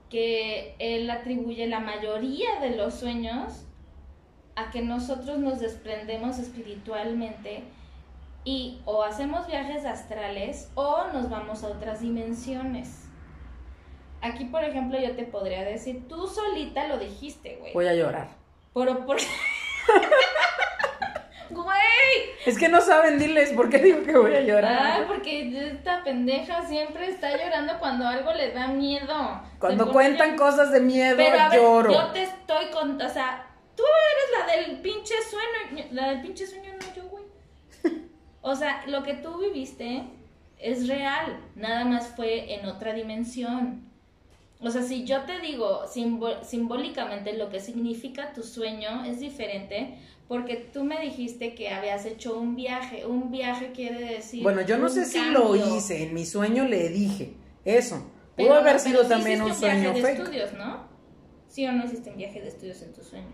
que 0.10 0.76
él 0.80 1.10
atribuye 1.10 1.68
la 1.68 1.80
mayoría 1.80 2.60
de 2.62 2.76
los 2.76 2.96
sueños 2.96 3.66
a 4.56 4.72
que 4.72 4.82
nosotros 4.82 5.40
nos 5.40 5.60
desprendemos 5.60 6.40
espiritualmente 6.40 7.64
y 8.44 8.80
o 8.86 9.04
hacemos 9.04 9.48
viajes 9.48 9.86
astrales 9.86 10.72
o 10.76 11.08
nos 11.12 11.30
vamos 11.30 11.64
a 11.64 11.68
otras 11.68 12.02
dimensiones. 12.02 13.10
Aquí, 14.22 14.46
por 14.46 14.64
ejemplo, 14.64 15.00
yo 15.00 15.16
te 15.16 15.24
podría 15.24 15.64
decir, 15.64 16.08
tú 16.08 16.28
solita 16.28 16.88
lo 16.88 16.98
dijiste, 16.98 17.58
güey. 17.58 17.74
Voy 17.74 17.88
a 17.88 17.94
llorar. 17.94 18.30
Pero 18.74 19.06
por... 19.06 19.18
Güey. 21.50 21.80
Es 22.46 22.58
que 22.58 22.70
no 22.70 22.82
saben, 22.82 23.18
diles, 23.18 23.52
¿por 23.54 23.70
qué 23.70 23.80
digo 23.80 24.04
que 24.04 24.18
voy 24.18 24.36
a 24.36 24.42
llorar? 24.42 25.02
Ay, 25.02 25.04
porque 25.08 25.70
esta 25.72 26.04
pendeja 26.04 26.66
siempre 26.66 27.10
está 27.10 27.32
llorando 27.32 27.80
cuando 27.80 28.08
algo 28.08 28.34
le 28.34 28.52
da 28.52 28.68
miedo. 28.68 29.42
Cuando 29.60 29.92
cuentan 29.92 30.36
cosas 30.36 30.72
de 30.72 30.80
miedo, 30.80 31.18
Pero 31.18 31.40
a 31.40 31.50
ver, 31.50 31.60
lloro. 31.60 31.92
yo 31.92 32.12
te 32.12 32.24
estoy 32.24 32.68
con, 32.68 33.02
o 33.02 33.10
sea, 33.10 33.48
tú 33.76 33.84
eres 33.84 34.48
la 34.48 34.56
del 34.68 34.82
pinche 34.82 35.16
sueño, 35.30 35.86
la 35.92 36.10
del 36.10 36.22
pinche 36.22 36.46
sueño 36.46 36.72
no 36.74 36.96
yo, 36.96 37.10
güey. 37.10 37.26
O 38.42 38.56
sea, 38.56 38.84
lo 38.88 39.02
que 39.02 39.16
tú 39.16 39.40
viviste 39.40 40.04
es 40.60 40.88
real, 40.88 41.40
nada 41.56 41.84
más 41.84 42.10
fue 42.16 42.54
en 42.54 42.66
otra 42.68 42.94
dimensión. 42.94 43.90
O 44.62 44.72
sea, 44.72 44.82
si 44.84 45.04
yo 45.04 45.22
te 45.24 45.40
digo 45.42 45.82
simbólicamente 46.44 47.34
lo 47.38 47.50
que 47.50 47.60
significa 47.60 48.34
tu 48.34 48.42
sueño 48.42 49.04
es 49.06 49.20
diferente 49.20 49.98
porque 50.28 50.56
tú 50.56 50.84
me 50.84 51.00
dijiste 51.02 51.54
que 51.54 51.70
habías 51.70 52.06
hecho 52.06 52.40
un 52.40 52.56
viaje. 52.56 53.06
Un 53.06 53.32
viaje 53.32 53.72
quiere 53.74 54.00
decir. 54.16 54.42
Bueno, 54.42 54.62
yo 54.62 54.78
no 54.78 54.90
sé 54.90 55.06
si 55.06 55.20
lo 55.30 55.56
hice, 55.56 56.04
en 56.04 56.14
mi 56.14 56.26
sueño 56.26 56.66
le 56.68 56.90
dije 56.90 57.36
eso. 57.64 58.10
Pudo 58.36 58.56
haber 58.56 58.80
sido 58.80 59.00
pero 59.04 59.10
también 59.10 59.42
un 59.42 59.54
sueño 59.54 59.94
viaje 59.94 59.94
de 59.94 60.02
fake. 60.02 60.20
estudios, 60.20 60.54
¿no? 60.54 60.88
¿Sí 61.48 61.66
o 61.68 61.72
no 61.72 61.86
hiciste 61.86 62.10
un 62.10 62.18
viaje 62.18 62.42
de 62.42 62.48
estudios 62.48 62.82
en 62.82 62.94
tu 62.94 63.04
sueño? 63.04 63.28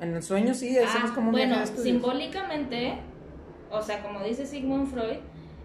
En 0.00 0.14
el 0.14 0.22
sueño 0.22 0.52
sí, 0.54 0.76
hacemos 0.76 1.10
Ah, 1.12 1.14
como 1.14 1.26
un 1.28 1.32
bueno, 1.32 1.54
viaje 1.54 1.60
de 1.60 1.64
estudios. 1.76 1.84
simbólicamente, 2.02 2.94
o 3.70 3.80
sea, 3.80 4.02
como 4.02 4.22
dice 4.24 4.46
Sigmund 4.46 4.88
Freud, 4.90 5.18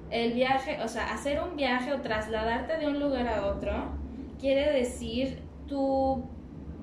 el 0.09 0.33
viaje, 0.33 0.79
o 0.81 0.87
sea, 0.87 1.13
hacer 1.13 1.41
un 1.41 1.55
viaje 1.55 1.93
o 1.93 2.01
trasladarte 2.01 2.77
de 2.77 2.87
un 2.87 2.99
lugar 2.99 3.27
a 3.27 3.45
otro 3.47 3.73
quiere 4.39 4.71
decir 4.71 5.39
tú 5.67 6.23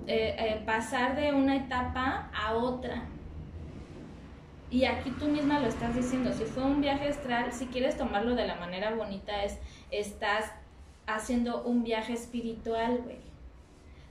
eh, 0.07 0.37
eh, 0.39 0.63
pasar 0.67 1.17
de 1.17 1.33
una 1.33 1.57
etapa 1.57 2.31
a 2.35 2.55
otra. 2.55 3.05
Y 4.71 4.85
aquí 4.85 5.11
tú 5.19 5.27
misma 5.27 5.61
lo 5.61 5.69
estás 5.69 5.95
diciendo, 5.95 6.33
si 6.33 6.45
fue 6.45 6.65
un 6.65 6.81
viaje 6.81 7.09
astral, 7.09 7.53
si 7.53 7.67
quieres 7.67 7.97
tomarlo 7.97 8.35
de 8.35 8.47
la 8.47 8.57
manera 8.57 8.95
bonita, 8.95 9.45
es 9.45 9.59
estás 9.91 10.51
haciendo 11.07 11.63
un 11.63 11.85
viaje 11.85 12.13
espiritual, 12.13 13.01
güey. 13.05 13.24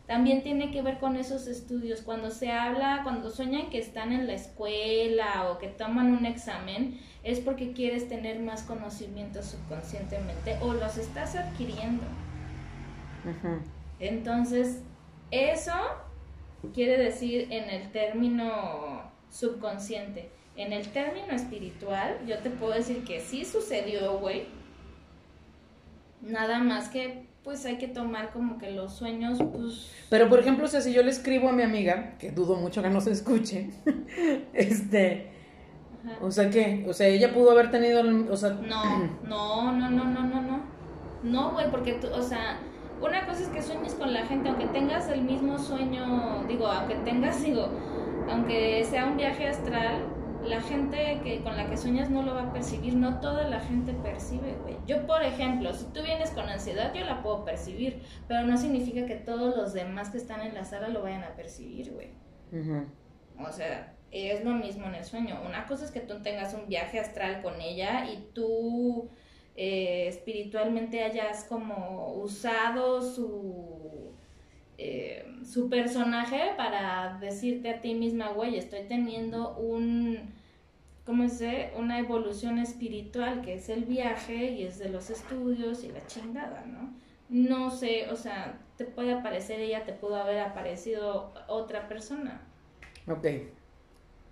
También 0.07 0.43
tiene 0.43 0.69
que 0.71 0.81
ver 0.81 0.99
con 0.99 1.15
esos 1.15 1.47
estudios. 1.47 2.01
Cuando 2.01 2.29
se 2.29 2.51
habla, 2.51 3.01
cuando 3.03 3.29
sueñan 3.29 3.69
que 3.69 3.79
están 3.79 4.11
en 4.11 4.27
la 4.27 4.33
escuela 4.33 5.49
o 5.49 5.59
que 5.59 5.69
toman 5.69 6.11
un 6.11 6.25
examen, 6.25 6.99
es 7.23 7.39
porque 7.39 7.71
quieres 7.71 8.09
tener 8.09 8.39
más 8.39 8.63
conocimiento 8.63 9.41
subconscientemente 9.41 10.57
o 10.61 10.73
los 10.73 10.97
estás 10.97 11.35
adquiriendo. 11.35 12.03
Entonces, 13.99 14.81
eso 15.31 15.73
quiere 16.73 16.97
decir 16.97 17.47
en 17.51 17.69
el 17.69 17.91
término 17.91 19.11
subconsciente. 19.29 20.29
En 20.55 20.71
el 20.71 20.87
término 20.89 21.33
espiritual, 21.33 22.19
yo 22.27 22.37
te 22.39 22.49
puedo 22.49 22.73
decir 22.73 23.03
que 23.03 23.19
sí 23.19 23.43
sucedió, 23.45 24.19
güey. 24.19 24.45
Nada 26.21 26.59
más 26.59 26.89
que, 26.89 27.25
pues 27.43 27.65
hay 27.65 27.77
que 27.77 27.87
tomar 27.87 28.31
como 28.31 28.57
que 28.57 28.71
los 28.71 28.93
sueños, 28.93 29.37
pues... 29.51 29.91
Pero 30.09 30.29
por 30.29 30.39
ejemplo, 30.39 30.65
o 30.65 30.67
sea, 30.67 30.81
si 30.81 30.93
yo 30.93 31.03
le 31.03 31.09
escribo 31.11 31.49
a 31.49 31.51
mi 31.51 31.63
amiga, 31.63 32.15
que 32.17 32.31
dudo 32.31 32.55
mucho 32.55 32.81
que 32.81 32.89
no 32.89 33.01
se 33.01 33.11
escuche, 33.11 33.69
este, 34.53 35.31
ajá. 36.05 36.17
o 36.21 36.31
sea 36.31 36.49
que, 36.49 36.85
o 36.87 36.93
sea, 36.93 37.07
ella 37.07 37.33
pudo 37.33 37.51
haber 37.51 37.69
tenido, 37.69 38.01
o 38.31 38.37
sea, 38.37 38.51
No, 38.51 39.09
no, 39.23 39.71
no, 39.73 39.89
no, 39.89 40.05
no, 40.05 40.23
no, 40.23 40.41
no. 40.41 40.73
No, 41.23 41.51
güey, 41.51 41.69
porque 41.71 41.93
tú, 41.93 42.07
o 42.13 42.21
sea, 42.21 42.59
una 43.01 43.25
cosa 43.25 43.43
es 43.43 43.49
que 43.49 43.61
sueñes 43.61 43.93
con 43.95 44.13
la 44.13 44.25
gente, 44.25 44.49
aunque 44.49 44.67
tengas 44.67 45.09
el 45.09 45.21
mismo 45.21 45.57
sueño, 45.57 46.43
digo, 46.47 46.67
aunque 46.67 46.95
tengas, 46.95 47.41
digo, 47.41 47.67
aunque 48.29 48.85
sea 48.89 49.05
un 49.05 49.17
viaje 49.17 49.47
astral, 49.47 50.05
la 50.45 50.61
gente 50.61 51.19
que 51.23 51.41
con 51.41 51.55
la 51.55 51.69
que 51.69 51.77
sueñas 51.77 52.09
no 52.09 52.23
lo 52.23 52.35
va 52.35 52.43
a 52.43 52.53
percibir, 52.53 52.95
no 52.95 53.19
toda 53.19 53.47
la 53.47 53.59
gente 53.59 53.93
percibe, 53.93 54.55
güey. 54.61 54.77
Yo, 54.85 55.05
por 55.07 55.23
ejemplo, 55.23 55.73
si 55.73 55.85
tú 55.85 56.01
vienes 56.03 56.31
con 56.31 56.49
ansiedad, 56.49 56.93
yo 56.93 57.05
la 57.05 57.21
puedo 57.21 57.45
percibir, 57.45 58.01
pero 58.27 58.43
no 58.43 58.57
significa 58.57 59.05
que 59.05 59.15
todos 59.15 59.55
los 59.55 59.73
demás 59.73 60.09
que 60.09 60.17
están 60.17 60.41
en 60.41 60.53
la 60.53 60.65
sala 60.65 60.89
lo 60.89 61.01
vayan 61.01 61.23
a 61.23 61.35
percibir, 61.35 61.93
güey. 61.93 62.09
O 63.39 63.51
sea, 63.51 63.95
es 64.11 64.43
lo 64.43 64.51
mismo 64.51 64.85
en 64.85 64.95
el 64.95 65.03
sueño. 65.03 65.41
Una 65.45 65.65
cosa 65.65 65.85
es 65.85 65.91
que 65.91 66.01
tú 66.01 66.21
tengas 66.21 66.53
un 66.53 66.67
viaje 66.67 66.99
astral 66.99 67.41
con 67.41 67.59
ella 67.59 68.05
y 68.11 68.29
tú 68.33 69.09
eh, 69.55 70.07
espiritualmente 70.07 71.03
hayas 71.03 71.45
como 71.45 72.13
usado 72.15 73.01
su, 73.01 74.13
eh, 74.78 75.26
su 75.43 75.69
personaje 75.69 76.51
para 76.57 77.17
decirte 77.19 77.69
a 77.69 77.82
ti 77.82 77.93
misma, 77.93 78.30
güey, 78.30 78.57
estoy 78.57 78.84
teniendo 78.88 79.55
un, 79.55 80.34
¿cómo 81.05 81.30
se 81.30 81.71
Una 81.78 81.99
evolución 81.99 82.57
espiritual 82.57 83.41
que 83.41 83.55
es 83.55 83.69
el 83.69 83.86
viaje 83.86 84.51
y 84.51 84.63
es 84.63 84.80
de 84.80 84.89
los 84.89 85.09
estudios 85.09 85.84
y 85.84 85.89
la 85.89 86.05
chingada, 86.07 86.65
¿no? 86.65 86.93
No 87.30 87.71
sé, 87.71 88.09
o 88.09 88.15
sea, 88.15 88.59
te 88.78 88.86
puede 88.86 89.13
aparecer 89.13 89.59
ella, 89.59 89.86
te 89.86 89.93
pudo 89.93 90.15
haber 90.15 90.39
aparecido 90.39 91.34
otra 91.47 91.88
persona. 91.88 92.41
ok. 93.07 93.26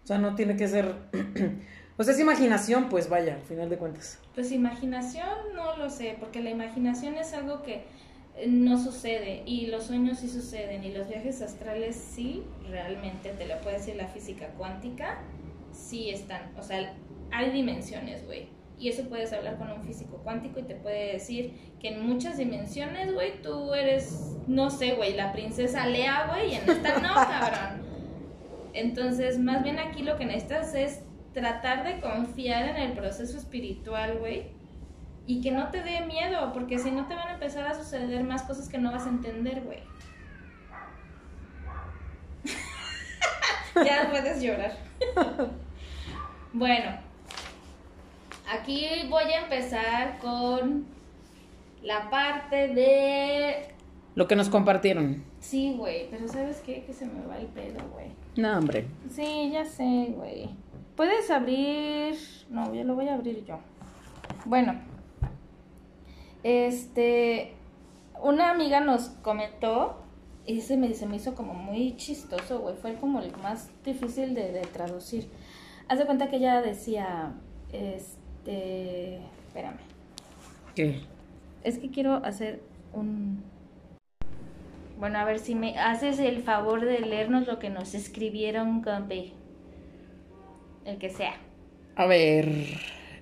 O 0.03 0.07
sea, 0.07 0.17
no 0.17 0.33
tiene 0.35 0.55
que 0.55 0.67
ser, 0.67 0.95
o 1.97 2.03
sea, 2.03 2.13
es 2.13 2.19
imaginación, 2.19 2.89
pues 2.89 3.07
vaya, 3.07 3.35
al 3.35 3.41
final 3.43 3.69
de 3.69 3.77
cuentas. 3.77 4.19
Pues 4.33 4.51
imaginación 4.51 5.29
no 5.53 5.77
lo 5.77 5.89
sé, 5.89 6.17
porque 6.19 6.41
la 6.41 6.49
imaginación 6.49 7.15
es 7.15 7.33
algo 7.33 7.61
que 7.61 7.83
no 8.47 8.81
sucede 8.81 9.43
y 9.45 9.67
los 9.67 9.85
sueños 9.85 10.19
sí 10.19 10.29
suceden 10.29 10.83
y 10.83 10.91
los 10.91 11.07
viajes 11.07 11.41
astrales 11.41 11.95
sí, 11.95 12.43
realmente 12.69 13.29
te 13.29 13.45
lo 13.45 13.59
puede 13.61 13.77
decir 13.77 13.95
la 13.95 14.07
física 14.07 14.47
cuántica, 14.57 15.19
sí 15.71 16.09
están, 16.09 16.51
o 16.57 16.63
sea, 16.63 16.93
hay 17.31 17.51
dimensiones, 17.51 18.25
güey. 18.25 18.47
Y 18.79 18.89
eso 18.89 19.07
puedes 19.09 19.31
hablar 19.31 19.59
con 19.59 19.71
un 19.71 19.83
físico 19.83 20.21
cuántico 20.23 20.59
y 20.59 20.63
te 20.63 20.73
puede 20.73 21.13
decir 21.13 21.53
que 21.79 21.89
en 21.89 22.03
muchas 22.03 22.37
dimensiones, 22.37 23.13
güey, 23.13 23.39
tú 23.43 23.75
eres, 23.75 24.37
no 24.47 24.71
sé, 24.71 24.93
güey, 24.93 25.13
la 25.13 25.31
princesa 25.33 25.85
Lea, 25.85 26.25
güey, 26.27 26.53
y 26.53 26.55
en 26.55 26.67
esta 26.67 26.99
no, 26.99 27.13
cabrón. 27.13 27.85
Entonces, 28.73 29.37
más 29.37 29.63
bien 29.63 29.77
aquí 29.77 30.01
lo 30.01 30.17
que 30.17 30.25
necesitas 30.25 30.73
es 30.73 31.03
tratar 31.31 31.85
de 31.85 32.01
confiar 32.01 32.69
en 32.69 32.77
el 32.77 32.93
proceso 32.93 33.37
espiritual, 33.37 34.17
güey. 34.17 34.47
Y 35.31 35.39
que 35.39 35.51
no 35.51 35.69
te 35.69 35.81
dé 35.81 36.01
miedo, 36.01 36.51
porque 36.51 36.77
si 36.77 36.91
no 36.91 37.07
te 37.07 37.15
van 37.15 37.29
a 37.29 37.33
empezar 37.35 37.65
a 37.65 37.73
suceder 37.73 38.21
más 38.25 38.43
cosas 38.43 38.67
que 38.67 38.77
no 38.77 38.91
vas 38.91 39.05
a 39.05 39.09
entender, 39.09 39.61
güey. 39.61 39.79
ya 43.85 44.09
puedes 44.09 44.41
llorar. 44.43 44.75
bueno, 46.51 46.97
aquí 48.51 48.89
voy 49.09 49.23
a 49.23 49.43
empezar 49.43 50.19
con 50.19 50.85
la 51.81 52.09
parte 52.09 52.67
de... 52.67 53.73
Lo 54.15 54.27
que 54.27 54.35
nos 54.35 54.49
compartieron. 54.49 55.23
Sí, 55.39 55.75
güey, 55.77 56.09
pero 56.09 56.27
¿sabes 56.27 56.59
qué? 56.59 56.83
Que 56.83 56.91
se 56.91 57.05
me 57.05 57.25
va 57.25 57.37
el 57.37 57.47
pedo, 57.47 57.79
güey. 57.93 58.07
No, 58.35 58.57
hombre. 58.57 58.85
Sí, 59.09 59.49
ya 59.53 59.63
sé, 59.63 60.07
güey. 60.13 60.49
Puedes 60.97 61.31
abrir. 61.31 62.17
No, 62.49 62.75
yo 62.75 62.83
lo 62.83 62.95
voy 62.95 63.07
a 63.07 63.13
abrir 63.13 63.45
yo. 63.45 63.59
Bueno, 64.43 64.90
este. 66.43 67.53
Una 68.21 68.51
amiga 68.51 68.79
nos 68.79 69.09
comentó. 69.21 69.97
Y 70.45 70.61
se 70.61 70.75
me, 70.75 70.93
se 70.95 71.05
me 71.05 71.17
hizo 71.17 71.35
como 71.35 71.53
muy 71.53 71.95
chistoso, 71.97 72.59
güey. 72.59 72.75
Fue 72.75 72.95
como 72.95 73.19
el 73.19 73.35
más 73.37 73.69
difícil 73.83 74.33
de, 74.33 74.51
de 74.51 74.61
traducir. 74.61 75.29
Haz 75.87 75.99
de 75.99 76.05
cuenta 76.05 76.29
que 76.29 76.37
ella 76.37 76.61
decía. 76.61 77.33
Este. 77.71 79.17
Espérame. 79.47 79.77
¿Qué? 80.75 81.01
Es 81.63 81.77
que 81.77 81.89
quiero 81.89 82.15
hacer 82.25 82.61
un. 82.93 83.43
Bueno, 84.97 85.19
a 85.19 85.25
ver 85.25 85.39
si 85.39 85.55
me 85.55 85.77
haces 85.79 86.19
el 86.19 86.43
favor 86.43 86.85
de 86.85 86.99
leernos 86.99 87.47
lo 87.47 87.59
que 87.59 87.69
nos 87.69 87.93
escribieron, 87.95 88.81
compi. 88.81 89.33
El 90.85 90.97
que 90.97 91.09
sea. 91.09 91.33
A 91.95 92.05
ver, 92.05 92.47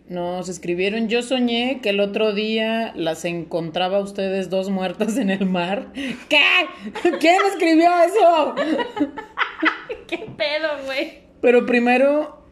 nos 0.09 0.49
escribieron, 0.49 1.07
yo 1.07 1.21
soñé 1.21 1.81
que 1.81 1.89
el 1.89 1.99
otro 1.99 2.33
día 2.33 2.91
las 2.95 3.25
encontraba 3.25 3.97
a 3.97 4.01
ustedes 4.01 4.49
dos 4.49 4.69
muertas 4.69 5.17
en 5.17 5.29
el 5.29 5.45
mar. 5.45 5.87
¿Qué? 6.29 6.43
¿Quién 7.19 7.37
escribió 7.51 7.91
eso? 8.01 8.55
¿Qué 10.07 10.17
pedo, 10.35 10.83
güey? 10.85 11.19
Pero 11.41 11.65
primero 11.65 12.43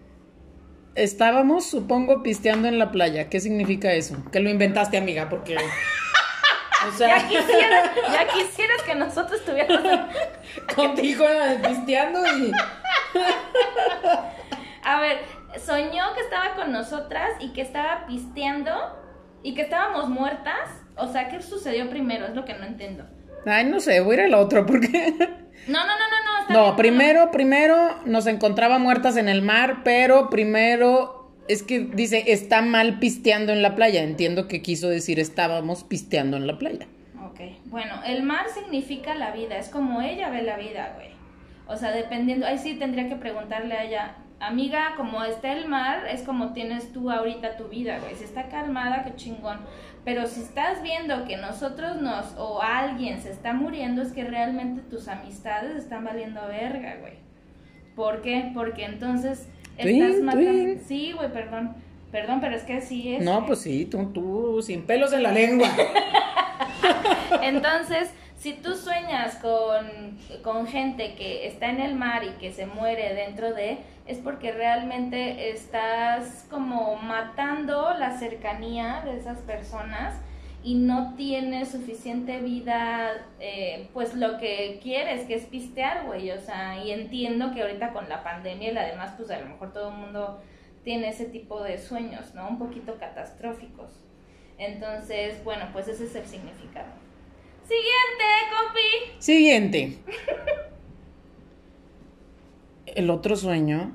estábamos, 0.93 1.67
supongo, 1.67 2.21
pisteando 2.21 2.67
en 2.67 2.77
la 2.77 2.91
playa. 2.91 3.29
¿Qué 3.29 3.39
significa 3.39 3.91
eso? 3.91 4.23
Que 4.31 4.39
lo 4.39 4.49
inventaste, 4.49 4.97
amiga, 4.97 5.27
porque... 5.27 5.55
O 5.57 6.99
Ya 6.99 7.27
quisieras, 7.27 7.89
ya 8.13 8.27
quisieras 8.27 8.83
que 8.85 8.95
nosotros 8.95 9.39
estuviéramos... 9.39 9.99
contigo 10.75 11.25
pisteando 11.67 12.19
y... 12.37 12.51
A 14.83 15.01
ver, 15.01 15.36
soñó 15.59 16.13
que 16.15 16.21
estaba 16.21 16.55
con 16.55 16.71
nosotras 16.71 17.29
y 17.39 17.53
que 17.53 17.61
estaba 17.61 18.05
pisteando 18.07 18.71
y 19.43 19.53
que 19.55 19.61
estábamos 19.61 20.09
muertas. 20.09 20.69
O 20.95 21.07
sea, 21.07 21.29
¿qué 21.29 21.41
sucedió 21.41 21.89
primero? 21.89 22.25
Es 22.25 22.35
lo 22.35 22.45
que 22.45 22.53
no 22.53 22.65
entiendo. 22.65 23.05
Ay, 23.45 23.65
no 23.65 23.79
sé, 23.79 23.99
voy 24.01 24.15
a 24.15 24.19
ir 24.19 24.25
al 24.25 24.33
otro 24.33 24.65
porque... 24.65 25.13
No, 25.67 25.79
no, 25.79 25.85
no, 25.85 25.93
no, 25.97 26.23
no. 26.23 26.41
está 26.41 26.53
No, 26.53 26.63
bien, 26.63 26.75
primero, 26.75 27.31
primero 27.31 27.97
nos 28.05 28.27
encontraba 28.27 28.77
muertas 28.77 29.17
en 29.17 29.27
el 29.27 29.41
mar, 29.41 29.81
pero 29.83 30.29
primero 30.29 31.33
es 31.47 31.63
que 31.63 31.79
dice, 31.79 32.31
está 32.31 32.61
mal 32.61 32.99
pisteando 32.99 33.51
en 33.51 33.61
la 33.61 33.75
playa. 33.75 34.03
Entiendo 34.03 34.47
que 34.47 34.61
quiso 34.61 34.87
decir 34.87 35.19
estábamos 35.19 35.83
pisteando 35.83 36.37
en 36.37 36.47
la 36.47 36.57
playa. 36.57 36.87
Ok, 37.25 37.39
bueno, 37.65 37.95
el 38.05 38.23
mar 38.23 38.45
significa 38.53 39.15
la 39.15 39.31
vida, 39.31 39.57
es 39.57 39.69
como 39.69 40.01
ella 40.01 40.29
ve 40.29 40.43
la 40.43 40.57
vida, 40.57 40.93
güey. 40.95 41.09
O 41.67 41.75
sea, 41.75 41.91
dependiendo, 41.91 42.45
ahí 42.45 42.57
sí 42.57 42.75
tendría 42.75 43.09
que 43.09 43.15
preguntarle 43.15 43.75
a 43.75 43.83
ella, 43.83 44.15
amiga, 44.39 44.93
como 44.95 45.23
está 45.23 45.53
el 45.53 45.67
mar, 45.67 46.05
es 46.09 46.21
como 46.21 46.53
tienes 46.53 46.91
tú 46.93 47.09
ahorita 47.11 47.57
tu 47.57 47.67
vida, 47.67 47.99
güey. 47.99 48.15
Si 48.15 48.23
está 48.23 48.49
calmada, 48.49 49.03
qué 49.03 49.15
chingón. 49.15 49.59
Pero 50.05 50.25
si 50.27 50.41
estás 50.41 50.81
viendo 50.81 51.25
que 51.25 51.37
nosotros 51.37 52.01
nos, 52.01 52.33
o 52.37 52.61
alguien 52.61 53.21
se 53.21 53.31
está 53.31 53.53
muriendo, 53.53 54.01
es 54.01 54.13
que 54.13 54.23
realmente 54.23 54.81
tus 54.81 55.07
amistades 55.07 55.75
están 55.75 56.05
valiendo 56.05 56.45
verga, 56.47 56.97
güey. 57.01 57.13
¿Por 57.95 58.21
qué? 58.21 58.51
Porque 58.53 58.85
entonces 58.85 59.49
Twin, 59.81 60.03
estás 60.03 60.21
matando. 60.21 60.51
twin. 60.51 60.81
Sí, 60.87 61.11
güey, 61.13 61.31
perdón. 61.31 61.75
Perdón, 62.11 62.39
pero 62.39 62.55
es 62.55 62.63
que 62.63 62.73
así 62.73 63.15
es. 63.15 63.23
No, 63.23 63.35
güey. 63.35 63.47
pues 63.47 63.59
sí, 63.59 63.85
tú, 63.85 64.11
tú, 64.13 64.61
sin 64.61 64.83
pelos 64.83 65.11
en 65.11 65.23
la 65.23 65.31
lengua. 65.31 65.67
Entonces, 67.41 68.09
si 68.37 68.53
tú 68.53 68.75
sueñas 68.75 69.35
con, 69.35 70.17
con 70.41 70.67
gente 70.67 71.15
que 71.15 71.47
está 71.47 71.69
en 71.69 71.81
el 71.81 71.95
mar 71.95 72.23
y 72.23 72.29
que 72.39 72.53
se 72.53 72.65
muere 72.65 73.13
dentro 73.13 73.53
de, 73.53 73.79
es 74.07 74.19
porque 74.19 74.51
realmente 74.51 75.49
estás 75.51 76.45
como 76.49 76.95
matando 76.95 77.93
la 77.93 78.17
cercanía 78.17 79.01
de 79.05 79.17
esas 79.17 79.39
personas 79.39 80.15
y 80.63 80.75
no 80.75 81.13
tienes 81.15 81.69
suficiente 81.69 82.39
vida, 82.39 83.25
eh, 83.39 83.89
pues 83.93 84.15
lo 84.15 84.37
que 84.37 84.79
quieres, 84.81 85.25
que 85.25 85.35
es 85.35 85.45
pistear, 85.45 86.05
güey. 86.05 86.31
O 86.31 86.39
sea, 86.39 86.83
y 86.83 86.91
entiendo 86.91 87.53
que 87.53 87.61
ahorita 87.61 87.93
con 87.93 88.09
la 88.09 88.23
pandemia 88.23 88.71
y 88.71 88.73
la 88.73 88.85
demás, 88.85 89.13
pues 89.17 89.29
a 89.29 89.39
lo 89.39 89.47
mejor 89.47 89.73
todo 89.73 89.89
el 89.89 89.97
mundo 89.97 90.41
tiene 90.83 91.09
ese 91.09 91.25
tipo 91.25 91.61
de 91.63 91.77
sueños, 91.77 92.33
¿no? 92.33 92.47
Un 92.47 92.57
poquito 92.57 92.97
catastróficos. 92.97 93.91
Entonces, 94.57 95.43
bueno, 95.43 95.65
pues 95.71 95.87
ese 95.87 96.05
es 96.05 96.15
el 96.15 96.25
significado. 96.25 96.91
Siguiente, 97.63 98.25
compi. 98.55 99.21
Siguiente. 99.21 99.97
El 102.97 103.11
otro 103.11 103.35
sueño. 103.35 103.91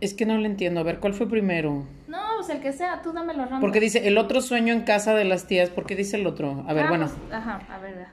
Es 0.00 0.14
que 0.14 0.26
no 0.26 0.38
lo 0.38 0.46
entiendo. 0.46 0.78
A 0.78 0.84
ver, 0.84 1.00
¿cuál 1.00 1.12
fue 1.12 1.28
primero? 1.28 1.88
No, 2.06 2.18
pues 2.36 2.50
el 2.50 2.60
que 2.60 2.72
sea, 2.72 3.02
tú 3.02 3.12
dame 3.12 3.34
los 3.34 3.48
Porque 3.60 3.80
dice 3.80 4.06
el 4.06 4.16
otro 4.16 4.40
sueño 4.40 4.72
en 4.72 4.82
casa 4.82 5.12
de 5.16 5.24
las 5.24 5.48
tías. 5.48 5.70
¿Por 5.70 5.86
qué 5.86 5.96
dice 5.96 6.18
el 6.18 6.26
otro? 6.26 6.64
A 6.68 6.72
ver, 6.72 6.86
bueno. 6.86 7.10
ajá, 7.32 7.60
a 7.68 7.78
ver. 7.80 8.06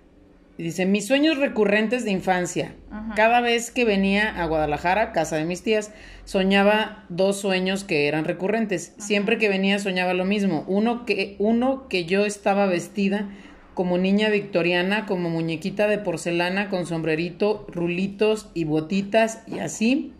Dice, 0.57 0.87
mis 0.87 1.05
sueños 1.05 1.37
recurrentes 1.37 2.05
de 2.05 2.11
infancia. 2.11 2.73
Ajá. 2.89 3.13
Cada 3.15 3.39
vez 3.39 3.69
que 3.69 3.85
venía 3.85 4.41
a 4.41 4.47
Guadalajara, 4.47 5.11
casa 5.11 5.35
de 5.35 5.45
mis 5.45 5.61
tías, 5.61 5.91
soñaba 6.25 7.05
dos 7.09 7.39
sueños 7.39 7.83
que 7.83 8.07
eran 8.07 8.25
recurrentes. 8.25 8.95
Siempre 8.97 9.37
que 9.37 9.47
venía 9.47 9.77
soñaba 9.77 10.15
lo 10.15 10.25
mismo. 10.25 10.63
Uno 10.67 11.05
que, 11.05 11.35
uno 11.37 11.87
que 11.87 12.05
yo 12.05 12.25
estaba 12.25 12.65
vestida 12.65 13.29
como 13.73 13.97
niña 13.97 14.29
victoriana, 14.29 15.05
como 15.05 15.29
muñequita 15.29 15.87
de 15.87 15.97
porcelana, 15.97 16.69
con 16.69 16.85
sombrerito, 16.85 17.65
rulitos 17.69 18.49
y 18.53 18.65
botitas 18.65 19.43
y 19.47 19.59
así. 19.59 20.13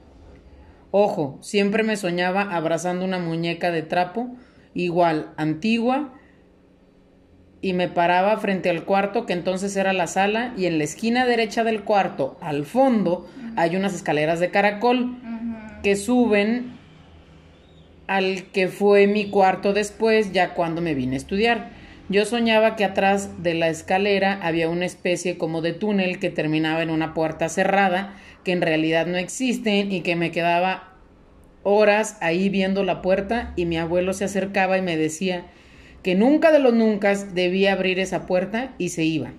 Ojo, 0.92 1.38
siempre 1.42 1.84
me 1.84 1.96
soñaba 1.96 2.42
abrazando 2.42 3.06
una 3.06 3.20
muñeca 3.20 3.72
de 3.72 3.82
trapo, 3.82 4.30
igual, 4.74 5.34
antigua, 5.38 6.14
y 7.62 7.74
me 7.74 7.88
paraba 7.88 8.38
frente 8.38 8.70
al 8.70 8.84
cuarto, 8.84 9.26
que 9.26 9.34
entonces 9.34 9.76
era 9.76 9.94
la 9.94 10.08
sala, 10.08 10.54
y 10.58 10.66
en 10.66 10.78
la 10.78 10.84
esquina 10.84 11.26
derecha 11.26 11.64
del 11.64 11.84
cuarto, 11.84 12.38
al 12.42 12.66
fondo, 12.66 13.28
hay 13.56 13.76
unas 13.76 13.96
escaleras 13.96 14.40
de 14.40 14.52
caracol 14.52 15.18
que 15.82 15.96
suben 15.96 16.74
al 18.08 18.44
que 18.52 18.68
fue 18.68 19.08
mi 19.08 19.30
cuarto 19.30 19.74
después, 19.74 20.34
ya 20.34 20.54
cuando 20.54 20.82
me 20.82 20.94
vine 20.94 21.16
a 21.16 21.18
estudiar. 21.18 21.83
Yo 22.10 22.26
soñaba 22.26 22.76
que 22.76 22.84
atrás 22.84 23.44
de 23.44 23.54
la 23.54 23.70
escalera 23.70 24.40
había 24.42 24.70
una 24.70 24.86
especie 24.86 25.38
como 25.38 25.62
de 25.62 25.74
túnel 25.74 26.20
que 26.20 26.30
terminaba 26.30 26.84
en 26.84 26.90
una 26.90 27.14
puerta 27.14 27.48
cerrada, 27.48 28.16
que 28.44 28.52
en 28.52 28.62
realidad 28.62 29.06
no 29.06 29.18
existen 29.18 29.92
y 29.92 30.02
que 30.02 30.16
me 30.16 30.32
quedaba 30.32 30.94
horas 31.64 32.18
ahí 32.20 32.50
viendo 32.50 32.84
la 32.84 33.02
puerta 33.02 33.54
y 33.56 33.66
mi 33.66 33.78
abuelo 33.78 34.12
se 34.14 34.26
acercaba 34.26 34.78
y 34.78 34.82
me 34.82 34.98
decía 34.98 35.46
que 36.04 36.16
nunca 36.16 36.52
de 36.52 36.60
los 36.60 36.74
nunca 36.74 37.16
debía 37.16 37.72
abrir 37.72 38.00
esa 38.00 38.28
puerta 38.28 38.74
y 38.78 38.90
se 38.90 39.06
iba. 39.06 39.32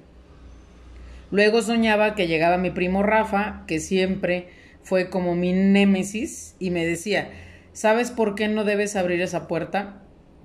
Luego 1.31 1.61
soñaba 1.61 2.15
que 2.15 2.27
llegaba 2.27 2.57
mi 2.57 2.71
primo 2.71 3.03
Rafa, 3.03 3.65
que 3.67 3.79
siempre 3.79 4.49
fue 4.83 5.11
como 5.11 5.35
mi 5.35 5.53
némesis, 5.53 6.57
y 6.59 6.71
me 6.71 6.87
decía, 6.87 7.31
¿sabes 7.73 8.11
por 8.11 8.35
qué 8.35 8.49
no 8.49 8.65
debes 8.65 8.97
abrir 8.97 9.21
esa 9.21 9.49
puerta? 9.49 10.04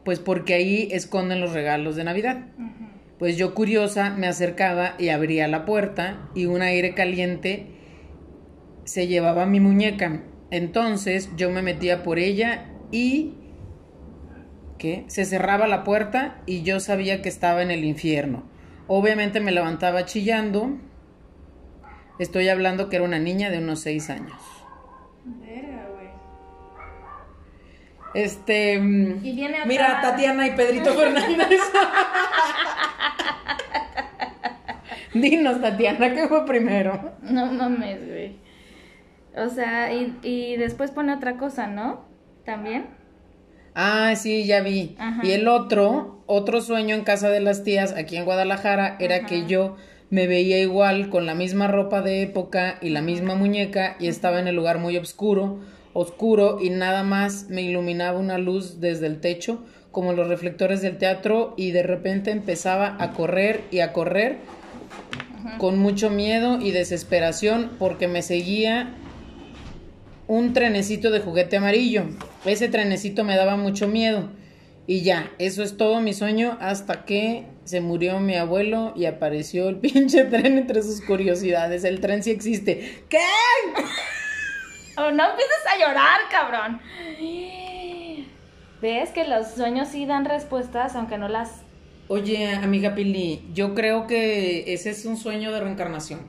Pues 0.10 0.18
porque 0.20 0.56
ahí 0.56 0.88
esconden 0.92 1.40
los 1.40 1.54
regalos 1.54 1.96
de 1.96 2.04
Navidad. 2.04 2.48
Pues 3.20 3.38
yo 3.38 3.54
curiosa 3.54 4.10
me 4.10 4.26
acercaba 4.26 4.96
y 4.98 5.10
abría 5.10 5.48
la 5.48 5.66
puerta 5.66 6.32
y 6.34 6.48
un 6.48 6.64
aire 6.64 6.96
caliente 6.96 7.68
se 8.86 9.06
llevaba 9.06 9.46
mi 9.46 9.60
muñeca. 9.60 10.24
Entonces 10.50 11.30
yo 11.38 11.52
me 11.52 11.62
metía 11.62 12.02
por 12.02 12.18
ella 12.18 12.72
y 12.92 13.36
que 14.80 15.06
se 15.10 15.26
cerraba 15.26 15.68
la 15.68 15.84
puerta 15.84 16.42
y 16.48 16.64
yo 16.64 16.80
sabía 16.80 17.22
que 17.22 17.30
estaba 17.30 17.62
en 17.62 17.70
el 17.70 17.84
infierno. 17.86 18.50
Obviamente 18.88 19.40
me 19.42 19.52
levantaba 19.52 20.06
chillando. 20.06 20.80
Estoy 22.18 22.50
hablando 22.50 22.90
que 22.90 22.96
era 22.96 23.06
una 23.06 23.20
niña 23.20 23.52
de 23.52 23.60
unos 23.60 23.82
seis 23.82 24.10
años. 24.10 24.42
Este. 28.14 28.80
mm, 28.80 29.26
Y 29.26 29.34
viene 29.34 29.58
Mira, 29.66 30.00
Tatiana 30.02 30.48
y 30.48 30.52
Pedrito 30.52 30.94
Fernández. 30.96 31.60
Dinos, 35.14 35.62
Tatiana, 35.62 36.14
¿qué 36.14 36.28
fue 36.28 36.46
primero? 36.46 37.14
No 37.22 37.48
mames, 37.52 38.08
güey. 38.08 38.36
O 39.36 39.50
sea, 39.50 39.92
y, 39.94 40.16
y 40.24 40.56
después 40.58 40.92
pone 40.92 41.14
otra 41.14 41.38
cosa, 41.38 41.68
¿no? 41.68 42.06
También. 42.46 42.88
Ah, 43.76 44.14
sí, 44.16 44.46
ya 44.46 44.62
vi. 44.62 44.96
Ajá. 45.00 45.22
Y 45.24 45.32
el 45.32 45.48
otro, 45.48 46.24
otro 46.28 46.62
sueño 46.62 46.96
en 46.96 47.04
casa 47.04 47.30
de 47.30 47.40
las 47.40 47.64
tías 47.64 47.94
aquí 47.96 48.18
en 48.18 48.26
Guadalajara 48.26 48.98
era 49.00 49.26
que 49.26 49.46
yo 49.46 49.78
me 50.10 50.28
veía 50.28 50.60
igual 50.60 51.10
con 51.10 51.26
la 51.26 51.36
misma 51.36 51.68
ropa 51.68 52.02
de 52.02 52.22
época 52.24 52.78
y 52.82 52.90
la 52.90 53.02
misma 53.02 53.36
muñeca 53.36 53.96
y 54.00 54.08
estaba 54.08 54.40
en 54.40 54.48
el 54.48 54.56
lugar 54.56 54.80
muy 54.80 54.98
oscuro, 54.98 55.60
oscuro 56.00 56.60
y 56.62 56.70
nada 56.70 57.04
más 57.04 57.50
me 57.50 57.62
iluminaba 57.62 58.18
una 58.18 58.38
luz 58.38 58.80
desde 58.80 59.08
el 59.08 59.20
techo 59.20 59.64
como 59.92 60.14
los 60.14 60.28
reflectores 60.28 60.82
del 60.82 60.98
teatro 60.98 61.54
y 61.58 61.72
de 61.72 61.84
repente 61.84 62.32
empezaba 62.32 62.96
a 63.00 63.12
correr 63.12 63.64
y 63.72 63.80
a 63.80 63.92
correr 63.92 64.38
con 65.58 65.78
mucho 65.78 66.10
miedo 66.10 66.60
y 66.62 66.72
desesperación 66.72 67.72
porque 67.80 68.08
me 68.08 68.22
seguía 68.22 68.96
un 70.28 70.54
trenecito 70.54 71.12
de 71.12 71.20
juguete 71.20 71.58
amarillo. 71.58 72.04
Ese 72.46 72.70
trenecito 72.70 73.24
me 73.24 73.36
daba 73.36 73.58
mucho 73.58 73.88
miedo. 73.88 74.30
Y 74.86 75.02
ya, 75.02 75.32
eso 75.38 75.64
es 75.64 75.78
todo 75.78 76.02
mi 76.02 76.14
sueño 76.14 76.58
hasta 76.62 77.06
que 77.06 77.46
se 77.64 77.82
murió 77.82 78.20
mi 78.20 78.36
abuelo 78.36 78.94
y 78.96 79.06
apareció 79.06 79.70
el 79.70 79.76
pinche 79.80 80.24
tren 80.26 80.58
entre 80.58 80.82
sus 80.82 81.02
curiosidades. 81.02 81.84
El 81.84 82.00
tren 82.00 82.24
sí 82.24 82.32
existe. 82.32 83.04
¿Qué? 83.10 83.18
Oh, 84.98 85.12
no 85.12 85.30
empieces 85.30 85.66
a 85.74 85.80
llorar, 85.80 86.20
cabrón. 86.32 86.82
¿Ves 88.82 89.10
que 89.10 89.26
los 89.28 89.48
sueños 89.52 89.90
sí 89.90 90.06
dan 90.06 90.26
respuestas, 90.26 90.96
aunque 90.96 91.18
no 91.18 91.28
las 91.28 91.62
Oye, 92.08 92.54
amiga 92.56 92.96
Pili, 92.96 93.44
yo 93.54 93.76
creo 93.76 94.08
que 94.08 94.74
ese 94.74 94.90
es 94.90 95.06
un 95.06 95.16
sueño 95.18 95.52
de 95.52 95.60
reencarnación. 95.60 96.22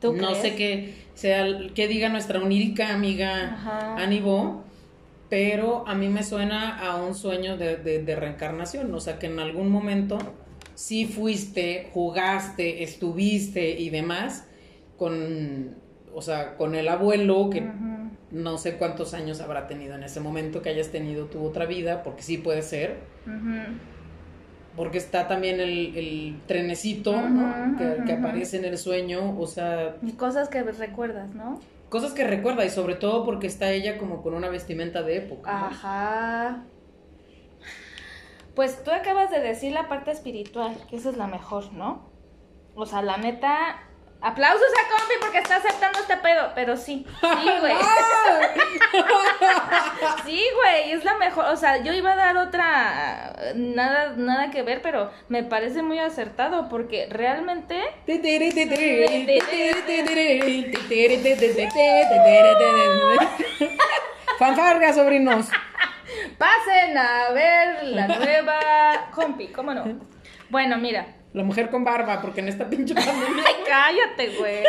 ¿Tú 0.00 0.12
no 0.14 0.28
crees? 0.28 0.38
sé 0.38 0.54
qué 0.56 0.94
sea, 1.14 1.46
qué 1.74 1.88
diga 1.88 2.08
nuestra 2.08 2.40
onírica 2.40 2.92
amiga 2.94 3.54
Ajá. 3.54 3.96
Anibo, 3.96 4.64
pero 5.28 5.86
a 5.86 5.94
mí 5.94 6.08
me 6.08 6.22
suena 6.22 6.78
a 6.78 6.96
un 6.96 7.14
sueño 7.14 7.56
de, 7.58 7.76
de- 7.76 8.02
de 8.02 8.16
reencarnación. 8.16 8.94
O 8.94 9.00
sea, 9.00 9.18
que 9.18 9.26
en 9.26 9.38
algún 9.40 9.68
momento 9.68 10.16
sí 10.74 11.04
fuiste, 11.06 11.90
jugaste, 11.92 12.82
estuviste 12.82 13.78
y 13.78 13.90
demás 13.90 14.46
con, 14.96 15.76
o 16.14 16.22
sea, 16.22 16.56
con 16.56 16.74
el 16.74 16.88
abuelo 16.88 17.50
que 17.50 17.62
no 18.30 18.58
sé 18.58 18.76
cuántos 18.76 19.14
años 19.14 19.40
habrá 19.40 19.66
tenido 19.66 19.94
en 19.94 20.02
ese 20.02 20.20
momento 20.20 20.62
que 20.62 20.70
hayas 20.70 20.88
tenido 20.88 21.26
tu 21.26 21.44
otra 21.44 21.66
vida, 21.66 22.02
porque 22.02 22.22
sí 22.22 22.38
puede 22.38 22.62
ser. 22.62 22.96
Porque 24.76 24.98
está 24.98 25.28
también 25.28 25.60
el, 25.60 25.96
el 25.96 26.40
trenecito, 26.46 27.12
¿no? 27.28 27.76
Que, 27.78 28.12
aparece 28.12 28.56
en 28.56 28.64
el 28.64 28.78
sueño, 28.78 29.38
o 29.38 29.46
sea, 29.46 29.96
Y 30.02 30.12
cosas 30.12 30.48
que 30.48 30.62
recuerdas, 30.62 31.34
¿no? 31.34 31.60
cosas 31.94 32.12
que 32.12 32.26
recuerda 32.26 32.64
y 32.64 32.70
sobre 32.70 32.96
todo 32.96 33.24
porque 33.24 33.46
está 33.46 33.70
ella 33.70 33.98
como 33.98 34.20
con 34.20 34.34
una 34.34 34.48
vestimenta 34.48 35.04
de 35.04 35.18
época. 35.18 35.52
¿no? 35.52 35.66
Ajá. 35.66 36.64
Pues 38.56 38.82
tú 38.82 38.90
acabas 38.90 39.30
de 39.30 39.40
decir 39.40 39.70
la 39.70 39.86
parte 39.86 40.10
espiritual, 40.10 40.76
que 40.90 40.96
esa 40.96 41.10
es 41.10 41.16
la 41.16 41.28
mejor, 41.28 41.72
¿no? 41.72 42.02
O 42.74 42.84
sea, 42.84 43.00
la 43.00 43.16
neta. 43.16 43.80
Aplausos 44.24 44.62
a 44.62 44.88
Compi 44.88 45.14
porque 45.20 45.38
está 45.38 45.56
aceptando 45.56 45.98
este 45.98 46.16
pedo, 46.16 46.52
pero 46.54 46.78
sí, 46.78 47.06
sí, 47.20 47.50
güey. 47.60 47.74
Sí, 50.24 50.42
güey, 50.56 50.92
es 50.92 51.04
la 51.04 51.16
mejor. 51.16 51.44
O 51.46 51.56
sea, 51.56 51.82
yo 51.82 51.92
iba 51.92 52.12
a 52.12 52.16
dar 52.16 52.36
otra, 52.38 53.34
nada, 53.54 54.14
nada 54.16 54.50
que 54.50 54.62
ver, 54.62 54.80
pero 54.80 55.10
me 55.28 55.42
parece 55.42 55.82
muy 55.82 55.98
acertado 55.98 56.70
porque 56.70 57.06
realmente 57.10 57.82
Fanfarga, 64.38 64.92
sobrinos. 64.94 65.48
pasen 66.38 66.96
a 66.96 67.30
ver 67.32 67.84
la 67.84 68.06
nueva 68.08 69.10
Compi, 69.12 69.48
¿cómo 69.48 69.74
no? 69.74 69.84
Bueno, 70.48 70.78
mira, 70.78 71.06
La 71.34 71.42
mujer 71.42 71.68
con 71.70 71.84
barba, 71.84 72.22
porque 72.22 72.40
en 72.40 72.48
esta 72.48 72.70
pinche 72.70 72.94
pandemia. 72.94 73.44
ay, 73.46 73.54
cállate, 73.68 74.36
güey. 74.38 74.64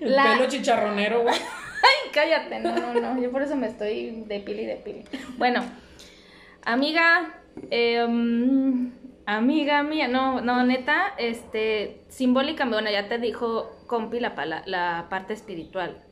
El 0.00 0.14
La- 0.16 0.34
pelo 0.36 0.46
chicharronero, 0.48 1.22
güey. 1.22 1.34
Ay, 1.34 2.10
cállate, 2.12 2.60
no, 2.60 2.72
no, 2.76 2.92
no. 2.94 3.20
Yo 3.20 3.32
por 3.32 3.42
eso 3.42 3.56
me 3.56 3.66
estoy 3.66 4.22
de 4.26 4.38
pili 4.40 4.64
de 4.66 4.76
pili. 4.76 5.04
Bueno, 5.38 5.64
amiga, 6.64 7.34
em, 7.70 8.92
amiga 9.26 9.82
mía, 9.82 10.06
no, 10.06 10.40
no, 10.40 10.64
neta, 10.64 11.14
este, 11.18 12.02
simbólicamente, 12.08 12.76
bueno, 12.82 12.90
ya 12.90 13.08
te 13.08 13.18
dijo 13.18 13.70
compi 13.86 14.20
la, 14.20 14.34
pala- 14.34 14.62
la 14.66 15.06
parte 15.10 15.32
espiritual. 15.32 16.04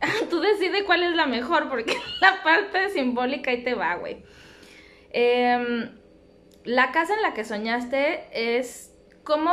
Tú 0.30 0.40
decides 0.40 0.82
cuál 0.84 1.02
es 1.02 1.16
la 1.16 1.26
mejor, 1.26 1.68
porque 1.70 1.96
la 2.20 2.42
parte 2.42 2.90
simbólica 2.90 3.50
ahí 3.50 3.64
te 3.64 3.74
va, 3.74 3.94
güey. 3.96 4.22
Em, 5.10 5.90
la 6.64 6.92
casa 6.92 7.14
en 7.14 7.22
la 7.22 7.34
que 7.34 7.44
soñaste 7.44 8.24
es 8.32 8.92
cómo 9.22 9.50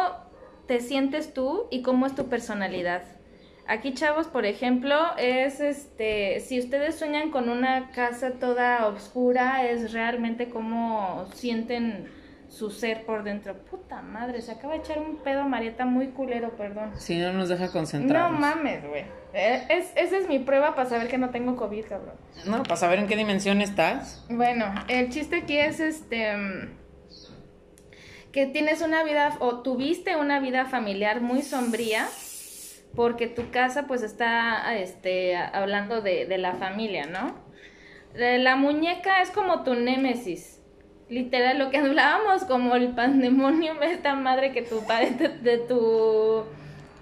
te 0.68 0.80
sientes 0.80 1.34
tú 1.34 1.68
y 1.72 1.82
cómo 1.82 2.06
es 2.06 2.16
tu 2.16 2.28
personalidad. 2.30 3.04
Aquí, 3.68 3.94
chavos, 3.94 4.28
por 4.28 4.46
ejemplo, 4.46 4.98
es 5.18 5.60
este, 5.62 6.40
si 6.42 6.60
ustedes 6.60 6.96
sueñan 6.96 7.32
con 7.32 7.48
una 7.50 7.92
casa 7.92 8.32
toda 8.40 8.88
oscura, 8.88 9.64
es 9.70 9.94
realmente 9.94 10.50
cómo 10.50 11.26
sienten 11.34 12.10
su 12.50 12.70
ser 12.70 13.06
por 13.06 13.24
dentro. 13.24 13.56
Puta 13.66 14.02
madre, 14.02 14.42
se 14.42 14.52
acaba 14.52 14.74
de 14.74 14.80
echar 14.80 15.00
un 15.00 15.18
pedo 15.18 15.42
a 15.42 15.46
Marieta 15.46 15.86
muy 15.86 16.08
culero, 16.08 16.50
perdón. 16.58 16.92
Si 16.98 17.18
no 17.18 17.32
nos 17.32 17.48
deja 17.48 17.68
No 17.68 17.72
concentrarnos. 17.72 18.40
mames, 18.42 18.86
güey. 18.86 19.06
Eh, 19.34 19.64
Es, 19.70 19.94
esa 19.96 20.18
es 20.18 20.28
mi 20.28 20.40
prueba 20.40 20.76
para 20.76 20.90
saber 20.90 21.08
que 21.08 21.18
no 21.18 21.30
tengo 21.30 21.56
COVID, 21.56 21.86
cabrón. 21.86 22.16
No, 22.46 22.64
para 22.64 22.76
saber 22.76 23.00
en 23.00 23.08
qué 23.08 23.16
dimensión 23.16 23.62
estás. 23.62 24.26
Bueno, 24.30 24.66
el 24.90 25.10
chiste 25.12 25.38
aquí 25.38 25.58
es 25.58 25.80
este 25.80 26.34
que 28.32 28.46
tienes 28.46 28.82
una 28.82 29.04
vida 29.04 29.36
o 29.40 29.62
tuviste 29.62 30.16
una 30.16 30.40
vida 30.40 30.66
familiar 30.66 31.22
muy 31.22 31.42
sombría 31.42 32.08
porque 32.96 33.28
tu 33.28 33.50
casa 33.52 33.88
pues 33.88 34.04
está 34.04 34.78
este 34.78 35.36
hablando 35.38 36.02
de, 36.02 36.26
de 36.26 36.38
la 36.38 36.54
familia, 36.54 37.06
¿no? 37.06 37.36
La 38.14 38.56
muñeca 38.56 39.22
es 39.22 39.32
como 39.32 39.64
tu 39.64 39.76
némesis. 39.76 40.62
Literal, 41.10 41.60
lo 41.60 41.70
que 41.70 41.78
hablábamos 41.80 42.44
como 42.46 42.76
el 42.76 42.90
pandemonio, 42.90 43.82
esta 43.82 44.16
madre 44.16 44.52
que 44.52 44.62
tu 44.62 44.86
padre 44.86 45.12
de, 45.12 45.30
de 45.30 45.58
tu 45.58 46.44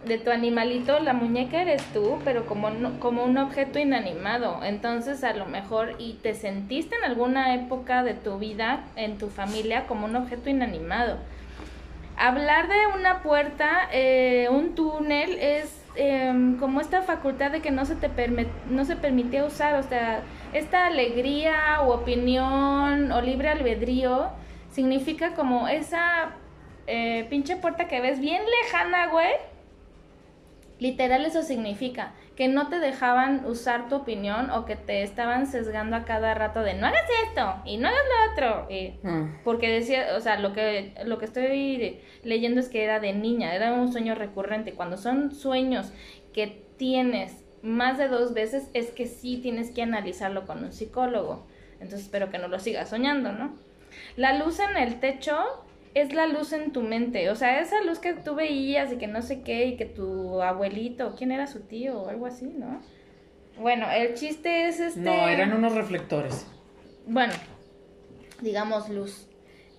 de 0.05 0.17
tu 0.17 0.31
animalito, 0.31 0.99
la 0.99 1.13
muñeca 1.13 1.61
eres 1.61 1.83
tú, 1.93 2.19
pero 2.23 2.45
como, 2.45 2.69
no- 2.69 2.99
como 2.99 3.23
un 3.25 3.37
objeto 3.37 3.79
inanimado. 3.79 4.63
Entonces, 4.63 5.23
a 5.23 5.33
lo 5.33 5.45
mejor, 5.45 5.95
y 5.99 6.13
te 6.13 6.33
sentiste 6.35 6.95
en 6.95 7.03
alguna 7.03 7.53
época 7.55 8.03
de 8.03 8.13
tu 8.13 8.37
vida, 8.39 8.85
en 8.95 9.17
tu 9.17 9.29
familia, 9.29 9.87
como 9.87 10.05
un 10.05 10.15
objeto 10.15 10.49
inanimado. 10.49 11.17
Hablar 12.17 12.67
de 12.67 12.87
una 12.99 13.21
puerta, 13.23 13.87
eh, 13.93 14.47
un 14.51 14.75
túnel, 14.75 15.37
es 15.39 15.75
em, 15.95 16.57
como 16.59 16.79
esta 16.81 17.01
facultad 17.01 17.51
de 17.51 17.61
que 17.61 17.71
no 17.71 17.83
se 17.85 17.95
te 17.95 18.09
perme- 18.09 18.47
no 18.69 18.85
se 18.85 18.95
permitía 18.95 19.43
usar, 19.43 19.75
o 19.75 19.83
sea, 19.83 20.21
esta 20.53 20.85
alegría 20.85 21.81
o 21.81 21.93
opinión 21.93 23.11
o 23.11 23.21
libre 23.21 23.49
albedrío 23.49 24.29
significa 24.71 25.33
como 25.33 25.67
esa 25.67 26.29
eh, 26.87 27.25
pinche 27.29 27.55
puerta 27.57 27.87
que 27.87 27.99
ves 28.01 28.19
bien 28.19 28.41
lejana, 28.63 29.07
güey. 29.07 29.31
Literal 30.79 31.25
eso 31.25 31.43
significa 31.43 32.13
que 32.35 32.47
no 32.47 32.69
te 32.69 32.79
dejaban 32.79 33.43
usar 33.45 33.89
tu 33.89 33.95
opinión 33.97 34.49
o 34.49 34.63
que 34.65 34.77
te 34.77 35.03
estaban 35.03 35.45
sesgando 35.45 35.97
a 35.97 36.05
cada 36.05 36.33
rato 36.33 36.61
de 36.61 36.73
no 36.73 36.87
hagas 36.87 37.03
esto 37.27 37.55
y 37.65 37.77
no 37.77 37.89
hagas 37.89 37.99
lo 38.07 38.31
otro. 38.33 38.67
y- 38.71 38.97
Mm. 39.03 39.39
porque 39.43 39.69
decía, 39.69 40.07
o 40.15 40.21
sea, 40.21 40.39
lo 40.39 40.53
que, 40.53 40.93
lo 41.05 41.17
que 41.17 41.25
estoy 41.25 41.99
leyendo 42.23 42.59
es 42.61 42.69
que 42.69 42.83
era 42.83 42.99
de 43.01 43.11
niña, 43.13 43.53
era 43.55 43.73
un 43.73 43.91
sueño 43.91 44.15
recurrente. 44.15 44.73
Cuando 44.73 44.95
son 44.97 45.35
sueños 45.35 45.91
que 46.33 46.63
tienes 46.77 47.43
más 47.61 47.97
de 47.97 48.07
dos 48.07 48.33
veces, 48.33 48.69
es 48.73 48.91
que 48.91 49.05
sí 49.05 49.37
tienes 49.37 49.71
que 49.71 49.81
analizarlo 49.81 50.45
con 50.47 50.63
un 50.63 50.71
psicólogo. 50.71 51.45
Entonces 51.73 52.01
espero 52.03 52.29
que 52.29 52.37
no 52.37 52.47
lo 52.47 52.59
sigas 52.59 52.89
soñando, 52.89 53.33
¿no? 53.33 53.57
La 54.15 54.37
luz 54.37 54.59
en 54.59 54.77
el 54.77 54.99
techo 55.01 55.37
es 55.99 56.13
la 56.13 56.27
luz 56.27 56.53
en 56.53 56.71
tu 56.71 56.81
mente, 56.81 57.29
o 57.29 57.35
sea, 57.35 57.59
esa 57.61 57.81
luz 57.83 57.99
que 57.99 58.13
tú 58.13 58.35
veías 58.35 58.91
y 58.91 58.97
que 58.97 59.07
no 59.07 59.21
sé 59.21 59.41
qué, 59.41 59.65
y 59.65 59.77
que 59.77 59.85
tu 59.85 60.41
abuelito, 60.41 61.15
¿quién 61.17 61.31
era 61.31 61.47
su 61.47 61.61
tío 61.61 62.01
o 62.01 62.09
algo 62.09 62.25
así, 62.25 62.45
no? 62.45 62.81
Bueno, 63.59 63.89
el 63.91 64.13
chiste 64.13 64.67
es 64.67 64.79
este... 64.79 65.01
No, 65.01 65.27
eran 65.27 65.53
unos 65.53 65.73
reflectores. 65.73 66.47
Bueno, 67.05 67.33
digamos 68.41 68.89
luz. 68.89 69.27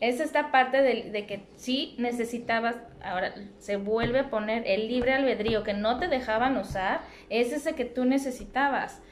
Es 0.01 0.21
esta 0.21 0.51
parte 0.51 0.81
de, 0.81 1.11
de 1.11 1.27
que 1.27 1.43
sí 1.57 1.95
necesitabas, 1.99 2.77
ahora 3.03 3.35
se 3.59 3.77
vuelve 3.77 4.21
a 4.21 4.31
poner 4.31 4.65
el 4.67 4.89
libre 4.89 5.13
albedrío 5.13 5.63
que 5.63 5.75
no 5.75 5.99
te 5.99 6.09
dejaban 6.09 6.57
usar, 6.57 7.03
es 7.29 7.53
ese 7.53 7.75
que 7.75 7.85
tú 7.85 8.05
necesitabas. 8.05 9.03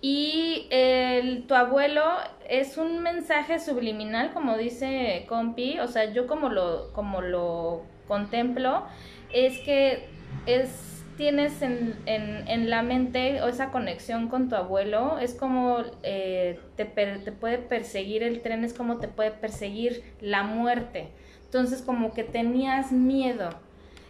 Y 0.00 0.66
el, 0.70 1.46
tu 1.46 1.54
abuelo 1.54 2.02
es 2.48 2.76
un 2.76 3.02
mensaje 3.02 3.58
subliminal, 3.58 4.32
como 4.32 4.56
dice 4.56 5.24
Compi, 5.28 5.78
o 5.80 5.88
sea, 5.88 6.12
yo 6.12 6.26
como 6.26 6.48
lo, 6.48 6.92
como 6.92 7.22
lo 7.22 7.82
contemplo, 8.06 8.84
es 9.32 9.58
que 9.60 10.08
es, 10.46 11.04
tienes 11.16 11.62
en, 11.62 11.96
en, 12.06 12.46
en 12.46 12.70
la 12.70 12.82
mente 12.82 13.42
o 13.42 13.48
esa 13.48 13.70
conexión 13.70 14.28
con 14.28 14.48
tu 14.48 14.54
abuelo, 14.54 15.18
es 15.18 15.34
como 15.34 15.78
eh, 16.02 16.60
te, 16.76 16.84
te 16.84 17.32
puede 17.32 17.58
perseguir 17.58 18.22
el 18.22 18.42
tren, 18.42 18.64
es 18.64 18.74
como 18.74 18.98
te 18.98 19.08
puede 19.08 19.30
perseguir 19.30 20.04
la 20.20 20.42
muerte. 20.42 21.08
Entonces 21.44 21.80
como 21.80 22.12
que 22.12 22.22
tenías 22.22 22.92
miedo 22.92 23.50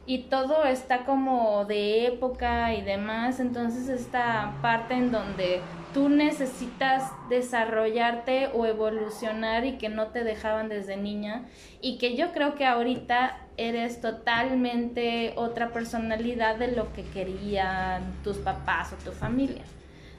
y 0.06 0.18
todo 0.24 0.64
está 0.64 1.04
como 1.04 1.64
de 1.64 2.06
época 2.06 2.74
y 2.74 2.82
demás, 2.82 3.40
entonces 3.40 3.88
esta 3.88 4.54
parte 4.62 4.94
en 4.94 5.10
donde 5.10 5.60
tú 5.92 6.08
necesitas 6.08 7.10
desarrollarte 7.28 8.48
o 8.54 8.66
evolucionar 8.66 9.64
y 9.64 9.78
que 9.78 9.88
no 9.88 10.08
te 10.08 10.22
dejaban 10.22 10.68
desde 10.68 10.96
niña 10.96 11.46
y 11.80 11.98
que 11.98 12.16
yo 12.16 12.32
creo 12.32 12.54
que 12.54 12.66
ahorita 12.66 13.38
eres 13.56 14.00
totalmente 14.00 15.32
otra 15.36 15.72
personalidad 15.72 16.56
de 16.56 16.72
lo 16.72 16.92
que 16.92 17.02
querían 17.02 18.02
tus 18.22 18.36
papás 18.36 18.92
o 18.92 18.96
tu 18.96 19.10
familia. 19.10 19.62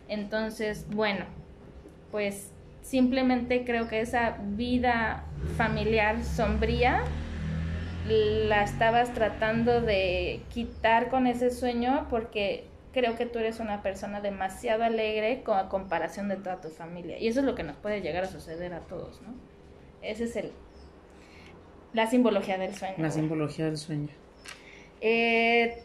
Entonces, 0.09 0.85
bueno, 0.89 1.25
pues 2.11 2.51
simplemente 2.81 3.63
creo 3.63 3.88
que 3.88 4.01
esa 4.01 4.38
vida 4.41 5.23
familiar 5.57 6.23
sombría 6.23 7.03
la 8.07 8.63
estabas 8.63 9.13
tratando 9.13 9.81
de 9.81 10.41
quitar 10.53 11.09
con 11.09 11.27
ese 11.27 11.51
sueño 11.51 12.07
porque 12.09 12.65
creo 12.93 13.15
que 13.15 13.25
tú 13.25 13.39
eres 13.39 13.59
una 13.59 13.83
persona 13.83 14.21
demasiado 14.21 14.83
alegre 14.83 15.43
con 15.43 15.57
a 15.57 15.69
comparación 15.69 16.29
de 16.29 16.37
toda 16.37 16.61
tu 16.61 16.69
familia. 16.69 17.19
Y 17.19 17.27
eso 17.27 17.41
es 17.41 17.45
lo 17.45 17.55
que 17.55 17.63
nos 17.63 17.77
puede 17.77 18.01
llegar 18.01 18.23
a 18.23 18.27
suceder 18.27 18.73
a 18.73 18.79
todos, 18.81 19.21
¿no? 19.21 19.33
Ese 20.01 20.25
es 20.25 20.35
el... 20.35 20.51
La 21.93 22.07
simbología 22.07 22.57
del 22.57 22.75
sueño. 22.75 22.95
La 22.97 23.11
simbología 23.11 23.65
del 23.65 23.77
sueño. 23.77 24.09
Eh, 25.01 25.83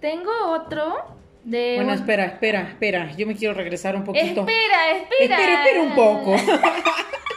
tengo 0.00 0.30
otro 0.48 0.96
de... 1.44 1.76
Bueno, 1.76 1.92
espera, 1.92 2.26
espera, 2.26 2.62
espera. 2.62 3.16
Yo 3.16 3.26
me 3.26 3.34
quiero 3.36 3.54
regresar 3.54 3.96
un 3.96 4.04
poquito. 4.04 4.40
Espera, 4.40 4.90
espera. 4.96 5.36
Espera, 5.36 5.64
espera 5.64 5.82
un 5.82 5.94
poco. 5.94 6.36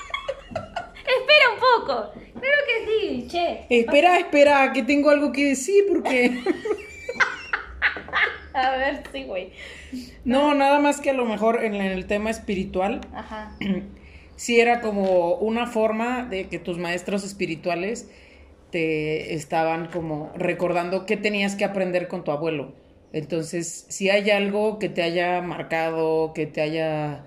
Espera 1.27 1.49
un 1.53 1.59
poco. 1.59 2.11
Claro 2.39 2.57
que 2.65 2.85
sí, 2.85 3.27
che. 3.27 3.65
espera, 3.69 4.17
espera, 4.17 4.71
que 4.73 4.83
tengo 4.83 5.09
algo 5.09 5.31
que 5.31 5.45
decir 5.45 5.85
porque... 5.89 6.31
A 8.53 8.71
ver, 8.71 9.03
sí, 9.11 9.23
güey. 9.23 9.51
No, 10.25 10.55
nada 10.55 10.79
más 10.79 10.99
que 10.99 11.11
a 11.11 11.13
lo 11.13 11.25
mejor 11.25 11.63
en 11.63 11.75
el 11.75 12.07
tema 12.07 12.31
espiritual, 12.31 13.01
Ajá. 13.13 13.51
sí 14.35 14.59
era 14.59 14.81
como 14.81 15.35
una 15.35 15.67
forma 15.67 16.23
de 16.23 16.47
que 16.47 16.57
tus 16.57 16.77
maestros 16.77 17.23
espirituales 17.23 18.09
te 18.71 19.35
estaban 19.35 19.87
como 19.87 20.31
recordando 20.35 21.05
qué 21.05 21.17
tenías 21.17 21.55
que 21.55 21.65
aprender 21.65 22.07
con 22.07 22.23
tu 22.23 22.31
abuelo. 22.31 22.73
Entonces, 23.13 23.85
si 23.89 24.09
hay 24.09 24.29
algo 24.31 24.79
que 24.79 24.89
te 24.89 25.03
haya 25.03 25.41
marcado, 25.41 26.33
que 26.33 26.47
te 26.47 26.61
haya 26.61 27.25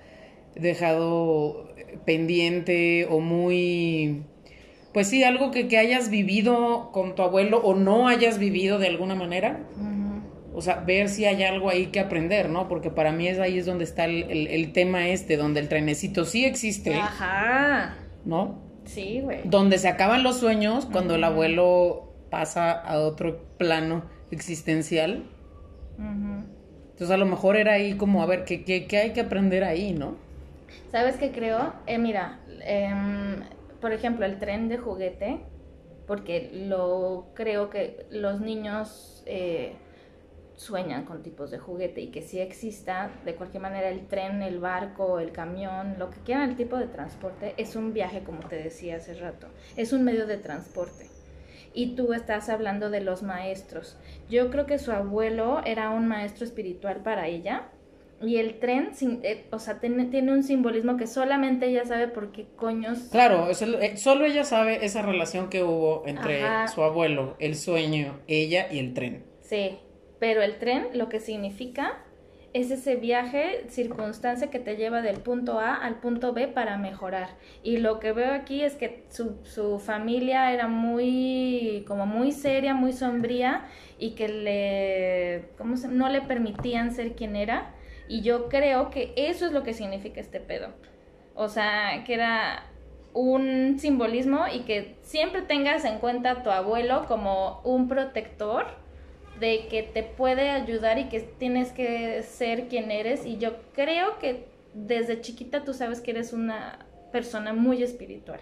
dejado 0.55 1.70
pendiente 2.05 3.07
o 3.11 3.20
muy... 3.20 4.22
Pues 4.93 5.07
sí, 5.09 5.22
algo 5.22 5.51
que, 5.53 5.68
que 5.68 5.78
hayas 5.78 6.11
vivido 6.11 6.91
con 6.93 7.14
tu 7.14 7.22
abuelo 7.22 7.59
o 7.62 7.74
no 7.74 8.09
hayas 8.09 8.38
vivido 8.38 8.78
de 8.78 8.88
alguna 8.88 9.14
manera. 9.14 9.61
O 10.53 10.62
sea, 10.62 10.76
ver 10.80 11.09
si 11.09 11.24
hay 11.24 11.45
algo 11.45 11.70
ahí 11.70 11.86
que 11.86 12.01
aprender, 12.01 12.51
¿no? 12.51 12.66
Porque 12.68 12.91
para 12.91 13.12
mí 13.12 13.28
es 13.28 13.38
ahí 13.38 13.57
es 13.59 13.66
donde 13.66 13.84
está 13.84 14.05
el, 14.05 14.24
el- 14.24 14.47
el 14.49 14.72
tema 14.72 15.09
este, 15.09 15.36
donde 15.36 15.61
el 15.61 15.68
trenecito 15.68 16.24
sí 16.24 16.45
existe, 16.45 16.93
Ajá. 16.95 17.97
¿no? 18.24 18.59
Sí, 18.84 19.20
güey. 19.22 19.41
Donde 19.45 19.78
se 19.78 19.86
acaban 19.88 20.24
los 20.24 20.38
sueños 20.38 20.86
cuando 20.86 21.14
el 21.14 21.22
abuelo 21.22 22.12
pasa 22.30 22.72
a 22.72 22.99
otro 22.99 23.45
plano 23.59 24.05
existencial. 24.32 25.22
Entonces 25.99 27.11
a 27.11 27.16
lo 27.16 27.26
mejor 27.26 27.57
era 27.57 27.74
ahí 27.74 27.95
como, 27.95 28.22
a 28.22 28.26
ver, 28.26 28.45
¿qué, 28.45 28.64
qué, 28.64 28.86
qué 28.86 28.99
hay 28.99 29.11
que 29.12 29.20
aprender 29.20 29.64
ahí, 29.64 29.93
no? 29.93 30.16
¿Sabes 30.91 31.16
qué 31.16 31.33
creo? 31.33 31.75
Eh, 31.87 31.99
mira, 31.99 32.41
em, 32.62 33.43
por 33.81 33.93
ejemplo, 33.93 34.27
el 34.27 34.39
tren 34.39 34.68
de 34.68 34.79
juguete, 34.79 35.41
porque 36.07 36.51
lo 36.53 37.29
creo 37.35 37.71
que 37.71 38.07
los 38.11 38.41
niños 38.41 39.23
eh, 39.27 39.77
sueñan 40.61 41.07
con 41.07 41.23
tipos 41.23 41.51
de 41.51 41.59
juguete 41.59 42.03
y 42.03 42.09
que 42.09 42.21
sí 42.21 42.39
exista, 42.39 43.11
de 43.25 43.35
cualquier 43.35 43.62
manera, 43.62 43.89
el 43.89 44.07
tren, 44.09 44.43
el 44.43 44.59
barco, 44.59 45.18
el 45.18 45.33
camión, 45.33 45.95
lo 45.99 46.11
que 46.11 46.21
quieran, 46.21 46.51
el 46.51 46.57
tipo 46.57 46.77
de 46.77 46.87
transporte, 46.87 47.55
es 47.57 47.77
un 47.77 47.95
viaje, 47.95 48.23
como 48.23 48.41
te 48.41 48.57
decía 48.57 48.97
hace 48.97 49.14
rato, 49.14 49.47
es 49.77 49.95
un 49.95 50.05
medio 50.05 50.27
de 50.27 50.37
transporte. 50.37 51.07
Y 51.73 51.95
tú 51.95 52.12
estás 52.12 52.51
hablando 52.51 52.91
de 52.91 53.01
los 53.01 53.23
maestros. 53.23 53.97
Yo 54.29 54.51
creo 54.51 54.66
que 54.66 54.79
su 54.79 54.93
abuelo 54.93 55.62
era 55.64 55.91
un 55.91 56.09
maestro 56.09 56.45
espiritual 56.45 56.97
para 57.03 57.29
ella. 57.29 57.68
Y 58.23 58.37
el 58.37 58.59
tren, 58.59 58.95
sin- 58.95 59.21
eh, 59.23 59.47
o 59.51 59.59
sea, 59.59 59.81
tiene, 59.81 60.05
tiene 60.07 60.33
un 60.33 60.43
simbolismo 60.43 60.97
que 60.99 61.07
solamente 61.07 61.66
ella 61.66 61.85
sabe 61.87 62.07
por 62.09 62.33
qué 62.33 62.47
coños. 62.57 62.99
Claro, 63.11 63.49
es 63.49 63.62
el- 63.62 63.77
eh, 63.77 63.97
solo 63.97 64.27
ella 64.27 64.45
sabe 64.45 64.85
esa 64.85 65.01
relación 65.03 65.49
que 65.49 65.62
hubo 65.62 66.03
entre 66.07 66.43
Ajá. 66.43 66.68
su 66.68 66.83
abuelo, 66.83 67.37
el 67.39 67.55
sueño, 67.57 68.18
ella 68.27 68.66
y 68.71 68.79
el 68.79 68.93
tren. 68.93 69.25
Sí, 69.41 69.79
pero 70.18 70.43
el 70.43 70.59
tren 70.59 70.89
lo 70.95 71.09
que 71.09 71.18
significa 71.18 71.99
es 72.53 72.71
ese 72.73 72.97
viaje, 72.97 73.64
circunstancia 73.68 74.51
que 74.51 74.59
te 74.59 74.77
lleva 74.77 75.03
del 75.03 75.21
punto 75.21 75.61
A 75.61 75.75
al 75.77 76.01
punto 76.01 76.33
B 76.35 76.47
para 76.49 76.77
mejorar. 76.77 77.29
Y 77.62 77.79
lo 77.79 78.01
que 78.01 78.12
veo 78.12 78.33
aquí 78.35 78.62
es 78.62 78.75
que 78.75 79.05
su, 79.09 79.37
su 79.45 79.79
familia 79.79 80.53
era 80.53 80.66
muy, 80.68 81.85
como 81.87 82.07
muy 82.07 82.33
seria, 82.33 82.75
muy 82.75 82.93
sombría 82.93 83.64
y 83.99 84.11
que 84.11 84.29
le, 84.29 85.45
¿cómo 85.57 85.77
se? 85.77 85.89
no 85.89 86.09
le 86.09 86.21
permitían 86.23 86.93
ser 86.93 87.14
quien 87.14 87.35
era. 87.37 87.75
Y 88.11 88.23
yo 88.23 88.49
creo 88.49 88.91
que 88.91 89.13
eso 89.15 89.47
es 89.47 89.53
lo 89.53 89.63
que 89.63 89.73
significa 89.73 90.21
este 90.21 90.41
pedo. 90.41 90.71
O 91.37 91.49
sea, 91.49 92.03
que 92.05 92.15
era 92.15 92.65
un 93.15 93.79
simbolismo 93.79 94.47
y 94.53 94.63
que 94.63 94.97
siempre 95.03 95.43
tengas 95.43 95.85
en 95.85 96.01
cuenta 96.01 96.33
a 96.33 96.43
tu 96.43 96.51
abuelo 96.51 97.07
como 97.07 97.61
un 97.63 97.87
protector 97.87 98.67
de 99.39 99.69
que 99.69 99.85
te 99.85 100.03
puede 100.03 100.51
ayudar 100.51 100.99
y 100.99 101.05
que 101.05 101.21
tienes 101.21 101.71
que 101.71 102.25
ser 102.25 102.67
quien 102.67 102.91
eres 102.91 103.25
y 103.25 103.39
yo 103.39 103.63
creo 103.75 104.19
que 104.19 104.49
desde 104.75 105.21
chiquita 105.21 105.63
tú 105.63 105.73
sabes 105.73 106.01
que 106.01 106.11
eres 106.11 106.33
una 106.33 106.85
persona 107.13 107.53
muy 107.53 107.81
espiritual. 107.81 108.41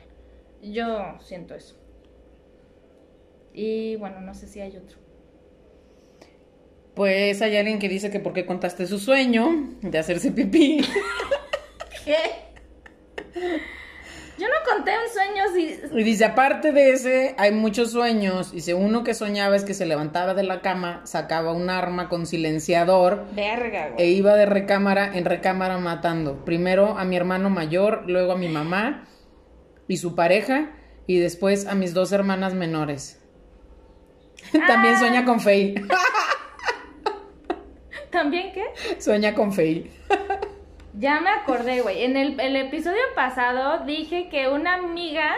Yo 0.62 1.18
siento 1.20 1.54
eso. 1.54 1.76
Y 3.52 3.96
bueno, 3.96 4.22
no 4.22 4.32
sé 4.32 4.46
si 4.46 4.62
hay 4.62 4.74
otro. 4.78 5.07
Pues 6.98 7.40
hay 7.42 7.56
alguien 7.56 7.78
que 7.78 7.88
dice 7.88 8.10
que 8.10 8.18
por 8.18 8.32
qué 8.32 8.44
contaste 8.44 8.84
su 8.88 8.98
sueño 8.98 9.68
de 9.82 9.98
hacerse 10.00 10.32
pipí. 10.32 10.84
¿Qué? 12.04 12.16
Yo 14.36 14.48
no 14.48 14.54
conté 14.68 14.90
un 14.90 15.12
sueño 15.12 15.44
si... 15.54 15.96
Y 15.96 16.02
dice, 16.02 16.24
aparte 16.24 16.72
de 16.72 16.90
ese, 16.90 17.36
hay 17.38 17.52
muchos 17.52 17.92
sueños. 17.92 18.50
Dice, 18.50 18.74
uno 18.74 19.04
que 19.04 19.14
soñaba 19.14 19.54
es 19.54 19.62
que 19.62 19.74
se 19.74 19.86
levantaba 19.86 20.34
de 20.34 20.42
la 20.42 20.60
cama, 20.60 21.02
sacaba 21.04 21.52
un 21.52 21.70
arma 21.70 22.08
con 22.08 22.26
silenciador 22.26 23.26
Verga, 23.32 23.90
e 23.90 23.92
güey. 23.92 24.14
iba 24.14 24.34
de 24.34 24.46
recámara 24.46 25.16
en 25.16 25.24
recámara 25.24 25.78
matando. 25.78 26.44
Primero 26.44 26.98
a 26.98 27.04
mi 27.04 27.14
hermano 27.14 27.48
mayor, 27.48 28.02
luego 28.08 28.32
a 28.32 28.36
mi 28.36 28.48
mamá 28.48 29.06
y 29.86 29.98
su 29.98 30.16
pareja, 30.16 30.72
y 31.06 31.20
después 31.20 31.68
a 31.68 31.76
mis 31.76 31.94
dos 31.94 32.10
hermanas 32.10 32.54
menores. 32.54 33.20
También 34.66 34.98
sueña 34.98 35.24
con 35.24 35.38
Fey. 35.38 35.76
¿También 38.10 38.52
qué? 38.52 38.64
Sueña 39.00 39.34
con 39.34 39.52
Fey. 39.52 39.90
Ya 40.94 41.20
me 41.20 41.30
acordé, 41.30 41.80
güey. 41.80 42.02
En 42.02 42.16
el, 42.16 42.40
el 42.40 42.56
episodio 42.56 43.02
pasado 43.14 43.84
dije 43.84 44.28
que 44.28 44.48
una 44.48 44.74
amiga, 44.74 45.36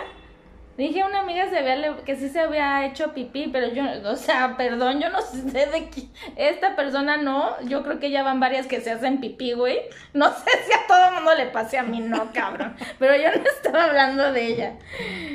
dije 0.79 1.05
una 1.05 1.21
amiga 1.21 1.51
se 1.51 1.59
había, 1.59 1.97
que 1.99 2.17
sí 2.17 2.31
se 2.31 2.41
había 2.41 2.87
hecho 2.87 3.13
pipí, 3.13 3.49
pero 3.53 3.69
yo, 3.69 3.83
o 4.11 4.17
sea, 4.17 4.57
perdón, 4.57 5.01
yo 5.01 5.11
no 5.11 5.21
sé 5.21 5.67
de 5.67 5.91
qué. 5.91 6.05
Esta 6.37 6.77
persona 6.77 7.19
no, 7.19 7.61
yo 7.67 7.83
creo 7.83 7.99
que 7.99 8.11
ya 8.11 8.23
van 8.23 8.41
varias 8.41 8.67
que 8.67 8.81
se 8.81 8.91
hacen 8.91 9.21
pipí, 9.21 9.53
güey. 9.53 9.81
No 10.15 10.31
sé 10.33 10.51
si 10.67 10.73
a 10.73 10.87
todo 10.89 11.09
el 11.09 11.15
mundo 11.17 11.35
le 11.35 11.47
pase 11.47 11.77
a 11.77 11.83
mí, 11.83 12.01
no, 12.01 12.33
cabrón. 12.33 12.75
Pero 12.99 13.17
yo 13.17 13.29
no 13.39 13.51
estaba 13.51 13.85
hablando 13.85 14.33
de 14.33 14.47
ella. 14.47 14.79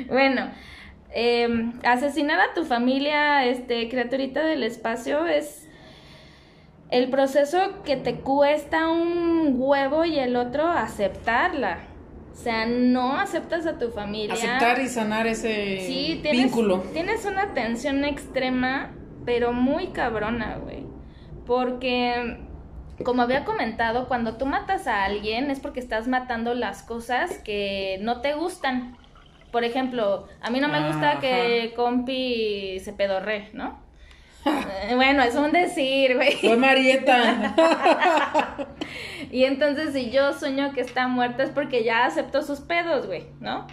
Bueno, 0.08 0.50
eh, 1.12 1.72
asesinar 1.84 2.40
a 2.40 2.52
tu 2.52 2.64
familia, 2.64 3.44
este, 3.46 3.88
criaturita 3.88 4.44
del 4.44 4.64
espacio, 4.64 5.24
es 5.26 5.65
el 6.90 7.10
proceso 7.10 7.82
que 7.84 7.96
te 7.96 8.16
cuesta 8.16 8.88
un 8.88 9.54
huevo 9.56 10.04
y 10.04 10.18
el 10.18 10.36
otro 10.36 10.68
aceptarla. 10.68 11.78
O 12.32 12.34
sea, 12.38 12.66
no 12.66 13.18
aceptas 13.18 13.66
a 13.66 13.78
tu 13.78 13.90
familia. 13.90 14.34
Aceptar 14.34 14.78
y 14.80 14.88
sanar 14.88 15.26
ese 15.26 15.80
Sí, 15.86 16.18
tienes, 16.22 16.44
vínculo. 16.44 16.80
tienes 16.92 17.24
una 17.24 17.54
tensión 17.54 18.04
extrema, 18.04 18.92
pero 19.24 19.52
muy 19.52 19.88
cabrona, 19.88 20.58
güey. 20.62 20.84
Porque, 21.46 22.38
como 23.04 23.22
había 23.22 23.44
comentado, 23.44 24.06
cuando 24.06 24.36
tú 24.36 24.44
matas 24.46 24.86
a 24.86 25.04
alguien 25.04 25.50
es 25.50 25.60
porque 25.60 25.80
estás 25.80 26.08
matando 26.08 26.54
las 26.54 26.82
cosas 26.82 27.38
que 27.38 27.98
no 28.02 28.20
te 28.20 28.34
gustan. 28.34 28.96
Por 29.50 29.64
ejemplo, 29.64 30.26
a 30.42 30.50
mí 30.50 30.60
no 30.60 30.68
me 30.68 30.86
gusta 30.86 31.12
Ajá. 31.12 31.20
que 31.20 31.72
compi 31.74 32.78
se 32.80 32.92
pedorre, 32.92 33.48
¿no? 33.54 33.80
Bueno, 34.94 35.22
es 35.22 35.34
un 35.34 35.52
decir, 35.52 36.14
güey. 36.16 36.36
Fue 36.36 36.56
Marieta. 36.56 37.54
Y 39.32 39.44
entonces 39.44 39.92
si 39.92 40.10
yo 40.10 40.32
sueño 40.32 40.72
que 40.72 40.80
está 40.80 41.08
muerta 41.08 41.42
es 41.42 41.50
porque 41.50 41.82
ya 41.84 42.06
aceptó 42.06 42.42
sus 42.42 42.60
pedos, 42.60 43.06
güey, 43.06 43.26
¿no? 43.40 43.66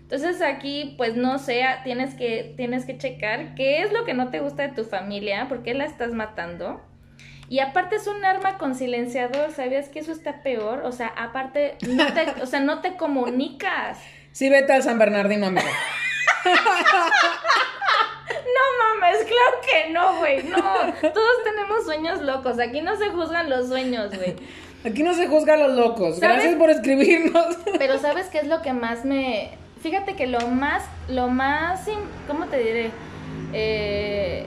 Entonces 0.00 0.42
aquí, 0.42 0.94
pues 0.96 1.14
no 1.14 1.38
sé, 1.38 1.64
tienes 1.84 2.14
que, 2.14 2.54
tienes 2.56 2.84
que 2.84 2.96
checar 2.98 3.54
qué 3.54 3.82
es 3.82 3.92
lo 3.92 4.04
que 4.04 4.14
no 4.14 4.30
te 4.30 4.40
gusta 4.40 4.62
de 4.62 4.70
tu 4.70 4.84
familia, 4.84 5.46
por 5.48 5.62
qué 5.62 5.74
la 5.74 5.84
estás 5.84 6.12
matando. 6.12 6.82
Y 7.48 7.60
aparte 7.60 7.96
es 7.96 8.06
un 8.06 8.24
arma 8.24 8.56
con 8.58 8.74
silenciador, 8.74 9.52
¿sabías 9.52 9.88
que 9.88 10.00
eso 10.00 10.12
está 10.12 10.42
peor? 10.42 10.82
O 10.84 10.92
sea, 10.92 11.08
aparte, 11.08 11.76
no 11.86 12.12
te, 12.12 12.42
o 12.42 12.46
sea, 12.46 12.60
no 12.60 12.80
te 12.80 12.96
comunicas. 12.96 13.98
Sí, 14.32 14.48
vete 14.48 14.72
al 14.72 14.82
San 14.82 14.98
Bernardino, 14.98 15.46
amiga. 15.46 15.68
No 18.28 19.00
mames, 19.00 19.18
claro 19.24 19.60
que 19.60 19.92
no, 19.92 20.18
güey, 20.18 20.42
no. 20.44 20.56
Todos 21.12 21.44
tenemos 21.44 21.84
sueños 21.84 22.22
locos, 22.22 22.58
aquí 22.58 22.80
no 22.80 22.96
se 22.96 23.10
juzgan 23.10 23.50
los 23.50 23.68
sueños, 23.68 24.14
güey. 24.14 24.36
Aquí 24.84 25.02
no 25.02 25.14
se 25.14 25.26
juzga 25.26 25.54
a 25.54 25.56
los 25.56 25.72
locos. 25.72 26.18
¿Sabes? 26.18 26.36
Gracias 26.36 26.54
por 26.56 26.70
escribirnos. 26.70 27.56
Pero 27.78 27.98
¿sabes 27.98 28.26
qué 28.26 28.38
es 28.38 28.46
lo 28.46 28.60
que 28.62 28.72
más 28.72 29.04
me... 29.04 29.56
Fíjate 29.82 30.14
que 30.14 30.26
lo 30.26 30.40
más, 30.48 30.84
lo 31.08 31.28
más, 31.28 31.86
¿cómo 32.26 32.46
te 32.46 32.58
diré? 32.58 32.90
Eh, 33.52 34.46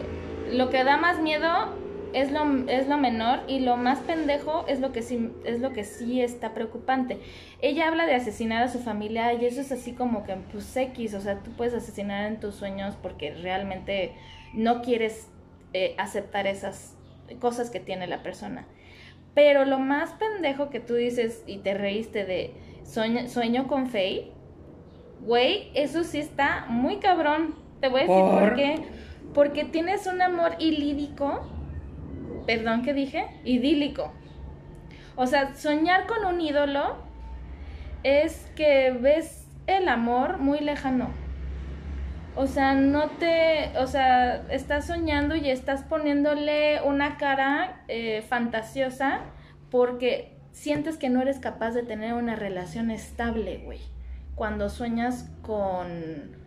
lo 0.51 0.69
que 0.69 0.83
da 0.83 0.97
más 0.97 1.19
miedo 1.19 1.73
es 2.13 2.31
lo, 2.31 2.67
es 2.67 2.87
lo 2.87 2.97
menor 2.97 3.39
y 3.47 3.59
lo 3.59 3.77
más 3.77 3.99
pendejo 3.99 4.65
es 4.67 4.79
lo 4.79 4.91
que 4.91 5.01
sí 5.01 5.31
es 5.45 5.59
lo 5.59 5.73
que 5.73 5.83
sí 5.83 6.21
está 6.21 6.53
preocupante. 6.53 7.19
Ella 7.61 7.87
habla 7.87 8.05
de 8.05 8.15
asesinar 8.15 8.63
a 8.63 8.67
su 8.67 8.79
familia 8.79 9.33
y 9.33 9.45
eso 9.45 9.61
es 9.61 9.71
así 9.71 9.93
como 9.93 10.23
que 10.23 10.35
pues 10.51 10.75
X, 10.75 11.13
o 11.13 11.21
sea, 11.21 11.39
tú 11.39 11.51
puedes 11.51 11.73
asesinar 11.73 12.25
en 12.25 12.39
tus 12.39 12.55
sueños 12.55 12.95
porque 13.01 13.33
realmente 13.33 14.13
no 14.53 14.81
quieres 14.81 15.27
eh, 15.73 15.95
aceptar 15.97 16.47
esas 16.47 16.95
cosas 17.39 17.69
que 17.69 17.79
tiene 17.79 18.07
la 18.07 18.23
persona. 18.23 18.65
Pero 19.33 19.65
lo 19.65 19.77
más 19.77 20.13
pendejo 20.13 20.69
que 20.69 20.79
tú 20.79 20.95
dices 20.95 21.43
y 21.45 21.59
te 21.59 21.73
reíste 21.73 22.25
de 22.25 22.53
sueño, 22.83 23.27
sueño 23.27 23.67
con 23.67 23.87
Faye, 23.87 24.31
güey, 25.21 25.69
eso 25.75 26.03
sí 26.03 26.19
está 26.19 26.65
muy 26.69 26.97
cabrón. 26.97 27.55
Te 27.79 27.89
voy 27.89 28.01
a 28.01 28.03
decir 28.03 28.15
por, 28.15 28.39
¿Por? 28.39 28.55
qué. 28.55 28.79
Porque 29.33 29.65
tienes 29.65 30.07
un 30.07 30.21
amor 30.21 30.55
ilídico. 30.57 31.41
Perdón, 32.47 32.81
¿qué 32.81 32.93
dije? 32.93 33.27
Idílico. 33.43 34.13
O 35.17 35.27
sea, 35.27 35.53
soñar 35.53 36.07
con 36.07 36.25
un 36.25 36.39
ídolo 36.39 36.95
es 38.03 38.49
que 38.55 38.91
ves 38.91 39.45
el 39.67 39.89
amor 39.89 40.37
muy 40.37 40.59
lejano. 40.61 41.09
O 42.37 42.47
sea, 42.47 42.73
no 42.73 43.09
te, 43.09 43.77
o 43.79 43.87
sea, 43.87 44.45
estás 44.49 44.87
soñando 44.87 45.35
y 45.35 45.49
estás 45.49 45.83
poniéndole 45.83 46.81
una 46.83 47.17
cara 47.17 47.83
eh, 47.89 48.21
fantasiosa 48.21 49.21
porque 49.69 50.37
sientes 50.53 50.97
que 50.97 51.09
no 51.09 51.21
eres 51.21 51.39
capaz 51.39 51.71
de 51.71 51.83
tener 51.83 52.13
una 52.13 52.35
relación 52.35 52.91
estable, 52.91 53.57
güey. 53.65 53.79
Cuando 54.35 54.69
sueñas 54.69 55.29
con, 55.41 56.37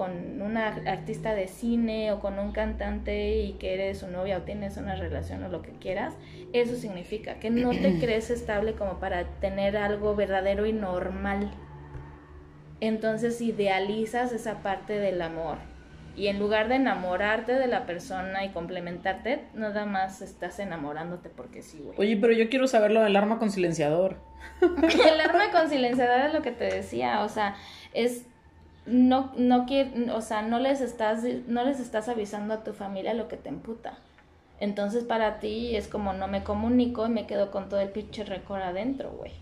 con 0.00 0.40
una 0.40 0.68
artista 0.86 1.34
de 1.34 1.46
cine 1.46 2.10
o 2.10 2.20
con 2.20 2.38
un 2.38 2.52
cantante 2.52 3.36
y 3.40 3.52
que 3.58 3.74
eres 3.74 3.98
su 3.98 4.06
novia 4.06 4.38
o 4.38 4.42
tienes 4.44 4.78
una 4.78 4.94
relación 4.94 5.44
o 5.44 5.50
lo 5.50 5.60
que 5.60 5.72
quieras, 5.72 6.14
eso 6.54 6.74
significa 6.74 7.34
que 7.34 7.50
no 7.50 7.68
te 7.72 7.98
crees 8.00 8.30
estable 8.30 8.72
como 8.72 8.98
para 8.98 9.24
tener 9.40 9.76
algo 9.76 10.16
verdadero 10.16 10.64
y 10.64 10.72
normal. 10.72 11.50
Entonces 12.80 13.42
idealizas 13.42 14.32
esa 14.32 14.62
parte 14.62 14.94
del 14.94 15.20
amor. 15.20 15.58
Y 16.16 16.28
en 16.28 16.38
lugar 16.38 16.68
de 16.68 16.76
enamorarte 16.76 17.52
de 17.52 17.66
la 17.66 17.84
persona 17.84 18.42
y 18.46 18.48
complementarte, 18.52 19.44
nada 19.52 19.84
más 19.84 20.22
estás 20.22 20.60
enamorándote 20.60 21.28
porque 21.28 21.60
sí, 21.60 21.78
güey. 21.84 21.98
Oye, 21.98 22.16
pero 22.16 22.32
yo 22.32 22.48
quiero 22.48 22.68
saber 22.68 22.90
lo 22.90 23.02
del 23.02 23.16
arma 23.16 23.38
con 23.38 23.50
silenciador. 23.50 24.16
El 24.62 25.20
arma 25.20 25.50
con 25.52 25.68
silenciador 25.68 26.22
es 26.28 26.32
lo 26.32 26.40
que 26.40 26.52
te 26.52 26.64
decía, 26.64 27.22
o 27.22 27.28
sea, 27.28 27.56
es 27.92 28.24
no 28.86 29.32
no 29.36 29.66
quiere, 29.66 30.10
o 30.10 30.20
sea, 30.20 30.42
no 30.42 30.58
les 30.58 30.80
estás 30.80 31.24
no 31.46 31.64
les 31.64 31.80
estás 31.80 32.08
avisando 32.08 32.54
a 32.54 32.64
tu 32.64 32.72
familia 32.72 33.14
lo 33.14 33.28
que 33.28 33.36
te 33.36 33.48
emputa. 33.48 33.98
Entonces 34.58 35.04
para 35.04 35.38
ti 35.38 35.76
es 35.76 35.88
como 35.88 36.12
no 36.12 36.28
me 36.28 36.44
comunico 36.44 37.06
y 37.06 37.10
me 37.10 37.26
quedo 37.26 37.50
con 37.50 37.68
todo 37.68 37.80
el 37.80 37.90
pinche 37.90 38.24
récord 38.24 38.62
adentro, 38.62 39.10
güey. 39.10 39.32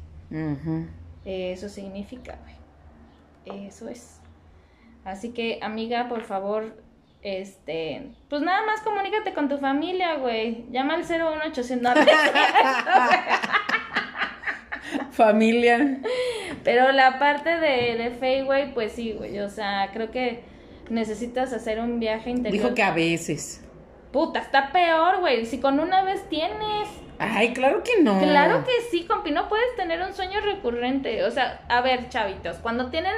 Eso 1.24 1.68
significa, 1.68 2.38
güey. 2.42 3.66
Eso 3.66 3.88
es. 3.88 4.20
Así 5.04 5.30
que, 5.30 5.58
amiga, 5.62 6.08
por 6.08 6.22
favor, 6.22 6.76
este, 7.22 8.10
pues 8.28 8.42
nada 8.42 8.64
más 8.64 8.80
comunícate 8.82 9.34
con 9.34 9.48
tu 9.48 9.58
familia, 9.58 10.16
güey. 10.16 10.66
Llama 10.70 10.94
al 10.94 11.04
01800. 11.04 11.82
No, 11.82 11.90
Familia. 15.10 16.00
Pero 16.64 16.92
la 16.92 17.18
parte 17.18 17.50
de, 17.50 18.16
de 18.20 18.42
güey, 18.42 18.72
pues 18.74 18.92
sí, 18.92 19.12
güey. 19.12 19.38
O 19.40 19.48
sea, 19.48 19.90
creo 19.92 20.10
que 20.10 20.42
necesitas 20.90 21.52
hacer 21.52 21.80
un 21.80 22.00
viaje 22.00 22.30
interior. 22.30 22.62
Dijo 22.62 22.74
que 22.74 22.82
a 22.82 22.92
veces. 22.92 23.64
Puta, 24.12 24.40
está 24.40 24.72
peor, 24.72 25.20
güey. 25.20 25.44
Si 25.46 25.60
con 25.60 25.80
una 25.80 26.02
vez 26.02 26.28
tienes. 26.28 26.88
Ay, 27.18 27.52
claro 27.52 27.82
que 27.82 28.02
no. 28.02 28.18
Claro 28.20 28.64
que 28.64 28.72
sí, 28.90 29.04
compi. 29.04 29.30
No 29.30 29.48
puedes 29.48 29.74
tener 29.76 30.00
un 30.02 30.14
sueño 30.14 30.40
recurrente. 30.40 31.24
O 31.24 31.30
sea, 31.30 31.64
a 31.68 31.80
ver, 31.80 32.08
chavitos, 32.08 32.56
cuando 32.58 32.90
tienen 32.90 33.14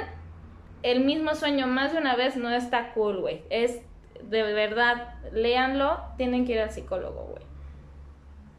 el 0.83 1.01
mismo 1.01 1.35
sueño 1.35 1.67
más 1.67 1.93
de 1.93 1.99
una 1.99 2.15
vez, 2.15 2.35
no 2.35 2.49
está 2.51 2.93
cool, 2.93 3.21
güey. 3.21 3.43
Es 3.49 3.81
de 4.23 4.43
verdad, 4.43 5.15
léanlo, 5.31 5.99
tienen 6.17 6.45
que 6.45 6.53
ir 6.53 6.59
al 6.59 6.71
psicólogo, 6.71 7.25
güey. 7.31 7.43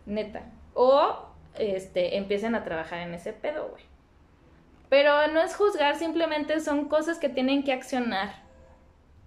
Neta. 0.06 0.50
O 0.74 1.31
este, 1.58 2.16
empiecen 2.16 2.54
a 2.54 2.64
trabajar 2.64 3.00
en 3.00 3.14
ese 3.14 3.32
pedo, 3.32 3.68
güey. 3.70 3.84
Pero 4.88 5.26
no 5.28 5.40
es 5.40 5.56
juzgar, 5.56 5.96
simplemente 5.96 6.60
son 6.60 6.88
cosas 6.88 7.18
que 7.18 7.28
tienen 7.28 7.62
que 7.62 7.72
accionar. 7.72 8.42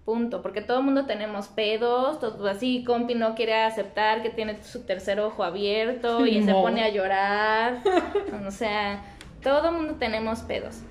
Punto. 0.06 0.44
Porque 0.44 0.62
todo 0.62 0.78
el 0.80 0.86
mundo 0.86 1.08
tenemos 1.08 1.48
pedos, 1.48 2.20
todo, 2.20 2.48
así 2.48 2.84
compi 2.84 3.16
no 3.16 3.34
quiere 3.34 3.64
aceptar 3.64 4.22
que 4.22 4.30
tiene 4.30 4.62
su 4.62 4.86
tercer 4.86 5.20
ojo 5.20 5.44
abierto 5.44 6.24
y 6.28 6.44
se 6.44 6.52
pone 6.52 6.84
a 6.84 6.90
llorar. 6.90 7.82
o 8.48 8.52
sea, 8.52 9.04
todo 9.42 9.70
el 9.70 9.76
mundo 9.76 9.96
tenemos 9.96 10.42
pedos. 10.42 10.82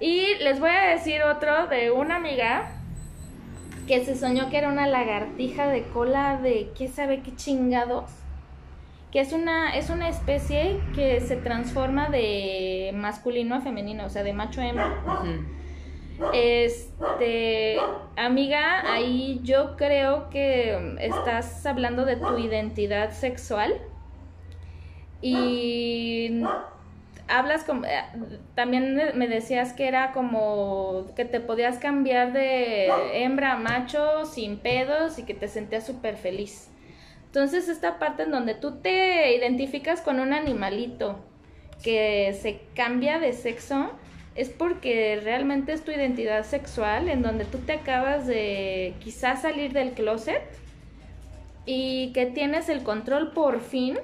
Y 0.00 0.34
les 0.40 0.60
voy 0.60 0.70
a 0.70 0.90
decir 0.90 1.22
otro 1.22 1.68
de 1.68 1.90
una 1.90 2.16
amiga 2.16 2.72
que 3.86 4.04
se 4.04 4.14
soñó 4.14 4.50
que 4.50 4.58
era 4.58 4.68
una 4.68 4.86
lagartija 4.86 5.68
de 5.68 5.84
cola 5.84 6.36
de 6.36 6.70
qué 6.76 6.88
sabe 6.88 7.22
qué 7.22 7.34
chingados. 7.34 8.10
Que 9.12 9.20
es 9.20 9.32
una, 9.32 9.76
es 9.76 9.90
una 9.90 10.08
especie 10.08 10.80
que 10.94 11.20
se 11.20 11.36
transforma 11.36 12.08
de 12.08 12.92
masculino 12.94 13.54
a 13.54 13.60
femenino, 13.60 14.06
o 14.06 14.08
sea, 14.08 14.22
de 14.22 14.32
macho 14.32 14.62
a 14.62 14.66
hembra. 14.66 15.02
Este, 16.32 17.76
amiga, 18.16 18.90
ahí 18.92 19.40
yo 19.42 19.76
creo 19.76 20.30
que 20.30 20.96
estás 21.00 21.64
hablando 21.66 22.04
de 22.04 22.16
tu 22.16 22.38
identidad 22.38 23.10
sexual 23.10 23.74
y 25.20 26.42
hablas 27.28 27.64
como, 27.64 27.84
eh, 27.84 28.04
también 28.54 29.12
me 29.14 29.28
decías 29.28 29.72
que 29.72 29.88
era 29.88 30.12
como 30.12 31.06
que 31.16 31.24
te 31.24 31.40
podías 31.40 31.78
cambiar 31.78 32.32
de 32.32 32.88
hembra 33.14 33.52
a 33.52 33.56
macho 33.56 34.24
sin 34.26 34.58
pedos 34.58 35.18
y 35.18 35.24
que 35.24 35.34
te 35.34 35.48
sentías 35.48 35.86
súper 35.86 36.16
feliz. 36.16 36.71
Entonces 37.32 37.70
esta 37.70 37.98
parte 37.98 38.24
en 38.24 38.30
donde 38.30 38.54
tú 38.54 38.72
te 38.82 39.34
identificas 39.34 40.02
con 40.02 40.20
un 40.20 40.34
animalito 40.34 41.16
que 41.82 42.38
se 42.38 42.60
cambia 42.74 43.18
de 43.20 43.32
sexo 43.32 43.90
es 44.34 44.50
porque 44.50 45.18
realmente 45.24 45.72
es 45.72 45.82
tu 45.82 45.92
identidad 45.92 46.44
sexual 46.44 47.08
en 47.08 47.22
donde 47.22 47.46
tú 47.46 47.56
te 47.56 47.72
acabas 47.72 48.26
de 48.26 48.92
quizás 49.02 49.40
salir 49.40 49.72
del 49.72 49.92
closet 49.92 50.42
y 51.64 52.12
que 52.12 52.26
tienes 52.26 52.68
el 52.68 52.82
control 52.82 53.32
por 53.32 53.60
fin 53.60 53.96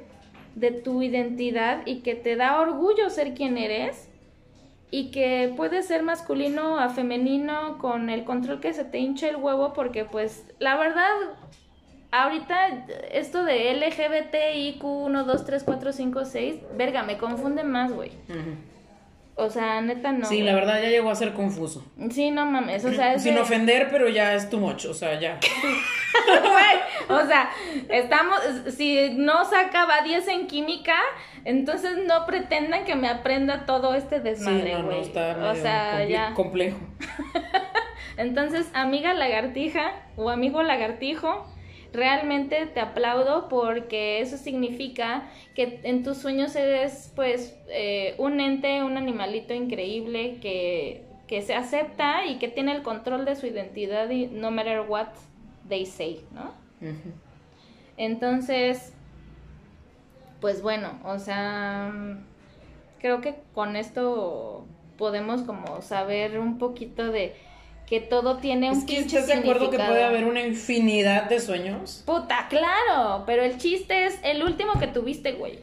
de 0.54 0.70
tu 0.70 1.02
identidad 1.02 1.82
y 1.84 2.00
que 2.00 2.14
te 2.14 2.34
da 2.34 2.58
orgullo 2.58 3.10
ser 3.10 3.34
quien 3.34 3.58
eres 3.58 4.08
y 4.90 5.10
que 5.10 5.52
puedes 5.54 5.86
ser 5.86 6.02
masculino 6.02 6.80
a 6.80 6.88
femenino 6.88 7.76
con 7.76 8.08
el 8.08 8.24
control 8.24 8.60
que 8.60 8.72
se 8.72 8.84
te 8.84 8.96
hinche 8.96 9.28
el 9.28 9.36
huevo 9.36 9.74
porque 9.74 10.06
pues 10.06 10.46
la 10.58 10.78
verdad 10.78 11.10
ahorita 12.10 12.68
esto 13.12 13.44
de 13.44 13.74
LGBTIQ 13.74 14.82
1 14.84 15.24
2 15.24 15.44
3 15.44 15.62
4 15.64 15.92
5 15.92 16.24
6 16.24 16.54
verga 16.76 17.02
me 17.02 17.18
confunde 17.18 17.64
más 17.64 17.92
güey 17.92 18.12
o 19.34 19.50
sea 19.50 19.80
neta 19.82 20.10
no 20.12 20.26
sí, 20.26 20.36
güey. 20.36 20.46
la 20.46 20.54
verdad 20.54 20.82
ya 20.82 20.88
llegó 20.88 21.10
a 21.10 21.14
ser 21.14 21.32
confuso. 21.34 21.84
sí 22.10 22.30
no 22.30 22.46
mames 22.46 22.84
o 22.84 22.92
sea 22.92 23.14
es 23.14 23.22
Sin 23.22 23.34
de- 23.34 23.40
ofender, 23.40 23.88
pero 23.90 24.08
ya 24.08 24.34
es 24.34 24.48
too 24.50 24.58
much, 24.58 24.86
o 24.86 24.94
sea, 24.94 25.18
ya. 25.20 25.38
Güey, 26.26 27.16
o 27.20 27.26
sea, 27.26 27.48
estamos, 27.90 28.38
si 28.76 29.10
no 29.10 29.44
sacaba 29.44 30.00
10 30.02 30.26
en 30.28 30.46
química, 30.48 30.96
entonces 31.44 31.98
no 32.06 32.26
pretendan 32.26 32.84
que 32.84 32.96
me 32.96 33.08
aprenda 33.08 33.66
todo 33.66 33.94
este 33.94 34.16
Sí, 34.16 34.22
desmadre, 34.24 34.72
no, 34.72 34.78
no, 34.80 34.84
güey. 34.86 35.00
está 35.02 35.36
o 35.52 35.54
sea, 35.54 36.04
ya. 36.04 36.34
complejo. 36.34 36.78
Entonces, 38.16 38.68
amiga 38.74 39.14
lagartija 39.14 39.92
o 40.16 40.30
amigo 40.30 40.62
lagartijo, 40.62 41.46
realmente 41.92 42.66
te 42.66 42.80
aplaudo 42.80 43.48
porque 43.48 44.20
eso 44.20 44.36
significa 44.36 45.28
que 45.54 45.80
en 45.82 46.02
tus 46.02 46.18
sueños 46.18 46.54
eres, 46.56 47.12
pues, 47.14 47.56
eh, 47.68 48.14
un 48.18 48.40
ente, 48.40 48.82
un 48.82 48.96
animalito 48.96 49.54
increíble 49.54 50.38
que, 50.40 51.04
que 51.26 51.42
se 51.42 51.54
acepta 51.54 52.26
y 52.26 52.38
que 52.38 52.48
tiene 52.48 52.72
el 52.72 52.82
control 52.82 53.24
de 53.24 53.36
su 53.36 53.46
identidad 53.46 54.10
y 54.10 54.26
no 54.26 54.50
matter 54.50 54.80
what 54.88 55.08
they 55.68 55.86
say, 55.86 56.24
¿no? 56.32 56.52
Entonces, 57.96 58.92
pues 60.40 60.62
bueno, 60.62 60.98
o 61.04 61.18
sea, 61.18 61.92
creo 63.00 63.20
que 63.20 63.36
con 63.54 63.76
esto 63.76 64.66
podemos 64.96 65.42
como 65.42 65.82
saber 65.82 66.38
un 66.38 66.58
poquito 66.58 67.10
de 67.10 67.34
que 67.88 68.00
todo 68.00 68.36
tiene 68.36 68.70
un 68.70 68.78
Es 68.78 68.84
que 68.84 68.98
estás 68.98 69.26
de 69.26 69.34
acuerdo 69.34 69.70
que 69.70 69.78
puede 69.78 70.04
haber 70.04 70.24
una 70.26 70.42
infinidad 70.42 71.28
de 71.28 71.40
sueños. 71.40 72.02
Puta, 72.04 72.46
claro, 72.48 73.24
pero 73.24 73.42
el 73.42 73.56
chiste 73.56 74.04
es 74.04 74.18
el 74.22 74.42
último 74.42 74.78
que 74.78 74.88
tuviste, 74.88 75.32
güey. 75.32 75.58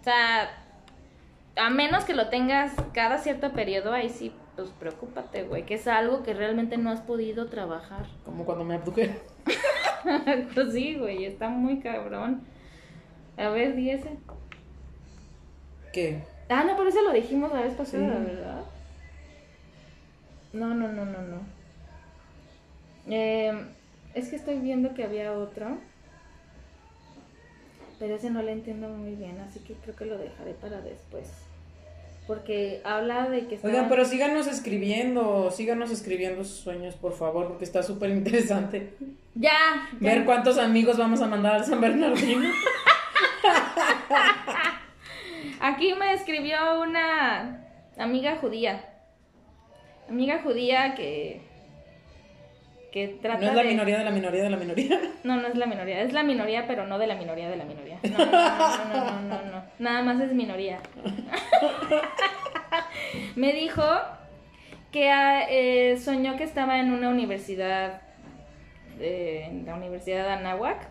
O 0.00 0.04
sea, 0.04 0.48
a 1.56 1.70
menos 1.70 2.04
que 2.04 2.14
lo 2.14 2.28
tengas 2.28 2.72
cada 2.92 3.18
cierto 3.18 3.52
periodo, 3.52 3.92
ahí 3.92 4.10
sí, 4.10 4.32
pues 4.54 4.70
preocúpate, 4.78 5.42
güey, 5.42 5.66
que 5.66 5.74
es 5.74 5.88
algo 5.88 6.22
que 6.22 6.34
realmente 6.34 6.76
no 6.76 6.90
has 6.90 7.00
podido 7.00 7.46
trabajar. 7.46 8.06
Como 8.24 8.44
cuando 8.44 8.64
me 8.64 8.76
abdujeron. 8.76 9.16
pues 10.54 10.72
sí, 10.72 10.94
güey, 10.94 11.24
está 11.24 11.48
muy 11.48 11.80
cabrón. 11.80 12.42
A 13.36 13.48
ver, 13.48 13.74
di 13.74 13.90
ese. 13.90 14.10
¿Qué? 15.92 16.22
Ah, 16.48 16.62
no, 16.64 16.76
pero 16.76 16.88
ese 16.88 17.02
lo 17.02 17.12
dijimos 17.12 17.52
la 17.52 17.62
vez 17.62 17.74
pasada, 17.74 18.18
Sí. 18.18 18.24
¿verdad? 18.24 18.62
No, 20.52 20.74
no, 20.74 20.88
no, 20.88 21.04
no, 21.04 21.22
no. 21.22 21.40
Eh, 23.10 23.52
es 24.14 24.28
que 24.28 24.36
estoy 24.36 24.58
viendo 24.58 24.94
que 24.94 25.04
había 25.04 25.32
otro. 25.32 25.78
Pero 27.98 28.14
ese 28.14 28.30
no 28.30 28.42
lo 28.42 28.48
entiendo 28.48 28.88
muy 28.88 29.16
bien, 29.16 29.38
así 29.40 29.58
que 29.60 29.74
creo 29.74 29.96
que 29.96 30.04
lo 30.04 30.18
dejaré 30.18 30.52
para 30.54 30.80
después. 30.80 31.28
Porque 32.26 32.80
habla 32.84 33.28
de 33.28 33.46
que 33.46 33.56
está... 33.56 33.66
Oigan, 33.66 33.88
pero 33.88 34.04
síganos 34.04 34.46
escribiendo, 34.46 35.50
síganos 35.50 35.90
escribiendo 35.90 36.44
sus 36.44 36.58
sueños, 36.58 36.94
por 36.94 37.14
favor, 37.14 37.48
porque 37.48 37.64
está 37.64 37.82
súper 37.82 38.10
interesante. 38.10 38.92
Ya, 39.34 39.88
ya. 40.00 40.14
Ver 40.14 40.24
cuántos 40.24 40.58
amigos 40.58 40.98
vamos 40.98 41.20
a 41.22 41.26
mandar 41.26 41.54
al 41.54 41.64
San 41.64 41.80
Bernardino. 41.80 42.50
Aquí 45.60 45.94
me 45.94 46.12
escribió 46.12 46.82
una 46.82 47.64
amiga 47.96 48.36
judía. 48.36 48.84
Amiga 50.08 50.40
judía 50.42 50.94
que 50.94 51.40
que 52.90 53.18
trata 53.20 53.40
No 53.40 53.48
es 53.48 53.54
la 53.54 53.62
de 53.62 53.68
minoría 53.68 53.98
de 53.98 54.04
la 54.04 54.10
minoría 54.10 54.42
de 54.42 54.50
la 54.50 54.56
minoría. 54.56 55.00
No, 55.24 55.36
no 55.36 55.48
es 55.48 55.56
la 55.56 55.66
minoría, 55.66 56.02
es 56.02 56.12
la 56.12 56.22
minoría, 56.22 56.66
pero 56.66 56.86
no 56.86 56.98
de 56.98 57.06
la 57.06 57.16
minoría 57.16 57.50
de 57.50 57.56
la 57.56 57.64
minoría. 57.64 57.98
No, 58.02 58.18
no, 58.18 58.26
no, 58.26 58.88
no, 58.88 59.20
no, 59.20 59.22
no, 59.22 59.42
no. 59.50 59.62
Nada 59.78 60.02
más 60.02 60.20
es 60.20 60.32
minoría. 60.32 60.78
Me 63.36 63.52
dijo 63.52 63.84
que 64.90 65.10
ah, 65.10 65.44
eh, 65.48 65.98
soñó 65.98 66.36
que 66.36 66.44
estaba 66.44 66.80
en 66.80 66.92
una 66.92 67.10
universidad, 67.10 68.00
eh, 69.00 69.46
en 69.50 69.66
la 69.66 69.74
Universidad 69.74 70.24
de 70.24 70.32
Anáhuac, 70.32 70.88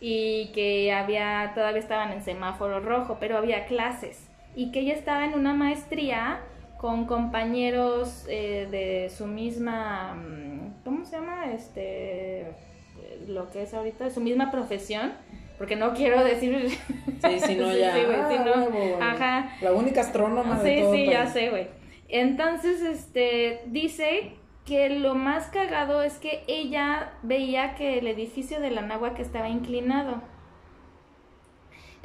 y 0.00 0.50
que 0.54 0.92
había, 0.92 1.52
todavía 1.54 1.80
estaban 1.80 2.12
en 2.12 2.22
semáforo 2.22 2.80
rojo, 2.80 3.18
pero 3.20 3.38
había 3.38 3.66
clases, 3.66 4.28
y 4.56 4.72
que 4.72 4.80
ella 4.80 4.94
estaba 4.94 5.24
en 5.24 5.34
una 5.34 5.54
maestría 5.54 6.40
con 6.78 7.06
compañeros 7.06 8.24
eh, 8.28 8.68
de 8.70 9.10
su 9.10 9.26
misma, 9.26 10.14
mm, 10.14 10.84
¿cómo 10.84 11.04
se 11.04 11.16
llama? 11.16 11.52
Este, 11.52 12.46
lo 13.26 13.50
que 13.50 13.62
es 13.62 13.74
ahorita, 13.74 14.10
su 14.10 14.20
misma 14.20 14.50
profesión, 14.50 15.12
porque 15.58 15.76
no 15.76 15.92
quiero 15.92 16.24
decir... 16.24 16.70
Sí, 17.18 17.40
si 17.40 17.56
no 17.56 17.76
ya. 17.76 17.94
sí, 17.94 18.02
güey, 18.04 18.92
ah, 19.00 19.10
ajá. 19.10 19.50
La 19.60 19.72
única 19.72 20.02
astrónoma 20.02 20.62
de 20.62 20.76
Sí, 20.76 20.82
todo 20.82 20.94
sí, 20.94 21.06
ya 21.06 21.26
sé, 21.26 21.50
güey. 21.50 21.66
Entonces, 22.08 22.80
este, 22.80 23.62
dice 23.66 24.34
que 24.64 24.88
lo 24.88 25.16
más 25.16 25.46
cagado 25.46 26.04
es 26.04 26.18
que 26.18 26.44
ella 26.46 27.10
veía 27.24 27.74
que 27.74 27.98
el 27.98 28.06
edificio 28.06 28.60
de 28.60 28.70
la 28.70 28.82
náhuac 28.82 29.18
estaba 29.18 29.48
inclinado. 29.48 30.22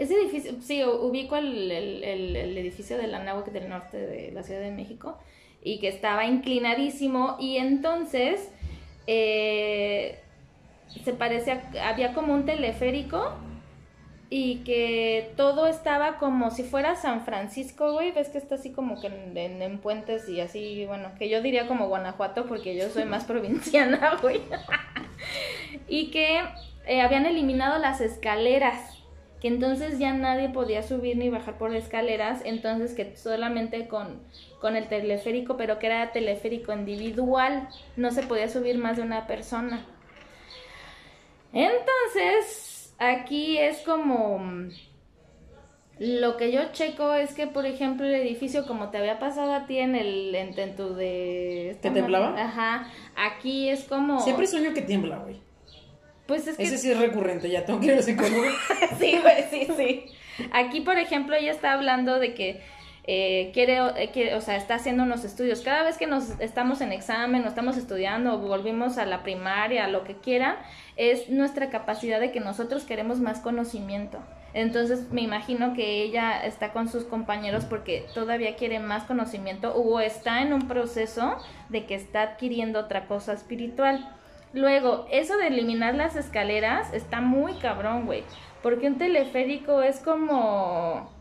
Ese 0.03 0.15
edificio, 0.15 0.53
sí, 0.61 0.83
ubico 0.83 1.35
el, 1.37 1.71
el- 1.71 2.57
edificio 2.57 2.97
de 2.97 3.07
la 3.07 3.19
náhuac 3.23 3.51
del 3.51 3.69
norte 3.69 3.97
de 3.97 4.31
la 4.31 4.43
Ciudad 4.43 4.59
de 4.61 4.71
México 4.71 5.17
y 5.63 5.79
que 5.79 5.87
estaba 5.87 6.25
inclinadísimo 6.25 7.37
y 7.39 7.57
entonces 7.57 8.49
eh, 9.07 10.19
se 11.03 11.13
parecía, 11.13 11.69
había 11.83 12.13
como 12.13 12.33
un 12.33 12.45
teleférico 12.45 13.33
y 14.29 14.57
que 14.65 15.31
todo 15.37 15.67
estaba 15.67 16.17
como 16.17 16.49
si 16.51 16.63
fuera 16.63 16.95
San 16.95 17.23
Francisco, 17.23 17.93
güey, 17.93 18.11
ves 18.11 18.29
que 18.29 18.39
está 18.39 18.55
así 18.55 18.71
como 18.71 18.99
que 18.99 19.07
en 19.07 19.77
puentes 19.79 20.27
y 20.27 20.41
así, 20.41 20.85
bueno, 20.87 21.11
que 21.19 21.29
yo 21.29 21.41
diría 21.41 21.67
como 21.67 21.87
Guanajuato 21.87 22.45
porque 22.47 22.75
yo 22.75 22.89
soy 22.89 23.05
más 23.05 23.23
provinciana, 23.31 24.17
güey. 24.21 24.41
y 25.87 26.11
que 26.11 26.41
eh, 26.85 27.01
habían 27.01 27.25
eliminado 27.25 27.77
las 27.79 28.01
escaleras, 28.01 28.97
que 29.43 29.49
entonces 29.49 29.99
ya 29.99 30.13
nadie 30.13 30.47
podía 30.47 30.83
subir 30.83 31.17
ni 31.17 31.29
bajar 31.29 31.57
por 31.57 31.75
escaleras, 31.75 32.41
entonces 32.45 32.93
que 32.93 33.17
solamente 33.17 33.89
con, 33.89 34.21
con 34.61 34.77
el 34.77 34.87
teleférico, 34.87 35.57
pero 35.57 35.79
que 35.79 35.87
era 35.87 36.13
teleférico 36.13 36.71
individual, 36.71 37.67
no 37.97 38.11
se 38.11 38.23
podía 38.23 38.47
subir 38.47 38.77
más 38.77 38.95
de 38.95 39.03
una 39.03 39.27
persona. 39.27 39.85
Entonces, 41.51 42.95
aquí 42.97 43.57
es 43.57 43.79
como... 43.79 44.69
Lo 45.99 46.37
que 46.37 46.53
yo 46.53 46.71
checo 46.71 47.13
es 47.13 47.33
que, 47.33 47.45
por 47.45 47.65
ejemplo, 47.65 48.07
el 48.07 48.15
edificio, 48.15 48.65
como 48.65 48.91
te 48.91 48.97
había 48.97 49.19
pasado 49.19 49.53
a 49.53 49.65
ti 49.65 49.77
en 49.77 49.95
el 49.95 50.33
en, 50.33 50.57
en 50.57 50.75
tu 50.77 50.95
de... 50.95 51.77
¿Que 51.81 51.91
temblaba? 51.91 52.33
Ajá. 52.41 52.87
Aquí 53.17 53.67
es 53.67 53.83
como... 53.83 54.21
Siempre 54.21 54.47
sueño 54.47 54.73
que 54.73 54.83
tiembla, 54.83 55.17
güey. 55.17 55.41
Pues 56.25 56.47
es 56.47 56.57
que... 56.57 56.63
Ese 56.63 56.77
sí 56.77 56.91
es 56.91 56.97
recurrente, 56.99 57.49
ya 57.49 57.65
tengo 57.65 57.79
que 57.79 57.87
ir 57.87 57.93
al 57.93 58.03
psicólogo. 58.03 58.43
sí, 58.99 59.19
güey, 59.21 59.43
sí, 59.49 59.67
sí. 59.75 60.05
Aquí, 60.51 60.81
por 60.81 60.97
ejemplo, 60.97 61.35
ella 61.35 61.51
está 61.51 61.73
hablando 61.73 62.19
de 62.19 62.33
que 62.33 62.61
eh, 63.05 63.51
quiere, 63.53 63.79
eh, 63.97 64.09
quiere- 64.13 64.35
o 64.35 64.41
sea, 64.41 64.55
está 64.55 64.75
haciendo 64.75 65.03
unos 65.03 65.25
estudios. 65.25 65.59
Cada 65.61 65.83
vez 65.83 65.97
que 65.97 66.07
nos 66.07 66.39
estamos 66.39 66.79
en 66.81 66.93
examen 66.93 67.43
o 67.43 67.47
estamos 67.49 67.75
estudiando 67.77 68.33
o 68.35 68.37
volvimos 68.37 68.97
a 68.97 69.05
la 69.05 69.23
primaria, 69.23 69.87
lo 69.89 70.05
que 70.05 70.15
quieran, 70.15 70.55
es 70.95 71.29
nuestra 71.29 71.69
capacidad 71.69 72.19
de 72.21 72.31
que 72.31 72.39
nosotros 72.39 72.83
queremos 72.85 73.19
más 73.19 73.39
conocimiento. 73.39 74.19
Entonces 74.53 75.11
me 75.11 75.21
imagino 75.21 75.73
que 75.73 76.03
ella 76.03 76.45
está 76.45 76.71
con 76.73 76.87
sus 76.87 77.03
compañeros 77.03 77.65
porque 77.65 78.05
todavía 78.13 78.55
quiere 78.55 78.79
más 78.79 79.03
conocimiento 79.03 79.73
o 79.75 79.99
está 79.99 80.41
en 80.41 80.53
un 80.53 80.67
proceso 80.67 81.37
de 81.69 81.85
que 81.85 81.95
está 81.95 82.21
adquiriendo 82.21 82.79
otra 82.79 83.07
cosa 83.07 83.33
espiritual. 83.33 84.15
Luego, 84.53 85.07
eso 85.11 85.37
de 85.37 85.47
eliminar 85.47 85.95
las 85.95 86.15
escaleras 86.15 86.93
está 86.93 87.21
muy 87.21 87.53
cabrón, 87.55 88.05
güey. 88.05 88.23
Porque 88.61 88.87
un 88.87 88.97
teleférico 88.97 89.81
es 89.81 89.99
como 89.99 91.11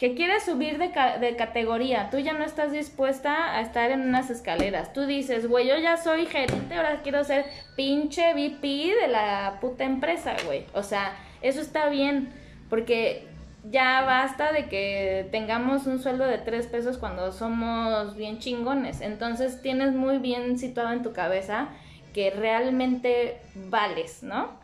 que 0.00 0.14
quieres 0.14 0.42
subir 0.44 0.78
de, 0.78 0.90
ca- 0.90 1.18
de 1.18 1.36
categoría. 1.36 2.10
Tú 2.10 2.18
ya 2.18 2.32
no 2.32 2.44
estás 2.44 2.72
dispuesta 2.72 3.54
a 3.56 3.60
estar 3.60 3.90
en 3.90 4.00
unas 4.02 4.28
escaleras. 4.28 4.92
Tú 4.92 5.06
dices, 5.06 5.46
güey, 5.48 5.68
yo 5.68 5.76
ya 5.78 5.96
soy 5.96 6.26
gerente, 6.26 6.74
ahora 6.74 7.00
quiero 7.02 7.22
ser 7.22 7.44
pinche 7.76 8.34
VP 8.34 8.66
de 9.00 9.08
la 9.08 9.58
puta 9.60 9.84
empresa, 9.84 10.34
güey. 10.46 10.66
O 10.74 10.82
sea, 10.82 11.12
eso 11.42 11.60
está 11.60 11.88
bien. 11.88 12.32
Porque 12.68 13.28
ya 13.70 14.02
basta 14.02 14.52
de 14.52 14.66
que 14.66 15.28
tengamos 15.30 15.86
un 15.86 16.00
sueldo 16.00 16.24
de 16.26 16.38
tres 16.38 16.66
pesos 16.66 16.98
cuando 16.98 17.30
somos 17.32 18.16
bien 18.16 18.40
chingones. 18.40 19.00
Entonces 19.00 19.62
tienes 19.62 19.92
muy 19.92 20.18
bien 20.18 20.58
situado 20.58 20.92
en 20.92 21.02
tu 21.02 21.12
cabeza 21.12 21.68
que 22.14 22.30
realmente 22.30 23.38
vales, 23.54 24.22
¿no? 24.22 24.58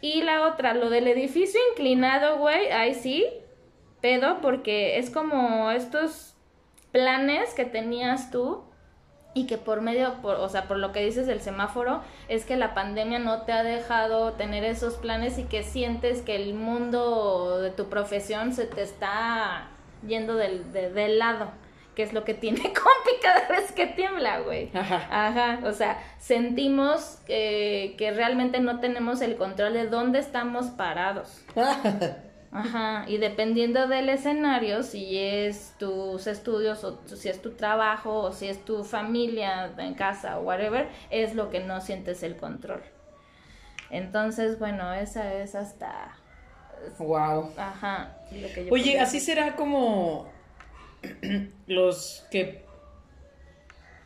Y 0.00 0.22
la 0.22 0.46
otra, 0.46 0.74
lo 0.74 0.90
del 0.90 1.08
edificio 1.08 1.58
inclinado, 1.72 2.38
güey, 2.38 2.70
ahí 2.70 2.94
sí, 2.94 3.26
pedo, 4.00 4.38
porque 4.40 4.98
es 4.98 5.10
como 5.10 5.70
estos 5.70 6.34
planes 6.92 7.54
que 7.54 7.64
tenías 7.64 8.30
tú 8.30 8.64
y 9.34 9.46
que 9.46 9.56
por 9.56 9.80
medio, 9.80 10.14
por, 10.20 10.36
o 10.36 10.48
sea, 10.50 10.68
por 10.68 10.76
lo 10.76 10.92
que 10.92 11.02
dices 11.04 11.26
del 11.26 11.40
semáforo, 11.40 12.02
es 12.28 12.44
que 12.44 12.56
la 12.56 12.74
pandemia 12.74 13.18
no 13.18 13.42
te 13.42 13.52
ha 13.52 13.62
dejado 13.62 14.32
tener 14.32 14.62
esos 14.64 14.94
planes 14.96 15.38
y 15.38 15.44
que 15.44 15.62
sientes 15.62 16.20
que 16.20 16.36
el 16.36 16.52
mundo 16.52 17.60
de 17.60 17.70
tu 17.70 17.88
profesión 17.88 18.52
se 18.52 18.66
te 18.66 18.82
está 18.82 19.68
yendo 20.06 20.34
de- 20.34 20.90
del 20.90 21.18
lado, 21.18 21.50
que 21.94 22.02
es 22.02 22.12
lo 22.12 22.24
que 22.24 22.34
tiene 22.34 22.60
compi 22.62 23.20
cada 23.22 23.48
vez 23.48 23.72
que 23.72 23.86
tiembla, 23.86 24.40
güey. 24.40 24.70
Ajá. 24.74 25.08
Ajá, 25.10 25.60
o 25.66 25.72
sea, 25.72 26.02
sentimos 26.18 27.18
eh, 27.28 27.94
que 27.98 28.12
realmente 28.12 28.60
no 28.60 28.80
tenemos 28.80 29.20
el 29.20 29.36
control 29.36 29.74
de 29.74 29.86
dónde 29.86 30.18
estamos 30.18 30.66
parados. 30.66 31.42
Ajá, 32.54 33.06
y 33.08 33.16
dependiendo 33.16 33.88
del 33.88 34.10
escenario, 34.10 34.82
si 34.82 35.18
es 35.18 35.74
tus 35.78 36.26
estudios 36.26 36.84
o 36.84 37.00
si 37.06 37.30
es 37.30 37.40
tu 37.40 37.52
trabajo 37.52 38.14
o 38.14 38.32
si 38.32 38.46
es 38.46 38.62
tu 38.62 38.84
familia 38.84 39.72
en 39.78 39.94
casa 39.94 40.38
o 40.38 40.42
whatever, 40.42 40.88
es 41.08 41.34
lo 41.34 41.48
que 41.48 41.60
no 41.60 41.80
sientes 41.80 42.22
el 42.22 42.36
control. 42.36 42.82
Entonces, 43.88 44.58
bueno, 44.58 44.92
esa 44.92 45.32
es 45.34 45.54
hasta... 45.54 46.14
wow. 46.98 47.52
Ajá. 47.56 48.16
lo 48.30 48.48
que 48.52 48.66
yo 48.66 48.72
Oye, 48.72 49.00
así 49.00 49.18
será 49.18 49.56
como 49.56 50.30
los 51.66 52.24
que 52.30 52.64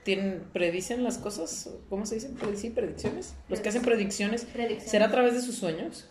tienen, 0.03 0.45
predicen 0.53 1.03
las 1.03 1.19
cosas, 1.19 1.71
¿cómo 1.89 2.07
se 2.07 2.15
dice? 2.17 2.29
¿Predicir 2.39 2.75
predicciones? 2.75 3.35
Los 3.49 3.61
que 3.61 3.69
hacen 3.71 3.83
predicciones. 3.83 4.45
Predicciones. 4.45 4.91
¿Será 4.91 5.07
a 5.07 5.11
través 5.11 5.35
de 5.35 5.41
sus 5.41 5.57
sueños? 5.57 6.09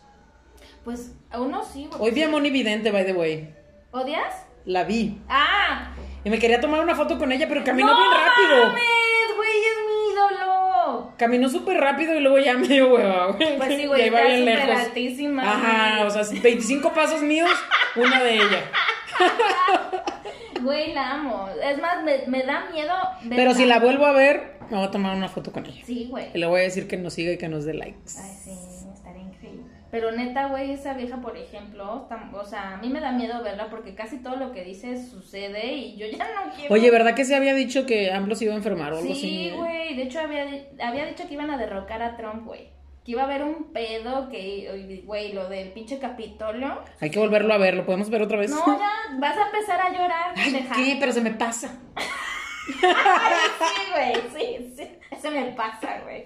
Pues 0.84 1.14
a 1.32 1.40
uno 1.42 1.64
sí. 1.64 1.88
güey. 1.90 2.02
Hoy 2.02 2.12
vi 2.12 2.24
a 2.24 2.30
Moni 2.30 2.50
Vidente, 2.50 2.92
by 2.92 3.06
the 3.06 3.14
way. 3.14 3.54
¿Odias? 3.92 4.36
La 4.66 4.84
vi. 4.84 5.22
¡Ah! 5.30 5.96
Y 6.24 6.30
me 6.30 6.40
quería 6.40 6.60
tomar 6.60 6.82
una 6.82 6.96
foto 6.96 7.18
con 7.18 7.32
ella, 7.32 7.48
pero 7.48 7.64
caminó 7.64 7.88
¡No 7.92 7.98
bien 7.98 8.12
rápido. 8.12 8.68
mames, 8.68 9.36
güey! 9.38 9.50
¡Es 9.50 9.78
mi 9.88 10.12
ídolo! 10.12 11.14
Caminó 11.18 11.50
súper 11.50 11.78
rápido 11.78 12.16
y 12.16 12.20
luego 12.20 12.40
ya 12.40 12.54
me 12.58 12.68
dio 12.68 12.94
hueva, 12.94 13.28
güey. 13.32 13.58
Pues 13.58 13.76
sí, 13.76 13.86
güey, 13.86 14.02
está 14.08 14.24
bien 14.24 14.46
lejos. 14.46 14.70
altísima. 14.88 15.44
Ajá, 15.44 15.96
güey. 16.04 16.08
o 16.08 16.24
sea, 16.24 16.42
25 16.42 16.94
pasos 16.94 17.22
míos, 17.22 17.50
una 17.96 18.22
de 18.24 18.34
ella. 18.36 18.72
Güey, 20.66 20.93
la 20.93 21.11
amo. 21.13 21.47
Es 21.63 21.80
más, 21.82 22.03
me, 22.03 22.28
me 22.28 22.43
da 22.43 22.66
miedo. 22.72 22.93
Pero 23.22 23.36
verla. 23.36 23.53
si 23.53 23.66
la 23.66 23.80
vuelvo 23.80 24.05
a 24.05 24.11
ver, 24.11 24.57
me 24.70 24.78
voy 24.78 24.86
a 24.88 24.91
tomar 24.91 25.16
una 25.16 25.30
foto 25.30 25.51
con 25.51 25.66
ella. 25.66 25.84
Sí, 25.86 26.07
güey. 26.09 26.28
Y 26.34 26.38
le 26.39 26.45
voy 26.47 26.61
a 26.61 26.63
decir 26.63 26.88
que 26.88 26.97
nos 26.97 27.13
siga 27.13 27.32
y 27.32 27.38
que 27.38 27.47
nos 27.47 27.66
dé 27.66 27.74
likes. 27.74 27.99
Ay, 28.18 28.32
sí, 28.43 28.51
estaría 28.93 29.26
Pero 29.91 30.11
neta, 30.11 30.47
güey, 30.47 30.72
esa 30.72 30.93
vieja, 30.93 31.22
por 31.22 31.38
ejemplo, 31.38 32.07
tam- 32.09 32.34
o 32.34 32.43
sea, 32.43 32.74
a 32.74 32.78
mí 32.78 32.89
me 32.89 32.99
da 32.99 33.11
miedo 33.11 33.41
verla 33.43 33.70
porque 33.70 33.95
casi 33.95 34.18
todo 34.18 34.36
lo 34.36 34.51
que 34.51 34.63
dice 34.63 34.97
sucede 35.01 35.74
y 35.74 35.95
yo 35.95 36.07
ya 36.07 36.26
no 36.26 36.53
quiero. 36.55 36.74
Oye, 36.74 36.91
¿verdad 36.91 37.16
que 37.16 37.24
se 37.26 37.36
había 37.36 37.53
dicho 37.53 37.86
que 37.86 38.11
AMLO 38.11 38.36
se 38.36 38.45
iba 38.45 38.53
a 38.53 38.57
enfermar 38.57 38.91
o 38.93 38.97
algo 38.97 39.11
así? 39.11 39.22
Sí, 39.22 39.51
güey. 39.55 39.95
De 39.95 40.03
hecho, 40.03 40.20
había, 40.20 40.45
había 40.84 41.05
dicho 41.05 41.28
que 41.28 41.34
iban 41.36 41.49
a 41.51 41.57
derrocar 41.57 42.01
a 42.01 42.18
Trump, 42.18 42.45
güey. 42.45 42.70
Que 43.06 43.12
iba 43.12 43.22
a 43.22 43.26
haber 43.26 43.43
un 43.43 43.72
pedo, 43.72 44.30
que, 44.30 45.03
güey, 45.06 45.32
lo 45.32 45.47
del 45.47 45.72
pinche 45.74 45.99
Capitolio. 45.99 46.82
Hay 46.99 47.12
que 47.12 47.20
volverlo 47.20 47.53
a 47.53 47.60
ver, 47.60 47.76
¿lo 47.76 47.86
podemos 47.86 48.10
ver 48.10 48.24
otra 48.24 48.39
vez? 48.39 48.49
No, 48.49 48.66
ya, 48.66 48.91
vas 49.20 49.38
a 49.38 49.45
empezar 49.45 49.80
a 49.80 49.91
llorar, 49.91 50.34
Ay. 50.36 50.68
¿qué? 50.76 50.97
Pero 50.99 51.12
se 51.12 51.22
me 51.22 51.32
pasa. 51.32 51.80
Sí, 52.66 53.91
güey, 53.91 54.16
sí, 54.36 54.74
sí. 54.76 54.89
Eso 55.12 55.30
me 55.30 55.51
pasa, 55.51 55.99
güey. 56.03 56.26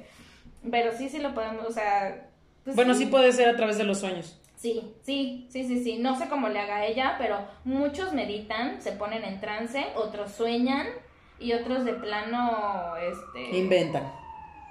Pero 0.72 0.92
sí, 0.98 1.10
sí 1.10 1.20
lo 1.20 1.34
podemos, 1.34 1.66
o 1.66 1.72
sea. 1.72 2.30
pues 2.64 2.76
Bueno, 2.76 2.94
sí 2.94 3.08
puede 3.08 3.32
ser 3.34 3.50
a 3.50 3.56
través 3.58 3.78
de 3.78 3.84
los 3.84 4.00
sueños. 4.00 4.40
Sí, 4.56 4.94
sí, 5.04 5.48
sí, 5.50 5.66
sí, 5.66 5.84
sí. 5.84 5.98
No 6.00 6.18
sé 6.18 6.28
cómo 6.30 6.50
le 6.50 6.60
haga 6.60 6.86
ella, 6.86 7.16
pero 7.18 7.46
muchos 7.66 8.14
meditan, 8.14 8.82
se 8.82 8.94
ponen 8.94 9.24
en 9.24 9.40
trance, 9.40 9.86
otros 9.96 10.32
sueñan 10.32 10.88
y 11.40 11.54
otros 11.54 11.86
de 11.86 11.94
plano, 11.94 12.96
este. 12.98 13.58
Inventan. 13.58 14.19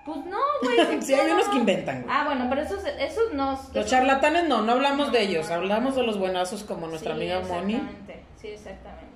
Pues 0.09 0.25
no, 0.25 0.39
güey. 0.63 1.01
Sí, 1.03 1.13
hay 1.13 1.27
no, 1.27 1.35
unos 1.35 1.47
no. 1.49 1.53
que 1.53 1.59
inventan, 1.59 2.03
güey. 2.03 2.15
Ah, 2.17 2.25
bueno, 2.25 2.47
pero 2.49 2.63
esos, 2.63 2.83
esos 2.99 3.35
no. 3.35 3.61
Los 3.75 3.87
charlatanes 3.87 4.49
no, 4.49 4.63
no 4.63 4.73
hablamos 4.73 5.13
de 5.13 5.21
ellos, 5.21 5.51
hablamos 5.51 5.97
de 5.97 6.03
los 6.03 6.19
buenazos 6.19 6.65
como 6.65 6.87
nuestra 6.87 7.13
Sí, 7.15 7.19
amiga 7.21 7.41
Moni. 7.41 7.75
exactamente, 7.75 8.25
Sí, 8.37 8.49
exactamente. 8.49 9.07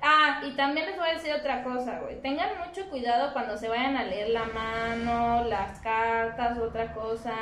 Ah, 0.00 0.42
y 0.46 0.52
también 0.54 0.86
les 0.86 0.96
voy 0.96 1.08
a 1.08 1.14
decir 1.14 1.32
otra 1.32 1.64
cosa, 1.64 1.98
güey. 1.98 2.20
Tengan 2.22 2.50
mucho 2.64 2.88
cuidado 2.88 3.32
cuando 3.32 3.56
se 3.56 3.68
vayan 3.68 3.96
a 3.96 4.04
leer 4.04 4.28
la 4.28 4.44
mano, 4.44 5.42
las 5.48 5.80
cartas, 5.80 6.56
otra 6.58 6.92
cosa. 6.94 7.32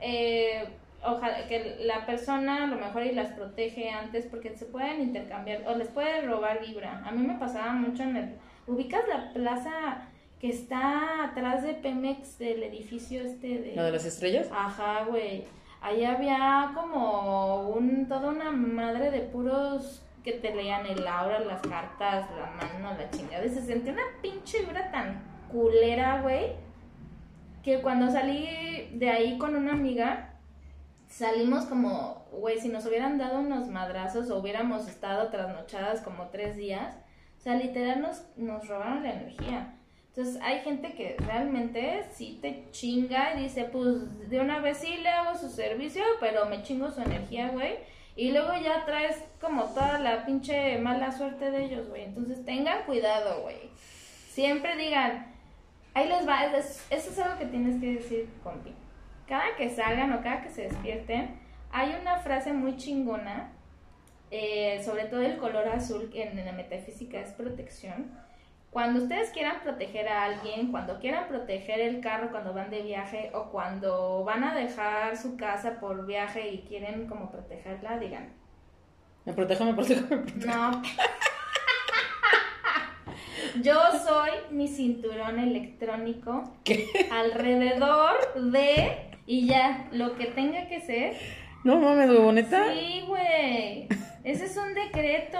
Eh, 0.00 0.66
ojalá 1.04 1.46
que 1.48 1.76
la 1.80 2.06
persona 2.06 2.64
a 2.64 2.66
lo 2.66 2.76
mejor 2.76 3.02
y 3.04 3.12
las 3.12 3.32
protege 3.32 3.90
antes 3.90 4.24
porque 4.24 4.56
se 4.56 4.64
pueden 4.64 5.02
intercambiar 5.02 5.64
o 5.66 5.76
les 5.76 5.88
puede 5.88 6.22
robar 6.22 6.60
vibra. 6.60 7.02
A 7.04 7.10
mí 7.10 7.26
me 7.26 7.34
pasaba 7.38 7.72
mucho 7.72 8.04
en 8.04 8.16
el... 8.16 8.36
¿Ubicas 8.66 9.02
la 9.06 9.32
plaza 9.34 10.08
que 10.40 10.48
está 10.48 11.24
atrás 11.24 11.62
de 11.62 11.74
Pemex 11.74 12.38
del 12.38 12.62
edificio 12.62 13.22
este 13.22 13.58
de... 13.58 13.76
¿Lo 13.76 13.84
de 13.84 13.92
las 13.92 14.06
estrellas? 14.06 14.48
Ajá, 14.50 15.04
güey. 15.04 15.44
Ahí 15.82 16.04
había 16.04 16.72
como 16.74 17.68
un, 17.70 18.08
toda 18.08 18.30
una 18.30 18.50
madre 18.50 19.10
de 19.10 19.20
puros 19.20 20.02
que 20.24 20.32
te 20.32 20.54
leían 20.54 20.86
el 20.86 21.06
aura, 21.06 21.40
las 21.40 21.60
cartas, 21.60 22.26
la 22.30 22.50
mano, 22.52 22.98
la 22.98 23.10
chingada. 23.10 23.44
Y 23.44 23.50
se 23.50 23.62
sentía 23.62 23.92
una 23.92 24.02
pinche 24.22 24.60
vibra 24.60 24.90
tan 24.90 25.22
culera, 25.50 26.22
güey, 26.22 26.54
que 27.62 27.82
cuando 27.82 28.10
salí 28.10 28.88
de 28.94 29.10
ahí 29.10 29.38
con 29.38 29.54
una 29.54 29.72
amiga, 29.72 30.38
salimos 31.08 31.66
como, 31.66 32.26
güey, 32.32 32.58
si 32.58 32.68
nos 32.68 32.86
hubieran 32.86 33.18
dado 33.18 33.40
unos 33.40 33.68
madrazos 33.68 34.30
o 34.30 34.38
hubiéramos 34.38 34.88
estado 34.88 35.28
trasnochadas 35.28 36.00
como 36.00 36.28
tres 36.28 36.56
días, 36.56 36.96
o 37.38 37.40
sea, 37.42 37.56
literal 37.56 38.00
nos, 38.00 38.24
nos 38.36 38.68
robaron 38.68 39.02
la 39.02 39.12
energía. 39.12 39.74
Entonces 40.20 40.42
hay 40.42 40.60
gente 40.60 40.92
que 40.92 41.16
realmente 41.18 42.04
sí 42.12 42.38
te 42.42 42.66
chinga 42.72 43.36
y 43.36 43.44
dice, 43.44 43.64
pues 43.64 44.28
de 44.28 44.38
una 44.38 44.58
vez 44.60 44.76
sí 44.76 44.98
le 44.98 45.08
hago 45.08 45.34
su 45.38 45.48
servicio, 45.48 46.02
pero 46.20 46.44
me 46.44 46.62
chingo 46.62 46.90
su 46.90 47.00
energía, 47.00 47.48
güey. 47.48 47.78
Y 48.16 48.30
luego 48.32 48.50
ya 48.62 48.84
traes 48.84 49.16
como 49.40 49.64
toda 49.64 49.98
la 49.98 50.26
pinche 50.26 50.76
mala 50.76 51.10
suerte 51.10 51.50
de 51.50 51.64
ellos, 51.64 51.88
güey. 51.88 52.04
Entonces 52.04 52.44
tengan 52.44 52.84
cuidado, 52.84 53.40
güey. 53.44 53.56
Siempre 54.28 54.76
digan, 54.76 55.26
ahí 55.94 56.06
les 56.06 56.28
va, 56.28 56.44
es- 56.54 56.86
eso 56.90 57.10
es 57.12 57.18
algo 57.18 57.38
que 57.38 57.46
tienes 57.46 57.80
que 57.80 57.94
decir, 57.94 58.28
compi. 58.44 58.74
Cada 59.26 59.56
que 59.56 59.70
salgan 59.70 60.12
o 60.12 60.20
cada 60.22 60.42
que 60.42 60.50
se 60.50 60.64
despierten, 60.64 61.40
hay 61.72 61.96
una 61.98 62.18
frase 62.18 62.52
muy 62.52 62.76
chingona, 62.76 63.52
eh, 64.30 64.82
sobre 64.84 65.04
todo 65.06 65.22
el 65.22 65.38
color 65.38 65.66
azul, 65.68 66.10
que 66.12 66.24
en 66.24 66.44
la 66.44 66.52
metafísica 66.52 67.18
es 67.20 67.30
protección. 67.32 68.28
Cuando 68.70 69.02
ustedes 69.02 69.30
quieran 69.30 69.60
proteger 69.64 70.06
a 70.08 70.24
alguien, 70.24 70.70
cuando 70.70 71.00
quieran 71.00 71.26
proteger 71.26 71.80
el 71.80 72.00
carro 72.00 72.30
cuando 72.30 72.54
van 72.54 72.70
de 72.70 72.82
viaje 72.82 73.30
o 73.34 73.50
cuando 73.50 74.22
van 74.24 74.44
a 74.44 74.54
dejar 74.54 75.16
su 75.16 75.36
casa 75.36 75.80
por 75.80 76.06
viaje 76.06 76.50
y 76.52 76.58
quieren 76.60 77.08
como 77.08 77.32
protegerla, 77.32 77.98
digan, 77.98 78.32
Me 79.24 79.32
protejo, 79.32 79.64
me 79.64 79.74
protejo, 79.74 80.02
me 80.08 80.18
protejo. 80.18 80.46
no. 80.46 80.82
Yo 83.62 83.74
soy 84.04 84.30
mi 84.50 84.68
cinturón 84.68 85.38
electrónico 85.40 86.52
¿Qué? 86.64 86.86
alrededor 87.10 88.34
de 88.52 89.10
y 89.26 89.46
ya, 89.46 89.88
lo 89.92 90.16
que 90.16 90.26
tenga 90.26 90.66
que 90.68 90.80
ser. 90.80 91.16
No 91.64 91.78
mames, 91.78 92.08
huevoneta. 92.08 92.72
Sí, 92.72 93.04
güey. 93.06 93.86
Ese 94.24 94.46
es 94.46 94.56
un 94.56 94.74
decreto. 94.74 95.38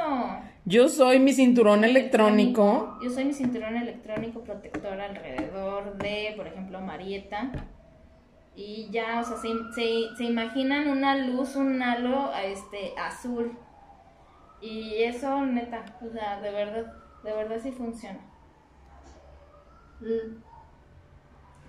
Yo 0.71 0.89
soy 0.89 1.19
mi 1.19 1.33
cinturón 1.33 1.83
electrónico. 1.83 2.97
Yo 3.03 3.11
soy 3.11 3.25
mi 3.25 3.33
cinturón 3.35 3.77
electrónico 3.77 4.41
protector 4.45 5.01
alrededor 5.01 5.99
de, 5.99 6.33
por 6.37 6.47
ejemplo, 6.47 6.81
Marieta. 6.81 7.51
Y 8.55 8.89
ya, 8.93 9.21
o 9.21 9.25
sea, 9.25 9.37
se, 9.37 9.49
se- 9.75 10.17
se 10.17 10.25
imaginan 10.25 10.89
una 10.89 11.17
luz, 11.17 11.57
un 11.57 11.83
halo 11.83 12.31
este, 12.45 12.93
azul. 12.97 13.51
Y 14.61 15.03
eso, 15.03 15.45
neta, 15.45 15.85
o 16.09 16.13
sea, 16.13 16.41
de 16.41 16.51
verdad, 16.53 16.93
de 17.25 17.33
verdad 17.33 17.57
sí 17.61 17.73
funciona. 17.73 18.21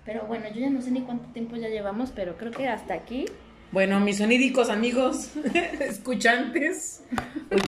Pero 0.04 0.26
bueno, 0.26 0.46
yo 0.54 0.60
ya 0.60 0.70
no 0.70 0.80
sé 0.80 0.92
ni 0.92 1.00
cuánto 1.00 1.26
tiempo 1.32 1.56
ya 1.56 1.68
llevamos, 1.68 2.12
pero 2.14 2.36
creo 2.36 2.52
que 2.52 2.68
hasta 2.68 2.94
aquí. 2.94 3.24
Bueno, 3.72 4.00
mis 4.00 4.18
sonidicos 4.18 4.68
amigos, 4.68 5.30
escuchantes, 5.80 7.04